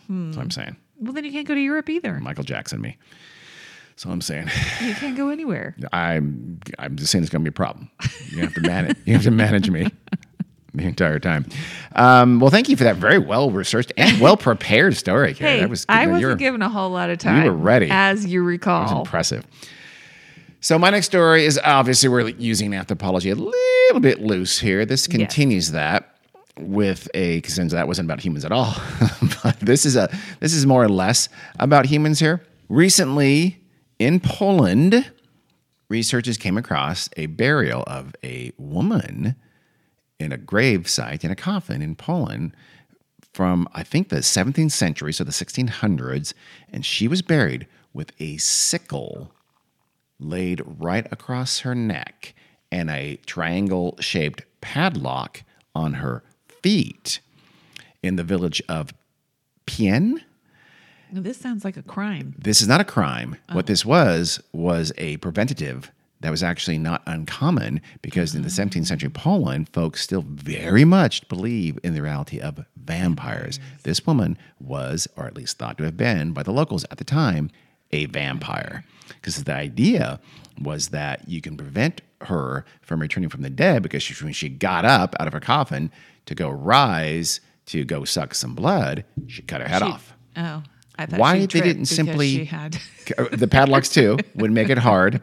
Hmm. 0.07 0.27
That's 0.27 0.37
what 0.37 0.43
I'm 0.45 0.51
saying. 0.51 0.77
Well, 0.99 1.13
then 1.13 1.25
you 1.25 1.33
can't 1.33 1.47
go 1.47 1.55
to 1.55 1.61
Europe 1.61 1.89
either. 1.91 2.19
Michael 2.21 2.45
Jackson, 2.45 2.81
me. 2.81 2.97
So 3.97 4.11
I'm 4.11 4.21
saying. 4.21 4.49
You 4.83 4.95
can't 4.95 5.17
go 5.17 5.29
anywhere. 5.29 5.77
I'm 5.93 6.61
I'm 6.79 6.97
just 6.97 7.13
saying 7.13 7.23
it's 7.23 7.31
going 7.31 7.45
to 7.45 7.51
be 7.51 7.55
a 7.55 7.57
problem. 7.57 7.91
You 8.31 8.41
have 8.41 8.55
to 8.55 8.61
manage. 8.61 8.97
you 9.05 9.13
have 9.13 9.23
to 9.25 9.31
manage 9.31 9.71
me 9.71 9.89
the 10.75 10.85
entire 10.85 11.19
time. 11.19 11.47
Um, 11.95 12.41
well, 12.41 12.51
thank 12.51 12.69
you 12.69 12.77
for 12.77 12.85
that 12.85 12.97
very 12.97 13.19
well 13.19 13.51
researched 13.51 13.93
and 13.97 14.21
well 14.21 14.37
prepared 14.37 14.97
story. 14.97 15.35
Hey, 15.35 15.61
that 15.61 15.69
was 15.69 15.85
I 15.89 16.07
wasn't 16.07 16.39
given 16.39 16.63
a 16.63 16.69
whole 16.69 16.91
lot 16.91 17.11
of 17.11 17.19
time. 17.19 17.45
You 17.45 17.51
were 17.51 17.57
ready. 17.57 17.89
As 17.91 18.25
you 18.27 18.43
recall. 18.43 18.87
that 18.87 18.95
was 18.95 19.07
impressive. 19.07 19.47
So 20.63 20.79
my 20.79 20.91
next 20.91 21.07
story 21.07 21.45
is 21.45 21.59
obviously 21.65 22.09
we're 22.09 22.29
using 22.29 22.73
anthropology 22.73 23.31
a 23.31 23.35
little 23.35 23.99
bit 24.01 24.21
loose 24.21 24.61
here. 24.61 24.87
This 24.87 25.09
continues 25.09 25.73
that 25.73 26.17
with 26.57 27.09
a 27.15 27.43
since 27.43 27.73
that 27.73 27.89
wasn't 27.89 28.07
about 28.07 28.21
humans 28.21 28.45
at 28.45 28.53
all, 28.53 28.77
but 29.43 29.59
this 29.59 29.85
is 29.85 29.97
a 29.97 30.09
this 30.39 30.55
is 30.55 30.65
more 30.65 30.85
or 30.85 30.89
less 30.89 31.29
about 31.59 31.87
humans 31.87 32.21
here. 32.21 32.45
Recently 32.69 33.61
in 33.99 34.21
Poland, 34.21 35.11
researchers 35.89 36.39
came 36.39 36.57
across 36.57 37.09
a 37.17 37.27
burial 37.27 37.83
of 37.89 38.15
a 38.23 38.53
woman 38.57 39.35
in 40.21 40.31
a 40.31 40.39
grave 40.39 40.89
site 40.89 41.25
in 41.25 41.33
a 41.33 41.37
coffin 41.37 41.83
in 41.83 41.97
Poland 41.97 42.55
from 43.33 43.67
I 43.75 43.83
think 43.83 44.11
the 44.11 44.19
17th 44.19 44.71
century, 44.71 45.13
so 45.13 45.25
the 45.25 45.33
1600s, 45.33 46.35
and 46.73 46.87
she 46.87 47.09
was 47.09 47.21
buried 47.21 47.67
with 47.93 48.13
a 48.21 48.37
sickle 48.37 49.33
laid 50.23 50.63
right 50.65 51.07
across 51.13 51.61
her 51.61 51.75
neck 51.75 52.35
and 52.71 52.91
a 52.91 53.17
triangle 53.27 53.97
shaped 54.01 54.43
padlock 54.61 55.43
on 55.75 55.95
her 55.95 56.23
feet 56.63 57.21
in 58.03 58.17
the 58.17 58.25
village 58.25 58.63
of 58.69 58.93
Pien. 59.67 60.25
Now, 61.13 61.21
This 61.21 61.37
sounds 61.37 61.65
like 61.65 61.77
a 61.77 61.83
crime. 61.83 62.35
This 62.39 62.63
is 62.63 62.69
not 62.69 62.81
a 62.81 62.85
crime. 62.85 63.37
What 63.53 63.67
oh. 63.67 63.69
this 63.69 63.85
was 63.85 64.41
was 64.53 64.93
a 64.97 65.19
preventative 65.19 65.91
that 66.21 66.31
was 66.31 66.43
actually 66.43 66.79
not 66.79 67.03
uncommon 67.07 67.83
because 68.01 68.35
in 68.35 68.43
the 68.43 68.49
mm. 68.49 68.71
17th 68.71 68.87
century 68.87 69.11
Poland, 69.11 69.69
folks 69.69 70.01
still 70.01 70.23
very 70.27 70.85
much 70.85 71.29
believe 71.29 71.79
in 71.83 71.95
the 71.95 72.03
reality 72.03 72.41
of 72.41 72.65
vampires. 72.77 73.61
This 73.83 74.07
woman 74.07 74.39
was, 74.61 75.07
or 75.17 75.27
at 75.27 75.37
least 75.37 75.59
thought 75.59 75.79
to 75.79 75.85
have 75.85 75.97
been 75.97 76.33
by 76.33 76.43
the 76.43 76.53
locals 76.53 76.85
at 76.91 76.99
the 76.99 77.05
time, 77.05 77.51
a 77.93 78.07
vampire. 78.07 78.85
Because 79.09 79.45
the 79.45 79.55
idea 79.55 80.21
was 80.61 80.89
that 80.89 81.29
you 81.29 81.41
can 81.41 81.57
prevent 81.57 82.01
her 82.23 82.65
from 82.83 83.01
returning 83.01 83.29
from 83.29 83.43
the 83.43 83.51
dead 83.51 83.83
because 83.83 84.03
she, 84.03 84.23
when 84.25 84.33
she 84.33 84.49
got 84.49 84.85
up 84.85 85.15
out 85.19 85.27
of 85.27 85.33
her 85.33 85.41
coffin 85.41 85.91
to 86.27 86.35
go 86.35 86.49
rise 86.51 87.41
to 87.67 87.85
go 87.85 88.05
suck 88.05 88.35
some 88.35 88.55
blood, 88.55 89.05
she 89.27 89.43
cut 89.43 89.61
her 89.61 89.69
head 89.69 89.83
She- 89.83 89.89
off. 89.89 90.15
Oh, 90.37 90.63
I 90.99 91.07
thought 91.07 91.21
Why 91.21 91.39
they 91.41 91.47
didn't 91.47 91.87
simply- 91.87 92.29
she 92.37 92.45
had 92.45 92.79
the 93.33 93.49
padlocks 93.49 93.89
too 93.89 94.19
would 94.35 94.51
make 94.53 94.69
it 94.71 94.79
hard. 94.79 95.23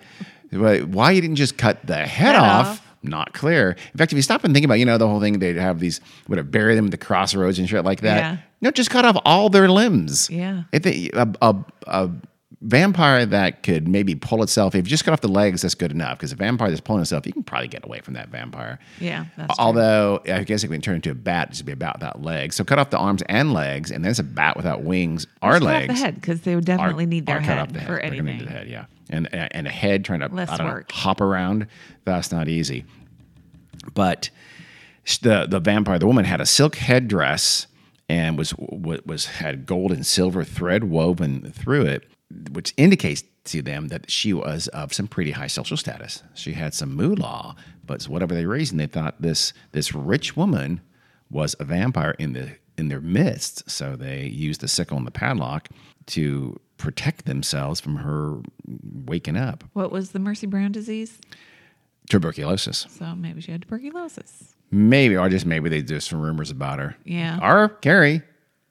But 0.52 0.88
why 0.88 1.12
you 1.12 1.22
didn't 1.22 1.36
just 1.36 1.58
cut 1.58 1.86
the 1.86 1.96
head, 1.98 2.08
Head 2.08 2.36
off, 2.36 2.68
off. 2.68 2.88
Not 3.04 3.34
clear. 3.34 3.72
In 3.94 3.98
fact, 3.98 4.12
if 4.12 4.16
you 4.18 4.22
stop 4.24 4.44
and 4.44 4.54
think 4.54 4.66
about, 4.66 4.80
you 4.80 4.86
know, 4.86 4.98
the 4.98 5.08
whole 5.08 5.22
thing, 5.22 5.40
they'd 5.40 5.56
have 5.58 5.80
these, 5.80 6.02
would 6.28 6.38
have 6.38 6.52
buried 6.52 6.76
them 6.78 6.86
at 6.86 6.92
the 6.92 6.98
crossroads 6.98 7.58
and 7.60 7.70
shit 7.70 7.86
like 7.86 8.02
that. 8.02 8.18
Yeah. 8.18 8.38
No, 8.62 8.72
just 8.72 8.90
cut 8.90 9.06
off 9.06 9.16
all 9.26 9.50
their 9.50 9.70
limbs. 9.70 10.30
Yeah. 10.30 10.64
If 10.74 10.84
they, 10.84 11.10
a, 11.14 11.28
a, 11.42 11.56
a 11.88 12.10
vampire 12.62 13.26
that 13.26 13.64
could 13.64 13.88
maybe 13.88 14.16
pull 14.16 14.44
itself, 14.44 14.76
if 14.76 14.86
you 14.86 14.90
just 14.90 15.06
cut 15.06 15.12
off 15.14 15.22
the 15.22 15.28
legs, 15.28 15.62
that's 15.62 15.76
good 15.76 15.92
enough. 15.92 16.18
Because 16.18 16.32
a 16.32 16.36
vampire 16.36 16.70
that's 16.70 16.82
pulling 16.82 17.02
itself, 17.02 17.26
you 17.26 17.34
can 17.34 17.44
probably 17.44 17.68
get 17.68 17.86
away 17.86 18.02
from 18.02 18.16
that 18.16 18.30
vampire. 18.30 18.80
Yeah, 19.00 19.26
that's 19.38 19.56
true. 19.56 19.66
Although 19.66 20.22
I 20.26 20.44
guess 20.44 20.64
it 20.64 20.68
can 20.68 20.82
turn 20.82 20.96
into 20.96 21.12
a 21.12 21.16
bat, 21.16 21.52
just 21.52 21.66
be 21.66 21.72
a 21.72 21.76
bat 21.76 21.96
without 21.96 22.22
legs. 22.22 22.56
So 22.56 22.64
cut 22.64 22.80
off 22.80 22.90
the 22.90 22.98
arms 22.98 23.24
and 23.30 23.54
legs, 23.54 23.92
and 23.92 24.04
then 24.04 24.12
it's 24.12 24.20
a 24.20 24.24
bat 24.24 24.58
without 24.58 24.84
wings 24.84 25.28
or 25.42 25.52
Just 25.52 25.64
cut 25.64 25.68
off 25.68 25.80
legs 25.82 25.94
the 25.94 26.06
head 26.06 26.16
because 26.16 26.42
they 26.42 26.56
would 26.56 26.66
definitely 26.66 27.06
need 27.06 27.26
their 27.26 27.40
head 27.40 27.60
off 27.60 27.72
the 27.72 27.82
for 27.82 28.00
They're 28.02 28.12
need 28.12 28.20
anything. 28.20 28.46
the 28.46 28.52
head, 28.52 28.68
yeah, 28.68 28.86
and 29.10 29.34
and 29.34 29.68
a 29.68 29.72
head 29.72 30.04
trying 30.06 30.20
to 30.20 30.28
Less 30.28 30.50
I 30.50 30.58
don't 30.58 30.68
know, 30.68 30.84
hop 30.92 31.22
around. 31.22 31.68
That's 32.06 32.32
not 32.32 32.48
easy. 32.48 32.86
But 33.94 34.30
the 35.22 35.48
the 35.50 35.60
vampire, 35.60 35.98
the 35.98 36.08
woman 36.08 36.26
had 36.26 36.42
a 36.42 36.46
silk 36.46 36.76
headdress 36.76 37.68
and 38.10 38.38
was 38.38 38.54
was, 38.58 39.00
was 39.06 39.26
had 39.28 39.66
gold 39.66 39.92
and 39.92 40.06
silver 40.06 40.44
thread 40.44 40.84
woven 40.86 41.52
through 41.52 41.84
it, 41.84 42.06
which 42.52 42.74
indicates 42.78 43.24
to 43.46 43.62
them 43.62 43.88
that 43.88 44.10
she 44.10 44.34
was 44.34 44.68
of 44.70 44.94
some 44.94 45.08
pretty 45.08 45.32
high 45.32 45.48
social 45.48 45.78
status. 45.78 46.24
She 46.36 46.54
had 46.54 46.74
some 46.74 46.96
moolah, 46.96 47.56
but 47.86 48.04
whatever 48.04 48.36
they 48.36 48.46
reason, 48.46 48.78
they 48.78 48.88
thought 48.88 49.22
this 49.22 49.54
this 49.72 49.94
rich 49.94 50.36
woman 50.38 50.82
was 51.32 51.56
a 51.60 51.64
vampire 51.64 52.16
in 52.20 52.34
the 52.34 52.52
in 52.78 52.88
their 52.90 53.02
midst. 53.02 53.70
So 53.70 53.96
they 53.96 54.26
used 54.26 54.62
the 54.62 54.68
sickle 54.68 54.98
and 54.98 55.08
the 55.08 55.12
padlock 55.12 55.70
to 56.08 56.60
protect 56.78 57.26
themselves 57.26 57.80
from 57.80 57.98
her 57.98 58.40
waking 59.06 59.38
up. 59.38 59.64
What 59.74 59.92
was 59.92 60.12
the 60.12 60.20
Mercy 60.20 60.48
Brown 60.48 60.72
disease? 60.72 61.20
Tuberculosis. 62.10 62.88
So 62.90 63.16
maybe 63.16 63.42
she 63.42 63.52
had 63.52 63.62
tuberculosis. 63.64 64.56
Maybe, 64.72 65.18
or 65.18 65.30
just 65.30 65.46
maybe 65.46 65.70
they 65.70 65.82
do 65.82 66.00
some 66.00 66.22
rumors 66.22 66.52
about 66.52 66.80
her. 66.80 66.96
Yeah. 67.04 67.40
Or 67.42 67.70
Carrie, 67.70 68.22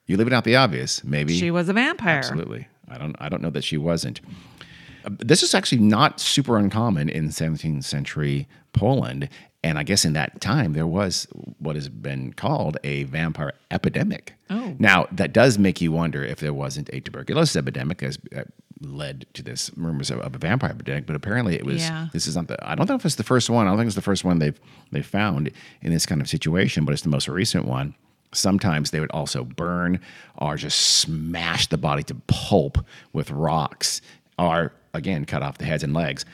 you 0.06 0.16
leaving 0.16 0.32
out 0.32 0.44
the 0.44 0.56
obvious. 0.56 1.04
Maybe 1.04 1.36
She 1.36 1.50
was 1.50 1.68
a 1.68 1.72
vampire. 1.72 2.18
Absolutely. 2.18 2.66
I 2.90 2.98
don't. 2.98 3.16
I 3.18 3.28
don't 3.28 3.42
know 3.42 3.50
that 3.50 3.64
she 3.64 3.76
wasn't. 3.76 4.20
Uh, 5.04 5.10
This 5.18 5.42
is 5.42 5.54
actually 5.54 5.78
not 5.82 6.20
super 6.20 6.58
uncommon 6.58 7.08
in 7.08 7.28
17th 7.28 7.84
century 7.84 8.46
Poland, 8.72 9.28
and 9.62 9.78
I 9.78 9.82
guess 9.82 10.04
in 10.04 10.12
that 10.14 10.40
time 10.40 10.72
there 10.72 10.86
was 10.86 11.26
what 11.58 11.76
has 11.76 11.88
been 11.88 12.32
called 12.32 12.76
a 12.84 13.04
vampire 13.04 13.52
epidemic. 13.70 14.34
Oh. 14.50 14.74
Now 14.78 15.06
that 15.12 15.32
does 15.32 15.58
make 15.58 15.80
you 15.80 15.92
wonder 15.92 16.24
if 16.24 16.40
there 16.40 16.54
wasn't 16.54 16.88
a 16.92 17.00
tuberculosis 17.00 17.56
epidemic 17.56 18.02
as 18.02 18.18
uh, 18.36 18.42
led 18.80 19.26
to 19.34 19.42
this 19.42 19.70
rumors 19.76 20.10
of, 20.10 20.20
of 20.20 20.34
a 20.34 20.38
vampire 20.38 20.70
epidemic, 20.70 21.04
but 21.06 21.16
apparently 21.16 21.56
it 21.56 21.64
was. 21.66 21.82
Yeah. 21.82 22.08
This 22.12 22.26
is 22.26 22.36
not 22.36 22.46
the. 22.48 22.56
I 22.68 22.74
don't 22.74 22.88
know 22.88 22.94
if 22.94 23.04
it's 23.04 23.16
the 23.16 23.24
first 23.24 23.50
one. 23.50 23.66
I 23.66 23.70
don't 23.70 23.78
think 23.78 23.86
it's 23.88 23.96
the 23.96 24.02
first 24.02 24.24
one 24.24 24.38
they've 24.38 24.60
they 24.92 25.02
found 25.02 25.50
in 25.82 25.92
this 25.92 26.06
kind 26.06 26.20
of 26.20 26.28
situation, 26.28 26.84
but 26.84 26.92
it's 26.92 27.02
the 27.02 27.08
most 27.08 27.28
recent 27.28 27.64
one. 27.66 27.94
Sometimes 28.32 28.90
they 28.90 29.00
would 29.00 29.10
also 29.10 29.44
burn 29.44 30.00
or 30.36 30.56
just 30.56 30.78
smash 30.78 31.66
the 31.68 31.78
body 31.78 32.02
to 32.04 32.14
pulp 32.26 32.78
with 33.12 33.30
rocks, 33.30 34.00
or 34.38 34.72
again 34.94 35.24
cut 35.24 35.42
off 35.42 35.58
the 35.58 35.64
heads 35.64 35.82
and 35.82 35.94
legs. 35.94 36.24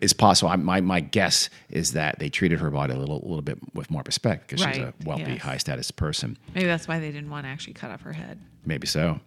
It's 0.00 0.12
possible. 0.12 0.50
I, 0.50 0.56
my 0.56 0.80
my 0.80 1.00
guess 1.00 1.50
is 1.70 1.92
that 1.92 2.18
they 2.18 2.28
treated 2.28 2.60
her 2.60 2.70
body 2.70 2.92
a 2.92 2.96
little 2.96 3.16
a 3.16 3.26
little 3.26 3.42
bit 3.42 3.58
with 3.74 3.90
more 3.90 4.02
respect 4.06 4.48
because 4.48 4.64
she's 4.64 4.78
a 4.78 4.94
wealthy, 5.04 5.32
yes. 5.32 5.42
high 5.42 5.56
status 5.56 5.90
person. 5.90 6.38
Maybe 6.54 6.66
that's 6.66 6.86
why 6.86 7.00
they 7.00 7.10
didn't 7.10 7.30
want 7.30 7.46
to 7.46 7.50
actually 7.50 7.74
cut 7.74 7.90
off 7.90 8.02
her 8.02 8.12
head. 8.12 8.38
Maybe 8.64 8.86
so. 8.86 9.20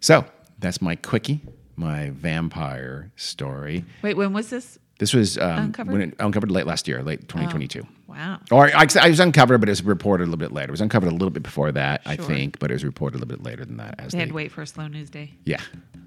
So 0.00 0.24
that's 0.58 0.82
my 0.82 0.96
quickie, 0.96 1.40
my 1.76 2.10
vampire 2.10 3.12
story. 3.16 3.84
Wait, 4.02 4.16
when 4.16 4.32
was 4.32 4.50
this? 4.50 4.78
This 5.02 5.12
was 5.12 5.36
um, 5.36 5.64
Uncovered? 5.64 5.92
when 5.92 6.00
it 6.02 6.14
uncovered 6.20 6.52
late 6.52 6.64
last 6.64 6.86
year, 6.86 7.02
late 7.02 7.22
2022. 7.22 7.84
Wow. 8.06 8.38
Or 8.52 8.68
I, 8.68 8.86
I 9.00 9.08
was 9.08 9.18
uncovered, 9.18 9.58
but 9.58 9.68
it 9.68 9.72
was 9.72 9.82
reported 9.82 10.22
a 10.22 10.26
little 10.26 10.38
bit 10.38 10.52
later. 10.52 10.68
It 10.68 10.70
was 10.70 10.80
uncovered 10.80 11.08
a 11.08 11.12
little 11.12 11.30
bit 11.30 11.42
before 11.42 11.72
that, 11.72 12.02
I 12.06 12.14
think, 12.14 12.60
but 12.60 12.70
it 12.70 12.74
was 12.74 12.84
reported 12.84 13.16
a 13.16 13.18
little 13.18 13.36
bit 13.36 13.44
later 13.44 13.64
than 13.64 13.78
that. 13.78 13.96
As 13.98 14.12
They 14.12 14.18
they, 14.18 14.20
had 14.20 14.28
to 14.28 14.34
wait 14.36 14.52
for 14.52 14.62
a 14.62 14.66
slow 14.68 14.86
news 14.86 15.10
day. 15.10 15.32
yeah, 15.44 15.60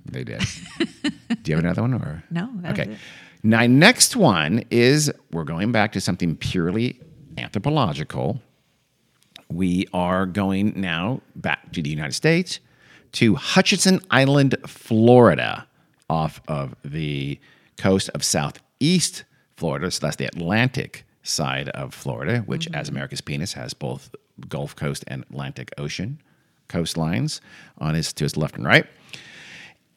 they 0.05 0.23
did. 0.23 0.41
Do 1.43 1.51
you 1.51 1.55
have 1.57 1.65
another 1.65 1.81
one, 1.81 1.93
or 1.93 2.23
No, 2.31 2.49
okay. 2.67 2.95
Now, 3.43 3.65
next 3.67 4.15
one 4.15 4.63
is 4.71 5.11
we're 5.33 5.43
going 5.43 5.73
back 5.73 5.91
to 5.91 5.99
something 5.99 6.37
purely 6.37 6.97
anthropological. 7.37 8.41
We 9.51 9.89
are 9.93 10.25
going 10.25 10.79
now 10.79 11.19
back 11.35 11.73
to 11.73 11.81
the 11.81 11.89
United 11.89 12.13
States 12.13 12.61
to 13.11 13.35
Hutchinson 13.35 13.99
Island, 14.09 14.55
Florida, 14.65 15.67
off 16.09 16.39
of 16.47 16.75
the 16.85 17.41
coast 17.77 18.09
of 18.15 18.23
southeast 18.79 19.23
Florida. 19.57 19.89
So 19.91 20.05
that's 20.05 20.17
the 20.17 20.25
Atlantic 20.25 21.05
side 21.23 21.69
of 21.69 21.93
Florida, 21.93 22.39
which, 22.39 22.67
as 22.73 22.89
America's 22.89 23.21
penis, 23.21 23.53
has 23.53 23.73
both 23.73 24.13
Gulf 24.47 24.75
Coast 24.75 25.03
and 25.07 25.23
Atlantic 25.23 25.71
Ocean 25.77 26.21
coastlines 26.67 27.39
on 27.77 27.95
his 27.95 28.11
to 28.13 28.23
his 28.23 28.35
left 28.35 28.55
and 28.55 28.65
right 28.65 28.85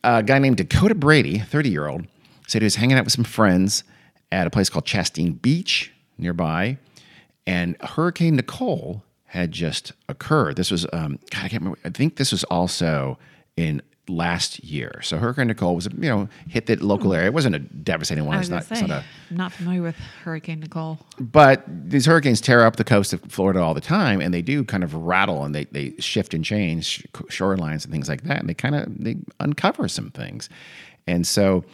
a 0.05 0.23
guy 0.23 0.39
named 0.39 0.57
Dakota 0.57 0.95
Brady, 0.95 1.39
30 1.39 1.71
year 1.71 1.87
old, 1.87 2.07
said 2.47 2.63
he 2.63 2.67
was 2.67 2.77
hanging 2.77 2.97
out 2.97 3.05
with 3.05 3.13
some 3.13 3.25
friends 3.25 3.85
at 4.31 4.47
a 4.47 4.51
place 4.51 4.69
called 4.71 4.85
Chastain 4.85 5.41
Beach 5.41 5.93
nearby, 6.19 6.79
and 7.47 7.77
Hurricane 7.81 8.37
Nicole 8.37 9.03
had 9.25 9.53
just 9.53 9.93
occurred. 10.09 10.57
This 10.57 10.71
was, 10.71 10.87
um, 10.93 11.19
God, 11.31 11.45
I 11.45 11.49
can't 11.49 11.63
remember. 11.63 11.79
I 11.85 11.91
think 11.91 12.17
this 12.17 12.33
was 12.33 12.45
also 12.45 13.19
in 13.57 13.83
last 14.09 14.63
year. 14.65 15.01
So 15.03 15.19
Hurricane 15.19 15.49
Nicole 15.49 15.75
was, 15.75 15.87
you 15.87 16.09
know, 16.09 16.29
hit 16.49 16.67
the 16.67 16.77
local 16.77 17.13
area. 17.15 17.27
It 17.27 17.35
wasn't 17.35 17.55
a 17.55 17.59
devastating 17.59 18.25
one. 18.25 18.39
It's 18.39 18.49
not, 18.49 18.69
going 18.69 18.83
it's 18.83 18.89
not 18.89 19.03
say, 19.03 19.07
a 19.07 19.31
I'm 19.31 19.37
not 19.37 19.53
familiar 19.53 19.83
with 19.83 19.97
Hurricane 20.25 20.61
Nicole. 20.61 20.99
but 21.19 21.65
these 21.67 22.07
hurricanes 22.07 22.41
tear 22.41 22.65
up 22.65 22.77
the 22.77 22.85
coast 22.85 23.13
of 23.13 23.21
Florida 23.23 23.61
all 23.61 23.75
the 23.75 23.81
time, 23.81 24.21
and 24.21 24.33
they 24.33 24.43
do 24.43 24.65
kind 24.65 24.85
of 24.85 24.95
rattle 24.95 25.45
and 25.45 25.55
they, 25.55 25.65
they 25.67 25.95
shift 25.99 26.35
and 26.35 26.45
change 26.45 27.07
shorelines 27.13 27.85
and 27.85 27.93
things 27.93 28.09
like 28.09 28.23
that, 28.23 28.41
and 28.41 28.49
they 28.49 28.55
kind 28.55 28.75
of 28.75 28.87
they 28.99 29.17
uncover 29.41 29.89
some 29.89 30.11
things. 30.11 30.49
And 31.07 31.27
so 31.27 31.65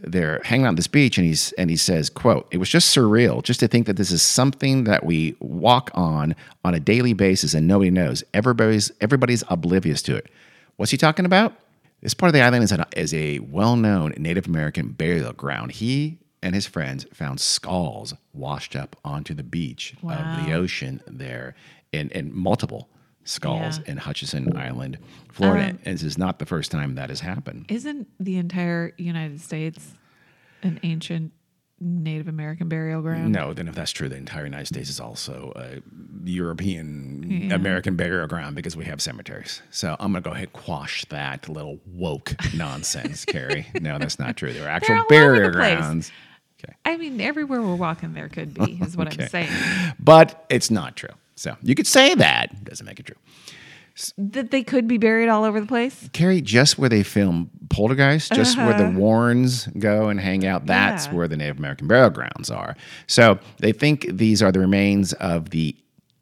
they're 0.00 0.40
hanging 0.44 0.66
out 0.66 0.70
on 0.70 0.74
this 0.74 0.88
beach, 0.88 1.16
and 1.16 1.26
he's 1.26 1.52
and 1.52 1.70
he 1.70 1.76
says, 1.76 2.10
"quote 2.10 2.48
It 2.50 2.58
was 2.58 2.68
just 2.68 2.94
surreal, 2.94 3.42
just 3.42 3.60
to 3.60 3.68
think 3.68 3.86
that 3.86 3.96
this 3.96 4.10
is 4.10 4.22
something 4.22 4.84
that 4.84 5.04
we 5.04 5.36
walk 5.40 5.90
on 5.94 6.34
on 6.64 6.74
a 6.74 6.80
daily 6.80 7.12
basis, 7.12 7.54
and 7.54 7.66
nobody 7.66 7.90
knows. 7.90 8.24
Everybody's 8.34 8.90
everybody's 9.00 9.44
oblivious 9.48 10.02
to 10.02 10.16
it. 10.16 10.26
What's 10.76 10.90
he 10.90 10.96
talking 10.96 11.24
about?" 11.24 11.54
This 12.02 12.14
part 12.14 12.28
of 12.30 12.34
the 12.34 12.42
island 12.42 12.64
is, 12.64 12.72
an, 12.72 12.84
is 12.96 13.14
a 13.14 13.38
well 13.38 13.76
known 13.76 14.12
Native 14.18 14.46
American 14.46 14.88
burial 14.88 15.32
ground. 15.32 15.72
He 15.72 16.18
and 16.42 16.54
his 16.54 16.66
friends 16.66 17.06
found 17.12 17.40
skulls 17.40 18.12
washed 18.32 18.74
up 18.74 18.96
onto 19.04 19.32
the 19.34 19.44
beach 19.44 19.94
of 20.02 20.44
the 20.44 20.52
ocean 20.52 21.00
there, 21.06 21.54
and, 21.92 22.10
and 22.12 22.32
multiple 22.34 22.88
skulls 23.24 23.78
Yeah. 23.78 23.92
in 23.92 23.96
Hutchinson 23.98 24.56
Island, 24.56 24.98
Florida. 25.30 25.70
Um, 25.70 25.78
and 25.84 25.94
this 25.94 26.02
is 26.02 26.18
not 26.18 26.40
the 26.40 26.46
first 26.46 26.72
time 26.72 26.96
that 26.96 27.08
has 27.10 27.20
happened. 27.20 27.66
Isn't 27.68 28.08
the 28.18 28.36
entire 28.38 28.92
United 28.98 29.40
States 29.40 29.92
an 30.64 30.80
ancient 30.82 31.32
Native 31.84 32.28
American 32.28 32.68
burial 32.68 33.02
ground? 33.02 33.32
No, 33.32 33.52
then 33.52 33.66
if 33.68 33.74
that's 33.74 33.90
true, 33.90 34.08
the 34.08 34.16
entire 34.16 34.44
United 34.44 34.66
States 34.66 34.88
is 34.88 35.00
also 35.00 35.52
a 35.56 35.82
European 36.24 37.50
American 37.52 37.96
burial 37.96 38.26
ground 38.26 38.54
because 38.56 38.76
we 38.76 38.84
have 38.84 39.02
cemeteries. 39.02 39.62
So 39.70 39.96
I'm 39.98 40.12
going 40.12 40.22
to 40.22 40.28
go 40.28 40.32
ahead 40.34 40.44
and 40.44 40.52
quash 40.52 41.04
that 41.06 41.48
little 41.48 41.78
woke 41.86 42.34
nonsense, 42.54 43.24
Carrie. 43.24 43.66
No, 43.80 43.98
that's 43.98 44.18
not 44.18 44.36
true. 44.36 44.52
There 44.52 44.66
are 44.66 44.70
actual 44.70 45.04
burial 45.08 45.50
place. 45.52 45.76
grounds. 45.78 46.12
Okay. 46.62 46.74
I 46.84 46.96
mean, 46.96 47.20
everywhere 47.20 47.60
we're 47.60 47.74
walking, 47.74 48.14
there 48.14 48.28
could 48.28 48.54
be, 48.54 48.78
is 48.80 48.96
what 48.96 49.08
Okay. 49.12 49.24
I'm 49.24 49.28
saying. 49.28 49.50
But 49.98 50.44
it's 50.48 50.70
not 50.70 50.94
true. 50.96 51.10
So 51.34 51.56
you 51.62 51.74
could 51.74 51.86
say 51.88 52.14
that. 52.14 52.62
Doesn't 52.64 52.86
make 52.86 53.00
it 53.00 53.06
true. 53.06 53.16
That 54.16 54.50
they 54.50 54.62
could 54.62 54.88
be 54.88 54.98
buried 54.98 55.28
all 55.28 55.44
over 55.44 55.60
the 55.60 55.66
place. 55.66 56.08
Carrie, 56.12 56.40
just 56.40 56.78
where 56.78 56.88
they 56.88 57.02
film 57.02 57.50
Poltergeist, 57.68 58.32
just 58.32 58.56
where 58.56 58.74
the 58.76 58.90
Warrens 58.98 59.66
go 59.78 60.08
and 60.08 60.18
hang 60.20 60.46
out, 60.46 60.66
that's 60.66 61.04
Uh-huh. 61.04 61.12
Yeah. 61.12 61.18
where 61.18 61.28
the 61.28 61.36
Native 61.36 61.58
American 61.58 61.86
burial 61.88 62.10
grounds 62.10 62.50
are. 62.50 62.76
So 63.06 63.38
they 63.58 63.72
think 63.72 64.06
these 64.10 64.42
are 64.42 64.50
the 64.52 64.60
remains 64.60 65.12
of 65.14 65.50
the 65.50 65.74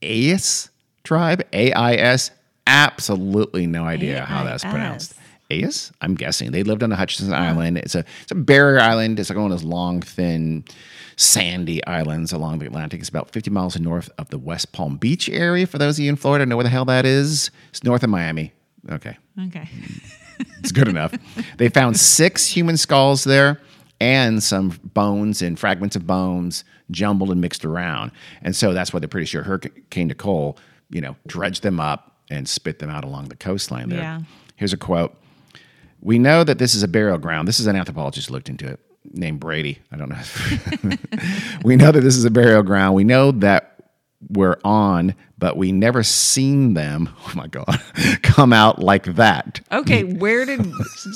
Ais 0.03 0.68
tribe, 1.05 1.43
A 1.53 1.73
I 1.73 1.95
S. 1.95 2.31
Absolutely 2.66 3.66
no 3.66 3.85
idea 3.85 4.25
how 4.25 4.45
that's 4.45 4.62
pronounced. 4.64 5.14
Ais? 5.51 5.92
I'm 6.01 6.14
guessing. 6.14 6.53
They 6.53 6.62
lived 6.62 6.82
on 6.82 6.90
the 6.90 6.96
Hutchinson 6.96 7.32
Island. 7.34 7.78
It's 7.78 7.94
a 7.94 8.05
it's 8.22 8.32
a 8.32 8.36
barrier 8.36 8.80
island. 8.80 9.18
It's 9.18 9.30
like 9.30 9.36
one 9.38 9.51
of 9.51 9.59
those 9.59 9.64
long, 9.64 10.03
thin, 10.03 10.64
sandy 11.16 11.84
islands 11.86 12.32
along 12.32 12.61
the 12.61 12.66
Atlantic. 12.66 13.01
It's 13.01 13.09
about 13.09 13.30
50 13.30 13.51
miles 13.51 13.78
north 13.78 14.11
of 14.18 14.30
the 14.30 14.38
West 14.38 14.72
Palm 14.72 14.96
Beach 14.96 15.28
area. 15.28 15.66
For 15.66 15.78
those 15.78 15.98
of 15.98 16.05
you 16.05 16.09
in 16.11 16.16
Florida, 16.16 16.46
know 16.46 16.57
where 16.57 16.64
the 16.64 16.70
hell 16.70 16.84
that 16.86 17.05
is. 17.05 17.51
It's 17.70 17.84
north 17.84 18.03
of 18.03 18.11
Miami. 18.11 18.53
Okay. 18.90 19.16
Okay. 19.46 19.68
It's 20.61 20.72
good 20.72 20.88
enough. 20.88 21.12
They 21.59 21.68
found 21.68 21.98
six 22.01 22.46
human 22.46 22.78
skulls 22.78 23.24
there 23.24 23.61
and 24.01 24.42
some 24.42 24.70
bones 24.94 25.42
and 25.42 25.59
fragments 25.59 25.96
of 25.96 26.07
bones 26.07 26.64
jumbled 26.90 27.30
and 27.30 27.40
mixed 27.42 27.64
around. 27.64 28.11
And 28.40 28.57
so 28.57 28.72
that's 28.72 28.92
why 28.92 29.01
they're 29.01 29.09
pretty 29.09 29.26
sure 29.26 29.42
Hurricane 29.42 30.09
Nicole, 30.09 30.57
you 30.88 31.03
know, 31.03 31.16
dredged 31.26 31.62
them 31.62 31.78
up 31.78 32.16
and 32.30 32.48
spit 32.48 32.78
them 32.78 32.88
out 32.88 33.05
along 33.05 33.28
the 33.28 33.36
coastline 33.36 33.90
there. 33.90 33.98
Yeah. 33.98 34.20
Here's 34.57 34.72
a 34.72 34.78
quote. 34.78 35.14
We 36.01 36.18
know 36.18 36.44
that 36.44 36.59
this 36.59 36.74
is 36.74 36.82
a 36.82 36.88
burial 36.88 37.18
ground. 37.18 37.46
This 37.46 37.61
is 37.61 37.66
an 37.66 37.76
anthropologist 37.76 38.30
looked 38.30 38.48
into 38.48 38.66
it 38.66 38.80
named 39.12 39.40
Brady. 39.40 39.78
I 39.92 39.96
don't 39.96 40.09
know. 40.09 40.90
we 41.64 41.76
know 41.76 41.92
that 41.92 42.01
this 42.01 42.16
is 42.16 42.24
a 42.24 42.30
burial 42.30 42.62
ground. 42.62 42.94
We 42.94 43.05
know 43.05 43.32
that 43.32 43.70
we're 44.31 44.57
on, 44.64 45.14
but 45.39 45.57
we 45.57 45.72
never 45.72 46.03
seen 46.03 46.74
them. 46.74 47.09
Oh 47.31 47.33
my 47.37 47.47
God, 47.47 47.81
come 48.22 48.53
out 48.53 48.81
like 48.81 49.05
that. 49.14 49.61
Okay. 49.70 50.03
Where 50.03 50.45
did 50.45 50.61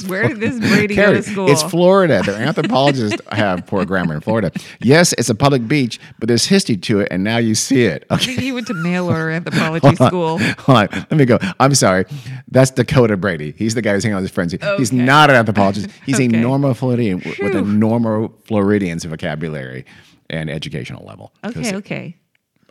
where 0.07 0.29
did 0.29 0.39
this 0.39 0.61
Brady 0.61 0.95
go 0.95 1.13
to 1.13 1.23
school? 1.25 1.51
It's 1.51 1.63
Florida. 1.65 2.23
Their 2.25 2.37
anthropologists 2.41 3.21
have 3.33 3.67
poor 3.67 3.85
grammar 3.85 4.15
in 4.15 4.21
Florida. 4.21 4.53
Yes, 4.81 5.13
it's 5.15 5.29
a 5.29 5.35
public 5.35 5.67
beach, 5.67 5.99
but 6.21 6.29
there's 6.29 6.47
history 6.47 6.77
to 6.77 7.01
it, 7.01 7.09
and 7.11 7.25
now 7.25 7.39
you 7.39 7.57
see 7.57 7.85
it. 7.85 8.07
I 8.11 8.15
Okay. 8.15 8.27
think 8.27 8.41
he 8.41 8.53
went 8.53 8.69
to 8.69 8.75
mail 8.75 9.07
order 9.09 9.31
anthropology 9.31 9.97
school. 9.97 10.39
Hold 10.39 10.79
on, 10.79 10.89
let 10.93 11.13
me 11.13 11.25
go. 11.25 11.39
I'm 11.59 11.75
sorry. 11.75 12.05
That's 12.49 12.71
Dakota 12.71 13.17
Brady. 13.17 13.53
He's 13.59 13.75
the 13.75 13.83
guy 13.83 13.95
who's 13.95 14.05
hanging 14.05 14.15
out 14.15 14.19
with 14.19 14.31
his 14.31 14.35
friends. 14.35 14.55
He's 14.79 14.93
not 14.93 15.31
an 15.31 15.37
anthropologist. 15.37 15.89
He's 16.07 16.21
a 16.21 16.29
normal 16.29 16.75
Floridian 16.75 17.19
w- 17.19 17.37
with 17.45 17.57
a 17.57 17.63
normal 17.63 18.33
Floridian's 18.45 19.05
vocabulary 19.05 19.85
and 20.31 20.49
educational 20.49 21.05
level. 21.05 21.33
Okay. 21.45 21.75
Okay. 21.77 22.17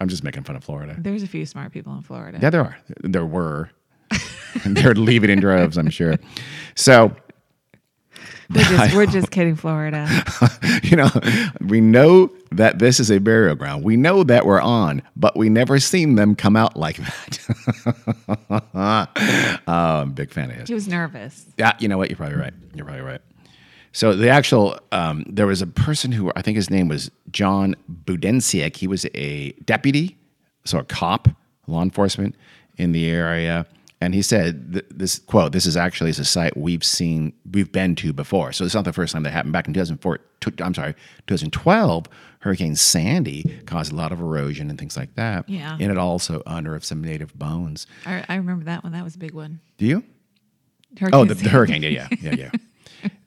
I'm 0.04 0.10
just 0.10 0.24
making 0.24 0.44
fun 0.44 0.56
of 0.56 0.64
Florida. 0.64 0.96
There's 1.00 1.24
a 1.24 1.28
few 1.28 1.46
smart 1.46 1.72
people 1.72 1.96
in 1.96 2.02
Florida. 2.02 2.38
Yeah, 2.42 2.50
there 2.50 2.62
are. 2.62 2.78
There 3.02 3.26
were. 3.26 3.70
they're 4.66 4.94
leaving 4.94 5.30
in 5.30 5.40
droves, 5.40 5.78
I'm 5.78 5.90
sure. 5.90 6.16
So 6.76 7.16
We're 8.54 8.64
just, 8.64 8.96
we're 8.96 9.06
just 9.20 9.32
kidding, 9.32 9.56
Florida. 9.56 10.08
you 10.84 10.98
know, 10.98 11.10
we 11.62 11.82
know 11.82 12.30
that 12.52 12.80
this 12.80 13.00
is 13.00 13.10
a 13.12 13.20
burial 13.20 13.56
ground. 13.56 13.84
We 13.84 13.96
know 13.98 14.24
that 14.24 14.46
we're 14.46 14.62
on, 14.62 15.02
but 15.16 15.36
we 15.36 15.50
never 15.50 15.80
seen 15.80 16.16
them 16.16 16.36
come 16.36 16.56
out 16.56 16.76
like 16.76 16.98
that. 16.98 17.40
oh, 18.76 19.74
I'm 19.74 20.10
a 20.10 20.12
big 20.14 20.32
fan 20.32 20.52
of 20.52 20.58
his. 20.58 20.68
He 20.68 20.74
was 20.76 20.88
nervous. 20.88 21.46
Yeah, 21.58 21.74
you 21.80 21.88
know 21.88 21.98
what? 21.98 22.10
You're 22.10 22.18
probably 22.18 22.38
right. 22.38 22.54
You're 22.76 22.86
probably 22.86 23.04
right. 23.04 23.22
So 23.94 24.16
the 24.16 24.30
actual, 24.30 24.78
um, 24.92 25.24
there 25.30 25.46
was 25.48 25.62
a 25.62 25.68
person 25.68 26.12
who 26.12 26.32
I 26.36 26.42
think 26.42 26.56
his 26.56 26.70
name 26.70 26.88
was 26.88 27.12
John 27.32 27.76
Budensiek. 28.06 28.76
He 28.76 28.88
was 28.88 29.06
a 29.14 29.52
deputy, 29.66 30.18
so 30.66 30.80
a 30.80 30.84
cop, 30.84 31.28
law 31.68 31.82
enforcement 31.84 32.36
in 32.78 32.92
the 32.92 33.08
area. 33.10 33.68
And 34.02 34.14
he 34.14 34.22
said, 34.22 34.74
th- 34.74 34.86
this 34.90 35.20
quote, 35.20 35.54
this 35.54 35.66
is 35.66 35.78
actually 35.78 36.10
is 36.10 36.20
a 36.20 36.26
site 36.26 36.58
we've 36.58 36.84
seen, 36.84 37.32
we've 37.50 37.72
been 37.72 37.96
to 37.98 38.12
before. 38.12 38.52
So 38.52 38.66
it's 38.66 38.74
not 38.76 38.84
the 38.84 38.92
first 38.92 39.14
time 39.14 39.24
that 39.24 39.30
happened. 39.32 39.54
Back 39.54 39.68
in 39.68 39.74
2004, 39.74 40.20
t- 40.42 40.52
I'm 40.62 40.74
sorry, 40.74 40.94
2012, 41.28 42.08
Hurricane 42.40 42.76
Sandy 42.76 43.62
caused 43.66 43.94
a 43.94 43.96
lot 43.96 44.12
of 44.12 44.20
erosion 44.20 44.70
and 44.70 44.78
things 44.78 44.98
like 44.98 45.16
that. 45.16 45.48
Yeah. 45.48 45.78
And 45.80 45.90
it 45.92 45.98
also 45.98 46.42
unearthed 46.48 46.84
some 46.84 47.02
native 47.02 47.34
bones. 47.38 47.88
I, 48.06 48.26
I 48.28 48.36
remember 48.36 48.66
that 48.66 48.84
one. 48.84 48.92
That 48.92 49.04
was 49.06 49.16
a 49.16 49.20
big 49.20 49.34
one. 49.34 49.62
Do 49.78 49.86
you? 49.86 50.04
Hurricane 51.00 51.20
Oh, 51.22 51.24
the, 51.26 51.36
the 51.36 51.50
hurricane. 51.50 51.82
Yeah, 51.84 51.90
yeah, 51.90 52.08
yeah, 52.22 52.36
yeah. 52.36 52.52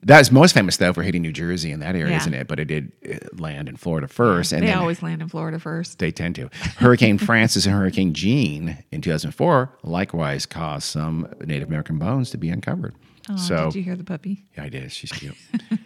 That's 0.07 0.31
most 0.31 0.53
famous 0.55 0.77
though 0.79 0.93
for 0.93 1.03
hitting 1.03 1.21
New 1.23 1.33
Jersey 1.33 1.73
in 1.73 1.81
that 1.81 1.95
area, 1.97 2.11
Yeah. 2.13 2.17
isn't 2.19 2.33
it? 2.35 2.47
But 2.49 2.61
it 2.61 2.67
did 2.67 2.93
land 3.39 3.69
in 3.69 3.77
Florida 3.77 4.07
first, 4.09 4.53
and 4.53 4.63
They 4.67 4.73
always 4.73 5.03
land 5.03 5.21
in 5.21 5.29
Florida 5.29 5.59
first. 5.59 5.99
they 5.99 6.13
tend 6.13 6.37
to. 6.37 6.49
Hurricane 6.79 7.19
Frances 7.19 7.67
and 7.67 7.75
Hurricane 7.75 8.15
Jeanne 8.15 8.79
in 8.93 9.01
2004 9.03 9.71
likewise 9.83 10.47
caused 10.47 10.85
some 10.85 11.27
Native 11.45 11.69
American 11.69 11.99
bones 11.99 12.31
to 12.31 12.39
be 12.39 12.49
uncovered. 12.49 12.95
Oh, 13.29 13.37
so 13.37 13.65
did 13.67 13.75
you 13.75 13.83
hear 13.83 13.97
the 13.97 14.05
puppy? 14.05 14.45
yeah, 14.57 14.63
I 14.65 14.69
did. 14.69 14.93
She's 14.93 15.11
cute. 15.11 15.35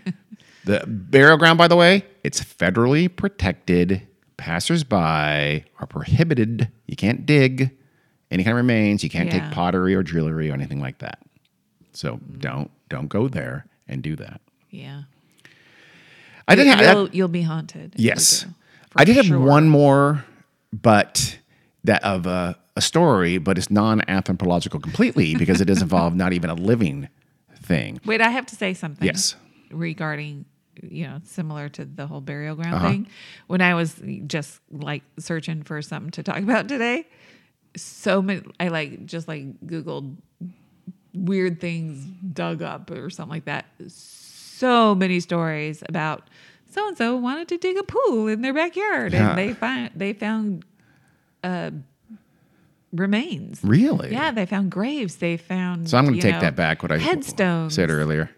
the 0.67 0.85
burial 0.87 1.39
ground, 1.39 1.57
by 1.59 1.67
the 1.69 1.77
way, 1.77 2.05
it's 2.23 2.45
federally 2.45 3.09
protected. 3.15 4.07
Passersby 4.37 4.95
are 5.79 5.87
prohibited. 5.89 6.69
You 6.87 6.97
can't 6.97 7.25
dig 7.25 7.71
any 8.31 8.45
kind 8.45 8.53
of 8.53 8.57
remains. 8.59 9.03
You 9.03 9.09
can't 9.11 9.33
Yeah. 9.33 9.41
take 9.49 9.53
pottery 9.53 9.95
or 9.95 10.03
jewelry 10.03 10.51
or 10.51 10.55
anything 10.55 10.81
like 10.81 10.99
that. 10.99 11.19
So 11.93 12.21
don't 12.39 12.71
don't 12.91 13.09
go 13.09 13.27
there 13.29 13.65
and 13.91 14.03
do 14.03 14.17
that. 14.17 14.41
Yeah. 14.71 15.03
I 16.49 16.55
did 16.55 16.67
have 16.67 16.81
You'll, 16.81 17.09
you'll 17.11 17.29
be 17.29 17.43
haunted. 17.43 17.95
yes, 17.97 18.43
do, 18.43 18.49
I 18.97 19.05
did 19.05 19.17
for 19.27 19.35
have 19.35 19.43
one 19.43 19.69
more, 19.69 20.25
but 20.73 21.39
that 21.85 22.03
of 22.03 22.27
a, 22.27 22.57
a 22.77 22.81
story, 22.81 23.39
but 23.39 23.57
it's 23.59 23.71
non-anthropological 23.71 24.81
completely 24.81 25.35
because 25.37 25.61
it 25.61 25.67
does 25.67 25.83
involve 25.89 26.15
not 26.15 26.33
even 26.33 26.51
a 26.51 26.55
living 26.55 27.09
thing. 27.63 28.01
Wait, 28.05 28.21
I 28.21 28.31
have 28.31 28.47
to 28.47 28.57
say 28.57 28.75
something. 28.75 29.07
Yes. 29.07 29.37
Regarding, 29.71 30.45
you 30.83 31.07
know, 31.07 31.21
similar 31.25 31.69
to 31.69 31.85
the 31.85 32.07
whole 32.09 32.21
burial 32.21 32.57
ground 32.57 32.75
Uh-huh. 32.75 32.89
thing. 32.89 33.09
When 33.47 33.61
I 33.61 33.75
was 33.75 34.01
just 34.27 34.61
like 34.73 35.03
searching 35.19 35.63
for 35.63 35.81
something 35.83 36.11
to 36.13 36.23
talk 36.25 36.39
about 36.39 36.67
today, 36.69 37.07
so 37.77 38.21
many, 38.21 38.43
I 38.59 38.69
like 38.69 39.07
just 39.07 39.29
like 39.29 39.61
Googled 39.65 40.17
weird 41.15 41.61
things 41.61 42.05
dug 42.33 42.63
up 42.63 42.91
or 42.91 43.11
something 43.11 43.31
like 43.35 43.45
that. 43.47 43.67
So 43.89 44.95
many 44.95 45.21
stories 45.21 45.83
about 45.89 46.29
so 46.71 46.87
and 46.87 46.97
so 46.97 47.17
wanted 47.17 47.49
to 47.49 47.59
dig 47.59 47.77
a 47.77 47.83
pool 47.83 48.29
in 48.29 48.43
their 48.43 48.55
backyard 48.55 49.13
Yeah. 49.13 49.31
and 49.31 49.39
they 49.39 49.53
find 49.55 49.91
they 49.97 50.13
found 50.13 50.65
uh 51.43 51.71
remains. 52.93 53.61
Really? 53.63 54.13
Yeah, 54.13 54.31
they 54.33 54.47
found 54.47 54.71
graves. 54.71 55.17
They 55.17 55.37
found. 55.37 55.89
So 55.89 55.97
I'm 55.99 56.05
going 56.05 56.17
to 56.17 56.23
take 56.23 56.35
know, 56.35 56.41
that 56.41 56.57
back. 56.57 56.83
What 56.83 56.93
I 56.93 56.99
headstones. 56.99 57.75
said 57.75 57.91
earlier. 57.91 58.31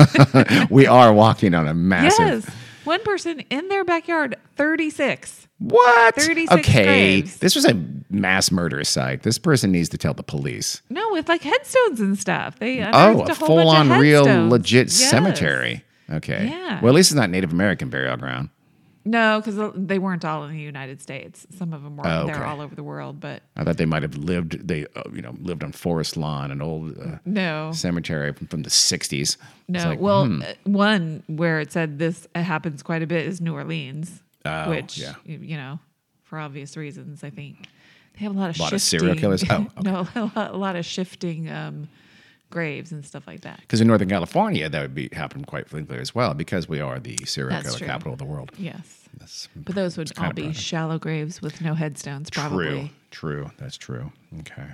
we 0.70 0.86
are 0.86 1.12
walking 1.12 1.54
on 1.54 1.66
a 1.66 1.74
massive. 1.74 2.44
Yes, 2.46 2.54
one 2.88 3.02
person 3.04 3.40
in 3.50 3.68
their 3.68 3.84
backyard, 3.84 4.36
thirty 4.56 4.90
six. 4.90 5.46
What? 5.60 6.14
36 6.14 6.52
okay. 6.52 6.84
graves. 6.84 7.38
This 7.38 7.56
was 7.56 7.64
a 7.64 7.74
mass 8.10 8.52
murder 8.52 8.84
site. 8.84 9.24
This 9.24 9.38
person 9.38 9.72
needs 9.72 9.88
to 9.88 9.98
tell 9.98 10.14
the 10.14 10.22
police. 10.22 10.82
No, 10.88 11.02
with 11.10 11.28
like 11.28 11.42
headstones 11.42 12.00
and 12.00 12.16
stuff. 12.16 12.60
They 12.60 12.80
Oh, 12.80 12.88
a 13.22 13.34
whole 13.34 13.34
full 13.34 13.68
on 13.68 13.90
real 13.90 14.24
legit 14.48 14.86
Yes. 14.86 15.10
cemetery. 15.10 15.84
Okay. 16.10 16.46
Yeah. 16.48 16.80
Well, 16.80 16.92
at 16.92 16.94
least 16.94 17.10
it's 17.10 17.16
not 17.16 17.28
Native 17.30 17.52
American 17.52 17.88
burial 17.90 18.16
ground. 18.16 18.50
No, 19.08 19.40
because 19.40 19.72
they 19.74 19.98
weren't 19.98 20.24
all 20.24 20.44
in 20.44 20.52
the 20.52 20.60
United 20.60 21.00
States. 21.00 21.46
Some 21.56 21.72
of 21.72 21.82
them 21.82 21.96
were. 21.96 22.06
Oh, 22.06 22.26
They're 22.26 22.44
all 22.44 22.60
over 22.60 22.74
the 22.74 22.82
world, 22.82 23.20
but 23.20 23.42
I 23.56 23.64
thought 23.64 23.78
they 23.78 23.86
might 23.86 24.02
have 24.02 24.16
lived. 24.16 24.68
They, 24.68 24.84
uh, 24.96 25.02
you 25.12 25.22
know, 25.22 25.34
lived 25.40 25.64
on 25.64 25.72
Forest 25.72 26.18
Lawn, 26.18 26.50
an 26.50 26.60
old 26.60 26.98
uh, 26.98 27.16
no, 27.24 27.72
cemetery 27.72 28.32
from, 28.34 28.48
from 28.48 28.62
the 28.64 28.70
'60s. 28.70 29.38
No. 29.66 29.84
like, 29.84 30.00
well, 30.00 30.26
hmm. 30.26 30.42
uh, 30.42 30.52
one 30.64 31.22
where 31.26 31.58
it 31.58 31.72
said 31.72 31.98
this 31.98 32.26
happens 32.34 32.82
quite 32.82 33.02
a 33.02 33.06
bit 33.06 33.26
is 33.26 33.40
New 33.40 33.54
Orleans, 33.54 34.22
Oh, 34.44 34.70
which 34.70 34.98
yeah. 34.98 35.14
you 35.24 35.56
know, 35.56 35.78
for 36.24 36.38
obvious 36.38 36.76
reasons, 36.76 37.24
I 37.24 37.30
think 37.30 37.66
they 38.14 38.24
have 38.24 38.36
a 38.36 38.38
lot 38.38 38.50
of 38.50 38.58
A 38.58 38.62
lot 38.62 38.72
of 38.72 38.80
shifting, 38.80 38.98
serial 39.00 39.16
killers? 39.16 39.44
Oh, 39.50 39.54
okay. 39.78 39.90
no, 39.90 40.08
a 40.14 40.30
lot, 40.36 40.54
a 40.54 40.56
lot 40.56 40.76
of 40.76 40.84
shifting 40.84 41.50
um, 41.50 41.88
graves 42.50 42.92
and 42.92 43.04
stuff 43.04 43.26
like 43.26 43.42
that. 43.42 43.60
Because 43.60 43.80
in 43.80 43.86
Northern 43.86 44.08
California, 44.08 44.68
that 44.68 44.80
would 44.80 44.94
be 44.94 45.08
happen 45.12 45.44
quite 45.44 45.68
frequently 45.68 46.00
as 46.00 46.14
well, 46.14 46.34
because 46.34 46.68
we 46.68 46.80
are 46.80 46.98
the 46.98 47.16
serial 47.24 47.50
That's 47.50 47.68
killer 47.68 47.78
true. 47.78 47.86
capital 47.86 48.12
of 48.12 48.18
the 48.18 48.24
world. 48.24 48.52
Yes. 48.58 48.97
That's 49.18 49.48
But 49.56 49.74
those 49.74 49.96
would 49.96 50.12
all 50.18 50.32
be 50.32 50.52
shallow 50.52 50.98
graves 50.98 51.40
with 51.42 51.60
no 51.60 51.74
headstones, 51.74 52.30
probably. 52.30 52.92
True, 53.10 53.42
true. 53.44 53.50
That's 53.58 53.76
true. 53.76 54.12
Okay. 54.40 54.66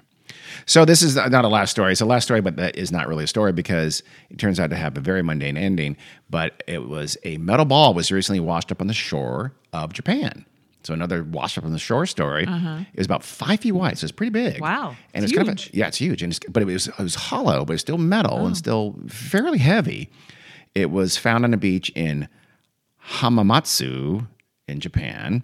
So 0.66 0.84
this 0.84 1.02
is 1.02 1.16
not 1.16 1.44
a 1.44 1.48
last 1.48 1.70
story. 1.70 1.92
It's 1.92 2.00
a 2.00 2.06
last 2.06 2.24
story, 2.24 2.40
but 2.40 2.56
that 2.56 2.76
is 2.76 2.90
not 2.90 3.08
really 3.08 3.24
a 3.24 3.28
story 3.28 3.52
because 3.52 4.02
it 4.30 4.38
turns 4.38 4.58
out 4.58 4.70
to 4.70 4.76
have 4.76 4.96
a 4.96 5.00
very 5.00 5.22
mundane 5.22 5.56
ending. 5.56 5.96
But 6.30 6.62
it 6.66 6.88
was 6.88 7.16
a 7.24 7.36
metal 7.38 7.66
ball 7.66 7.94
was 7.94 8.10
recently 8.10 8.40
washed 8.40 8.72
up 8.72 8.80
on 8.80 8.86
the 8.86 8.94
shore 8.94 9.52
of 9.72 9.92
Japan. 9.92 10.44
So 10.82 10.92
another 10.92 11.24
washed 11.24 11.56
up 11.56 11.64
on 11.64 11.72
the 11.72 11.78
shore 11.78 12.04
story. 12.04 12.44
It 12.44 12.98
was 12.98 13.06
about 13.06 13.22
five 13.22 13.60
feet 13.60 13.72
wide, 13.72 13.96
so 13.98 14.04
it's 14.04 14.12
pretty 14.12 14.30
big. 14.30 14.60
Uh-huh. 14.60 14.88
Wow. 14.88 14.96
And 15.14 15.24
It's 15.24 15.32
it's, 15.32 15.38
kind 15.38 15.48
of 15.58 15.66
a, 15.66 15.76
yeah, 15.76 15.86
it's 15.88 15.96
huge. 15.98 16.22
And 16.22 16.32
it's, 16.32 16.40
but 16.48 16.62
it 16.62 16.66
was 16.66 16.88
it 16.88 16.98
was 16.98 17.14
hollow, 17.14 17.64
but 17.64 17.74
it's 17.74 17.80
still 17.82 17.96
metal 17.98 18.38
Oh. 18.40 18.46
and 18.46 18.56
still 18.56 18.94
fairly 19.08 19.58
heavy. 19.58 20.10
It 20.74 20.90
was 20.90 21.16
found 21.16 21.44
on 21.44 21.54
a 21.54 21.56
beach 21.56 21.90
in 21.94 22.28
Hamamatsu 23.06 24.26
in 24.68 24.80
Japan. 24.80 25.42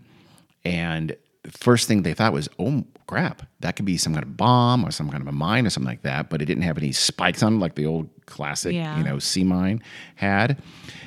And 0.65 1.17
the 1.43 1.51
first 1.53 1.89
thing 1.89 2.03
they 2.03 2.15
thought 2.15 2.33
was, 2.33 2.49
oh 2.59 2.85
crap, 3.07 3.43
that 3.61 3.77
could 3.77 3.85
be 3.85 3.97
some 3.97 4.13
kind 4.13 4.25
of 4.25 4.37
bomb 4.37 4.85
or 4.85 4.91
some 4.91 5.11
kind 5.11 5.23
of 5.23 5.29
a 5.29 5.33
mine 5.33 5.67
or 5.67 5.71
something 5.71 5.89
like 5.89 6.03
that. 6.03 6.31
But 6.31 6.43
it 6.43 6.45
didn't 6.47 6.63
have 6.65 6.79
any 6.79 6.93
spikes 6.93 7.43
on 7.43 7.55
it 7.55 7.59
like 7.59 7.75
the 7.75 7.87
old 7.87 8.09
classic, 8.27 8.75
Yeah. 8.75 8.97
you 8.99 9.05
know, 9.05 9.19
sea 9.19 9.45
mine 9.45 9.83
had. 10.17 10.63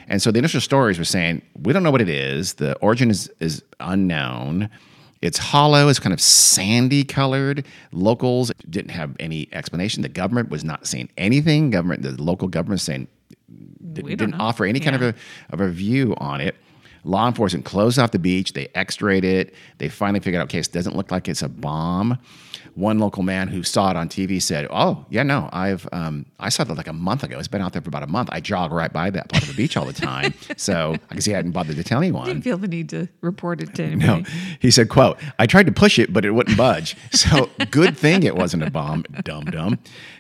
And 0.08 0.22
so 0.22 0.32
the 0.32 0.40
initial 0.40 0.60
stories 0.62 0.98
were 1.00 1.06
saying, 1.06 1.42
we 1.62 1.72
don't 1.72 1.84
know 1.84 1.92
what 1.92 2.02
it 2.02 2.10
is. 2.10 2.56
The 2.56 2.76
origin 2.80 3.10
is, 3.10 3.32
is 3.40 3.64
unknown. 3.80 4.70
It's 5.22 5.38
hollow, 5.38 5.88
it's 5.88 6.00
kind 6.00 6.12
of 6.12 6.20
sandy 6.20 7.06
colored. 7.06 7.66
Locals 7.94 8.52
didn't 8.70 8.92
have 8.92 9.16
any 9.22 9.48
explanation. 9.54 10.02
The 10.02 10.10
government 10.10 10.50
was 10.50 10.66
not 10.66 10.86
saying 10.86 11.10
anything. 11.18 11.70
Government, 11.70 12.02
the 12.02 12.22
local 12.22 12.50
government 12.50 12.74
was 12.74 12.82
saying 12.84 13.08
didn't, 13.94 14.10
didn't 14.10 14.32
know. 14.32 14.38
offer 14.44 14.66
any 14.66 14.80
kind 14.80 15.00
Yeah. 15.00 15.10
of 15.10 15.16
a 15.16 15.54
of 15.54 15.62
a 15.62 15.70
view 15.70 16.16
on 16.18 16.42
it. 16.42 16.56
Law 17.06 17.28
enforcement 17.28 17.66
closed 17.66 18.00
off 18.00 18.12
the 18.12 18.20
beach. 18.20 18.54
They 18.54 18.70
X-rayed 18.74 19.26
it. 19.26 19.54
They 19.78 19.90
finally 19.90 20.22
figured 20.22 20.40
out, 20.42 20.46
okay, 20.46 20.60
it 20.60 20.70
doesn't 20.72 20.96
look 20.96 21.12
like 21.12 21.28
it's 21.28 21.42
a 21.42 21.50
bomb. 21.50 22.18
One 22.76 22.98
local 22.98 23.22
man 23.22 23.50
who 23.50 23.62
saw 23.62 23.92
it 23.92 23.96
on 23.96 24.10
TV 24.10 24.42
said, 24.42 24.68
"Oh, 24.72 25.06
yeah, 25.10 25.24
no, 25.24 25.50
I've 25.54 25.88
um, 25.92 26.26
I 26.40 26.50
saw 26.50 26.64
that 26.64 26.76
like 26.76 26.88
a 26.88 26.94
month 26.94 27.24
ago. 27.24 27.38
It's 27.38 27.48
been 27.48 27.62
out 27.62 27.74
there 27.74 27.82
for 27.82 27.90
about 27.90 28.04
a 28.04 28.08
month. 28.08 28.30
I 28.32 28.40
jog 28.40 28.72
right 28.72 28.92
by 28.92 29.12
that 29.12 29.30
part 29.30 29.44
of 29.44 29.50
the 29.50 29.56
beach 29.56 29.78
all 29.78 29.86
the 29.86 29.94
time. 29.94 30.34
so 30.58 30.96
I 31.10 31.14
guess 31.14 31.26
he 31.26 31.32
hadn't 31.32 31.52
bothered 31.52 31.76
to 31.76 31.84
tell 31.84 32.00
anyone. 32.00 32.26
Didn't 32.26 32.44
feel 32.44 32.58
the 32.58 32.68
need 32.68 32.90
to 32.90 33.10
report 33.22 33.62
it 33.62 33.76
to 33.76 33.84
anybody. 33.84 34.24
No, 34.24 34.30
he 34.60 34.72
said, 34.72 34.90
"quote 34.90 35.20
I 35.38 35.46
tried 35.46 35.68
to 35.68 35.72
push 35.72 36.00
it, 36.00 36.12
but 36.12 36.26
it 36.26 36.32
wouldn't 36.32 36.58
budge. 36.58 36.98
So 37.12 37.50
good 37.72 37.98
thing 37.98 38.24
it 38.24 38.36
wasn't 38.36 38.64
a 38.64 38.72
bomb, 38.72 39.04
dum 39.24 39.46
dum." 39.46 39.80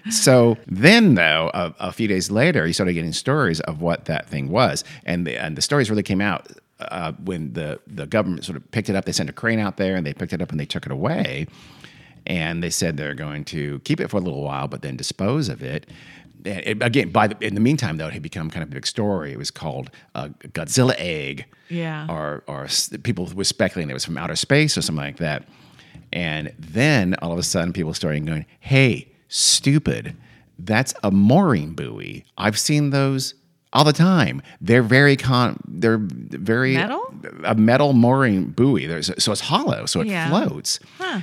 So 0.09 0.57
then, 0.67 1.15
though, 1.15 1.49
a, 1.53 1.73
a 1.79 1.91
few 1.91 2.07
days 2.07 2.29
later, 2.29 2.65
he 2.65 2.73
started 2.73 2.93
getting 2.93 3.13
stories 3.13 3.61
of 3.61 3.81
what 3.81 4.05
that 4.05 4.27
thing 4.27 4.49
was, 4.49 4.83
and 5.05 5.25
the, 5.25 5.37
and 5.37 5.57
the 5.57 5.61
stories 5.61 5.89
really 5.89 6.03
came 6.03 6.21
out 6.21 6.47
uh, 6.79 7.13
when 7.23 7.53
the 7.53 7.79
the 7.87 8.05
government 8.05 8.45
sort 8.45 8.57
of 8.57 8.71
picked 8.71 8.89
it 8.89 8.95
up. 8.95 9.05
They 9.05 9.11
sent 9.11 9.29
a 9.29 9.33
crane 9.33 9.59
out 9.59 9.77
there, 9.77 9.95
and 9.95 10.05
they 10.05 10.13
picked 10.13 10.33
it 10.33 10.41
up 10.41 10.51
and 10.51 10.59
they 10.59 10.65
took 10.65 10.85
it 10.85 10.91
away, 10.91 11.47
and 12.25 12.63
they 12.63 12.69
said 12.69 12.97
they're 12.97 13.13
going 13.15 13.43
to 13.45 13.79
keep 13.79 13.99
it 13.99 14.09
for 14.09 14.17
a 14.17 14.21
little 14.21 14.43
while, 14.43 14.67
but 14.67 14.81
then 14.81 14.95
dispose 14.97 15.49
of 15.49 15.61
it. 15.61 15.87
And 16.45 16.59
it, 16.59 16.81
again, 16.83 17.09
by 17.11 17.27
the, 17.27 17.37
in 17.45 17.53
the 17.55 17.61
meantime, 17.61 17.97
though, 17.97 18.07
it 18.07 18.13
had 18.13 18.21
become 18.21 18.49
kind 18.49 18.63
of 18.63 18.69
a 18.69 18.73
big 18.73 18.85
story. 18.85 19.31
It 19.31 19.37
was 19.37 19.49
called 19.51 19.89
uh, 20.15 20.27
Godzilla 20.49 20.93
egg 20.97 21.45
Yeah. 21.69 22.05
or 22.09 22.43
or 22.47 22.67
people 23.03 23.29
were 23.33 23.43
speculating 23.45 23.89
it 23.89 23.93
was 23.93 24.03
from 24.05 24.17
outer 24.17 24.35
space 24.35 24.77
or 24.77 24.81
something 24.81 25.03
like 25.05 25.17
that. 25.17 25.47
And 26.11 26.53
then 26.59 27.15
all 27.21 27.31
of 27.31 27.39
a 27.39 27.43
sudden, 27.43 27.71
people 27.73 27.93
started 27.93 28.25
going, 28.25 28.45
"Hey, 28.59 29.07
stupid! 29.29 30.15
That's 30.59 30.93
a 31.03 31.11
mooring 31.11 31.73
buoy. 31.73 32.25
I've 32.37 32.59
seen 32.59 32.91
those 32.91 33.33
all 33.71 33.83
the 33.83 33.93
time. 33.93 34.41
They're 34.61 34.83
very 34.83 35.15
con. 35.17 35.59
They're 35.67 35.97
very 35.99 36.75
Metal? 36.75 37.01
A 37.45 37.55
metal 37.55 37.93
mooring 37.93 38.45
buoy. 38.51 38.85
There's 38.85 39.09
so 39.17 39.31
it's 39.31 39.41
hollow, 39.41 39.85
so 39.85 40.01
it 40.01 40.07
Yeah. 40.07 40.29
floats." 40.29 40.79
Huh. 40.99 41.21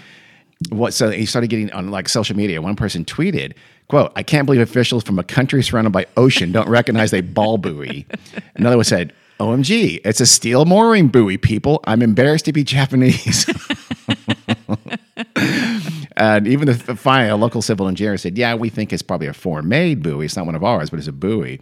What 0.69 0.93
so 0.93 1.11
he 1.11 1.25
started 1.25 1.49
getting 1.49 1.73
on 1.73 1.91
like 1.91 2.09
social 2.09 2.37
media. 2.37 2.61
One 2.61 2.77
person 2.77 3.05
tweeted 3.05 3.55
quote 3.89 4.13
i 4.15 4.23
can't 4.23 4.47
believe 4.47 4.61
officials 4.61 5.03
from 5.03 5.19
a 5.19 5.25
country 5.25 5.63
surrounded 5.63 5.91
by 5.91 6.07
ocean 6.17 6.53
don't 6.53 6.69
recognize 6.69 7.13
a 7.13 7.23
ball 7.23 7.59
buoy. 7.59 8.07
Another 8.55 8.77
one 8.77 8.85
said 8.85 9.13
omg 9.39 10.01
it's 10.05 10.21
a 10.21 10.27
steel 10.27 10.65
mooring 10.67 11.09
buoy 11.09 11.39
people. 11.39 11.81
I'm 11.85 12.03
embarrassed 12.03 12.45
to 12.45 12.53
be 12.53 12.65
japanese. 12.65 13.47
And 16.17 16.47
even 16.47 16.67
the 16.67 16.75
finally 16.75 17.31
a 17.31 17.37
local 17.37 17.63
civil 17.63 17.89
engineer 17.89 18.19
said 18.19 18.37
yeah 18.37 18.55
we 18.55 18.69
think 18.69 18.93
it's 18.93 19.03
probably 19.03 19.27
a 19.27 19.33
foreign 19.33 19.69
made 19.69 20.03
buoy. 20.03 20.27
It's 20.27 20.37
not 20.37 20.45
one 20.45 20.55
of 20.55 20.63
ours 20.63 20.91
but 20.91 20.99
it's 20.99 21.09
a 21.09 21.13
buoy. 21.13 21.61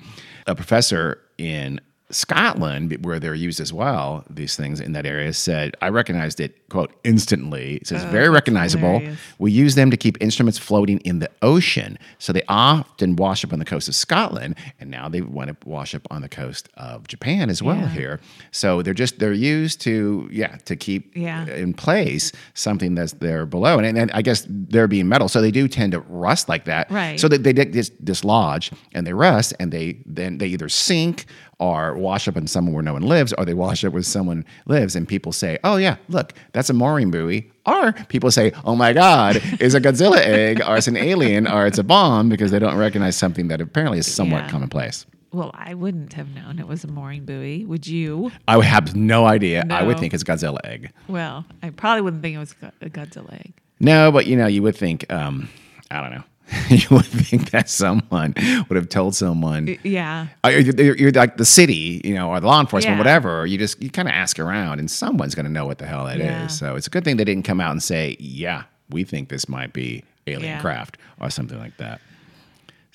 A 0.48 0.56
professor 0.56 1.20
in 1.38 1.80
Scotland, 2.10 2.96
where 3.04 3.18
they're 3.20 3.34
used 3.34 3.60
as 3.60 3.72
well, 3.72 4.24
these 4.30 4.56
things 4.56 4.80
in 4.80 4.92
that 4.92 5.04
area, 5.04 5.32
said, 5.34 5.76
I 5.82 5.90
recognized 5.90 6.40
it, 6.40 6.68
quote, 6.70 6.92
instantly. 7.04 7.76
It 7.76 7.86
says, 7.86 8.02
oh, 8.04 8.08
very 8.08 8.28
recognizable. 8.30 8.94
hilarious. 9.00 9.18
We 9.38 9.52
use 9.52 9.74
them 9.74 9.90
to 9.90 9.96
keep 9.96 10.16
instruments 10.20 10.58
floating 10.58 10.98
in 11.00 11.18
the 11.18 11.30
ocean. 11.42 11.98
So 12.18 12.32
they 12.32 12.42
often 12.48 13.16
wash 13.16 13.44
up 13.44 13.52
on 13.52 13.58
the 13.58 13.64
coast 13.66 13.88
of 13.88 13.94
Scotland, 13.94 14.54
and 14.80 14.90
now 14.90 15.08
they 15.08 15.20
want 15.20 15.48
to 15.60 15.68
wash 15.68 15.94
up 15.94 16.06
on 16.10 16.22
the 16.22 16.28
coast 16.30 16.68
of 16.78 17.06
Japan 17.08 17.50
as 17.50 17.62
well 17.62 17.76
Yeah. 17.76 17.88
here. 17.90 18.20
So 18.52 18.80
they're 18.82 18.94
just, 18.94 19.18
they're 19.18 19.32
used 19.32 19.80
to, 19.82 20.28
yeah, 20.32 20.56
to 20.64 20.76
keep 20.76 21.14
Yeah. 21.16 21.44
Uh, 21.48 21.52
in 21.52 21.74
place 21.74 22.32
something 22.54 22.94
that's 22.94 23.12
there 23.14 23.44
below. 23.46 23.78
And, 23.78 23.98
and, 23.98 24.10
I 24.12 24.22
guess 24.22 24.46
they're 24.48 24.88
being 24.88 25.08
metal, 25.08 25.28
so 25.28 25.42
they 25.42 25.50
do 25.50 25.68
tend 25.68 25.92
to 25.92 26.00
rust 26.00 26.48
like 26.48 26.64
that. 26.64 26.90
Right. 26.90 27.20
So 27.20 27.28
they, 27.28 27.36
they 27.36 27.52
dis- 27.52 27.90
dislodge 28.02 28.72
and 28.94 29.06
they 29.06 29.12
rust, 29.12 29.52
and 29.60 29.70
they 29.70 29.98
then 30.06 30.38
they 30.38 30.46
either 30.46 30.68
sink 30.70 31.26
or 31.58 31.96
wash 31.96 32.28
up 32.28 32.36
in 32.36 32.46
somewhere 32.46 32.74
where 32.74 32.82
no 32.82 32.92
one 32.92 33.02
lives, 33.02 33.32
or 33.38 33.44
they 33.44 33.54
wash 33.54 33.84
up 33.84 33.92
where 33.92 34.02
someone 34.02 34.44
lives, 34.66 34.94
and 34.96 35.06
people 35.08 35.32
say, 35.32 35.58
"Oh 35.64 35.76
yeah, 35.76 35.96
look, 36.08 36.32
that's 36.52 36.70
a 36.70 36.72
mooring 36.74 37.10
buoy." 37.10 37.50
Or 37.66 37.92
people 38.08 38.30
say, 38.30 38.52
"Oh 38.64 38.76
my 38.76 38.92
God, 38.92 39.40
it's 39.60 39.74
a 39.74 39.80
Godzilla 39.80 40.18
egg, 40.18 40.62
or 40.66 40.76
it's 40.76 40.88
an 40.88 40.96
alien, 40.96 41.46
or 41.48 41.66
it's 41.66 41.78
a 41.78 41.82
bomb," 41.84 42.28
because 42.28 42.50
they 42.50 42.58
don't 42.58 42.76
recognize 42.76 43.16
something 43.16 43.48
that 43.48 43.60
apparently 43.60 43.98
is 43.98 44.12
somewhat 44.12 44.44
Yeah. 44.44 44.50
commonplace. 44.50 45.04
Well, 45.30 45.50
I 45.52 45.74
wouldn't 45.74 46.14
have 46.14 46.28
known 46.34 46.58
it 46.58 46.66
was 46.66 46.84
a 46.84 46.88
mooring 46.88 47.26
buoy. 47.26 47.64
Would 47.66 47.86
you? 47.86 48.30
I 48.48 48.56
would 48.56 48.64
have 48.64 48.96
no 48.96 49.26
idea. 49.26 49.66
I 49.68 49.82
would 49.82 49.98
think 49.98 50.14
it's 50.14 50.24
Godzilla 50.24 50.58
egg. 50.64 50.90
Well, 51.06 51.44
I 51.62 51.68
probably 51.68 52.00
wouldn't 52.00 52.22
think 52.22 52.36
it 52.36 52.38
was 52.38 52.54
a 52.80 52.88
Godzilla 52.88 53.34
egg. 53.34 53.52
No, 53.78 54.10
but 54.10 54.26
you 54.26 54.36
know, 54.36 54.46
you 54.46 54.62
would 54.62 54.74
think. 54.76 55.04
Um, 55.12 55.50
I 55.90 56.00
don't 56.00 56.12
know. 56.12 56.22
you 56.70 56.86
would 56.90 57.04
think 57.04 57.50
that 57.50 57.68
someone 57.68 58.34
would 58.68 58.76
have 58.76 58.88
told 58.88 59.14
someone. 59.14 59.78
Yeah. 59.82 60.28
Uh, 60.44 60.48
You're, 60.48 60.96
you're- 60.96 61.12
like 61.12 61.36
the 61.36 61.44
city, 61.44 62.00
you 62.04 62.14
know, 62.14 62.30
or 62.30 62.40
the 62.40 62.46
law 62.46 62.60
enforcement, 62.60 62.94
Yeah. 62.94 62.98
whatever. 62.98 63.44
You 63.46 63.58
just 63.58 63.82
you 63.82 63.90
kind 63.90 64.08
of 64.08 64.14
ask 64.14 64.38
around, 64.38 64.78
and 64.78 64.90
someone's 64.90 65.34
going 65.34 65.46
to 65.46 65.52
know 65.52 65.66
what 65.66 65.78
the 65.78 65.86
hell 65.86 66.06
that 66.06 66.18
is. 66.18 66.24
Yeah. 66.26 66.46
So 66.46 66.76
it's 66.76 66.86
a 66.86 66.90
good 66.90 67.04
thing 67.04 67.16
they 67.18 67.24
didn't 67.24 67.44
come 67.44 67.60
out 67.60 67.72
and 67.72 67.82
say, 67.82 68.16
"Yeah, 68.18 68.62
we 68.90 69.04
think 69.04 69.28
this 69.28 69.48
might 69.48 69.72
be 69.72 70.04
alien 70.26 70.44
Yeah. 70.44 70.60
craft" 70.60 70.96
or 71.20 71.28
something 71.30 71.58
like 71.58 71.76
that. 71.78 72.00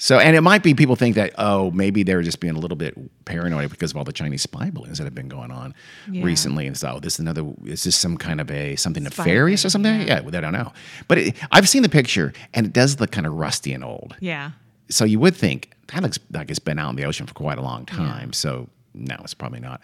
So, 0.05 0.19
and 0.19 0.35
it 0.35 0.41
might 0.41 0.63
be 0.63 0.73
people 0.73 0.97
think 0.97 1.15
that 1.15 1.31
oh, 1.37 1.71
maybe 1.71 2.03
they 2.03 2.13
were 2.13 2.23
just 2.23 2.41
being 2.41 2.55
a 2.55 2.59
little 2.59 2.75
bit 2.75 2.93
paranoid 3.23 3.69
because 3.69 3.91
of 3.91 3.97
all 3.97 4.03
the 4.03 4.11
Chinese 4.11 4.41
spy 4.41 4.69
balloons 4.69 4.97
that 4.97 5.05
have 5.05 5.15
been 5.15 5.29
going 5.29 5.49
on 5.49 5.73
Yeah. 6.11 6.25
recently, 6.25 6.67
and 6.67 6.77
so 6.77 6.95
oh, 6.95 6.99
this 6.99 7.13
is 7.13 7.19
another. 7.19 7.45
Is 7.63 7.85
this 7.85 7.95
some 7.95 8.17
kind 8.17 8.41
of 8.41 8.51
a 8.51 8.75
something 8.75 9.05
Spy 9.05 9.23
nefarious 9.23 9.63
or 9.63 9.69
something? 9.69 10.01
yeah. 10.01 10.05
Yeah, 10.07 10.19
well, 10.19 10.35
I 10.35 10.41
don't 10.41 10.51
know. 10.51 10.73
But 11.07 11.19
it, 11.19 11.35
I've 11.53 11.69
seen 11.69 11.83
the 11.83 11.89
picture, 11.89 12.33
and 12.53 12.65
it 12.65 12.73
does 12.73 12.99
look 12.99 13.11
kind 13.11 13.25
of 13.25 13.31
rusty 13.33 13.71
and 13.71 13.81
old 13.81 14.17
Yeah. 14.19 14.51
so 14.89 15.05
you 15.05 15.19
would 15.21 15.37
think 15.37 15.71
that 15.93 16.03
looks 16.03 16.19
like 16.31 16.49
it's 16.49 16.59
been 16.59 16.79
out 16.79 16.89
in 16.89 16.95
the 16.97 17.05
ocean 17.05 17.25
for 17.25 17.33
quite 17.33 17.57
a 17.57 17.61
long 17.61 17.85
time. 17.85 18.33
So 18.33 18.67
no, 18.93 19.15
it's 19.21 19.33
probably 19.33 19.61
not 19.61 19.83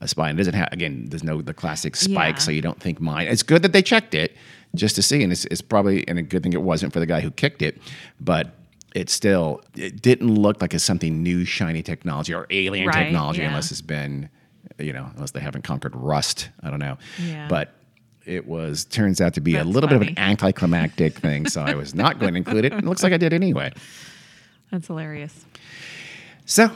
a 0.00 0.08
spy. 0.08 0.30
And 0.30 0.36
it 0.36 0.40
doesn't 0.42 0.54
have 0.54 0.70
again. 0.72 1.06
There's 1.10 1.22
no 1.22 1.42
the 1.42 1.54
classic 1.54 1.94
spike, 1.94 2.34
Yeah. 2.36 2.40
so 2.40 2.50
you 2.50 2.60
don't 2.60 2.80
think 2.80 3.00
mine. 3.00 3.28
It's 3.28 3.44
good 3.44 3.62
that 3.62 3.72
they 3.72 3.82
checked 3.82 4.14
it 4.16 4.36
just 4.74 4.96
to 4.96 5.02
see, 5.02 5.22
and 5.22 5.30
it's, 5.30 5.44
it's 5.44 5.60
probably 5.60 6.08
and 6.08 6.18
a 6.18 6.22
good 6.22 6.42
thing 6.42 6.54
it 6.54 6.62
wasn't 6.62 6.92
for 6.92 6.98
the 6.98 7.06
guy 7.06 7.20
who 7.20 7.30
kicked 7.30 7.62
it, 7.62 7.80
but. 8.20 8.56
It 8.94 9.08
still 9.10 9.62
it 9.76 10.02
didn't 10.02 10.34
look 10.34 10.60
like 10.60 10.74
it's 10.74 10.84
something 10.84 11.22
new, 11.22 11.44
shiny 11.44 11.82
technology 11.82 12.34
or 12.34 12.46
alien 12.50 12.86
Right, 12.88 13.04
technology, 13.04 13.40
yeah. 13.42 13.48
unless 13.48 13.70
it's 13.70 13.80
been, 13.80 14.28
you 14.78 14.92
know, 14.92 15.08
unless 15.14 15.30
they 15.30 15.40
haven't 15.40 15.62
conquered 15.62 15.94
rust. 15.94 16.48
I 16.62 16.70
don't 16.70 16.80
know, 16.80 16.98
Yeah. 17.24 17.46
but 17.48 17.72
it 18.26 18.46
was 18.46 18.84
turns 18.84 19.20
out 19.20 19.34
to 19.34 19.40
be 19.40 19.54
a 19.54 19.58
That's 19.58 19.68
little 19.70 19.88
bit 19.88 19.96
of 19.96 20.02
an 20.02 20.18
anticlimactic 20.18 21.14
thing. 21.18 21.46
So 21.48 21.62
I 21.62 21.74
was 21.74 21.94
not 21.94 22.18
going 22.18 22.32
to 22.34 22.38
include 22.38 22.64
it. 22.64 22.72
It 22.72 22.84
looks 22.84 23.02
like 23.02 23.12
I 23.12 23.16
did 23.16 23.32
anyway. 23.32 23.72
That's 24.70 24.86
hilarious. 24.88 25.44
So 26.46 26.70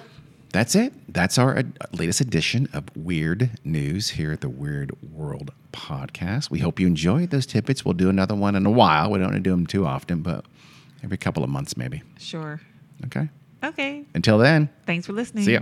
that's 0.52 0.74
it. 0.76 0.92
That's 1.12 1.36
our 1.36 1.58
uh, 1.58 1.62
latest 1.92 2.20
edition 2.20 2.68
of 2.72 2.84
Weird 2.96 3.50
News 3.64 4.10
here 4.10 4.32
at 4.32 4.40
the 4.40 4.48
Weird 4.48 4.92
World 5.12 5.50
Podcast. 5.72 6.48
We 6.50 6.60
hope 6.60 6.78
you 6.78 6.86
enjoyed 6.86 7.30
those 7.30 7.44
tidbits. 7.46 7.84
We'll 7.84 7.94
do 7.94 8.08
another 8.08 8.34
one 8.36 8.54
in 8.54 8.64
a 8.66 8.70
while. 8.70 9.10
We 9.10 9.18
don't 9.18 9.26
want 9.28 9.36
to 9.36 9.40
do 9.40 9.50
them 9.50 9.66
too 9.66 9.84
often, 9.86 10.22
but 10.22 10.44
every 11.04 11.16
couple 11.18 11.44
of 11.44 11.50
months 11.50 11.76
maybe. 11.76 12.02
Sure. 12.18 12.60
Okay. 13.04 13.28
Okay. 13.62 14.04
Until 14.14 14.38
then, 14.38 14.68
Thanks 14.86 15.06
for 15.06 15.12
listening. 15.12 15.44
see 15.44 15.52
ya. 15.54 15.60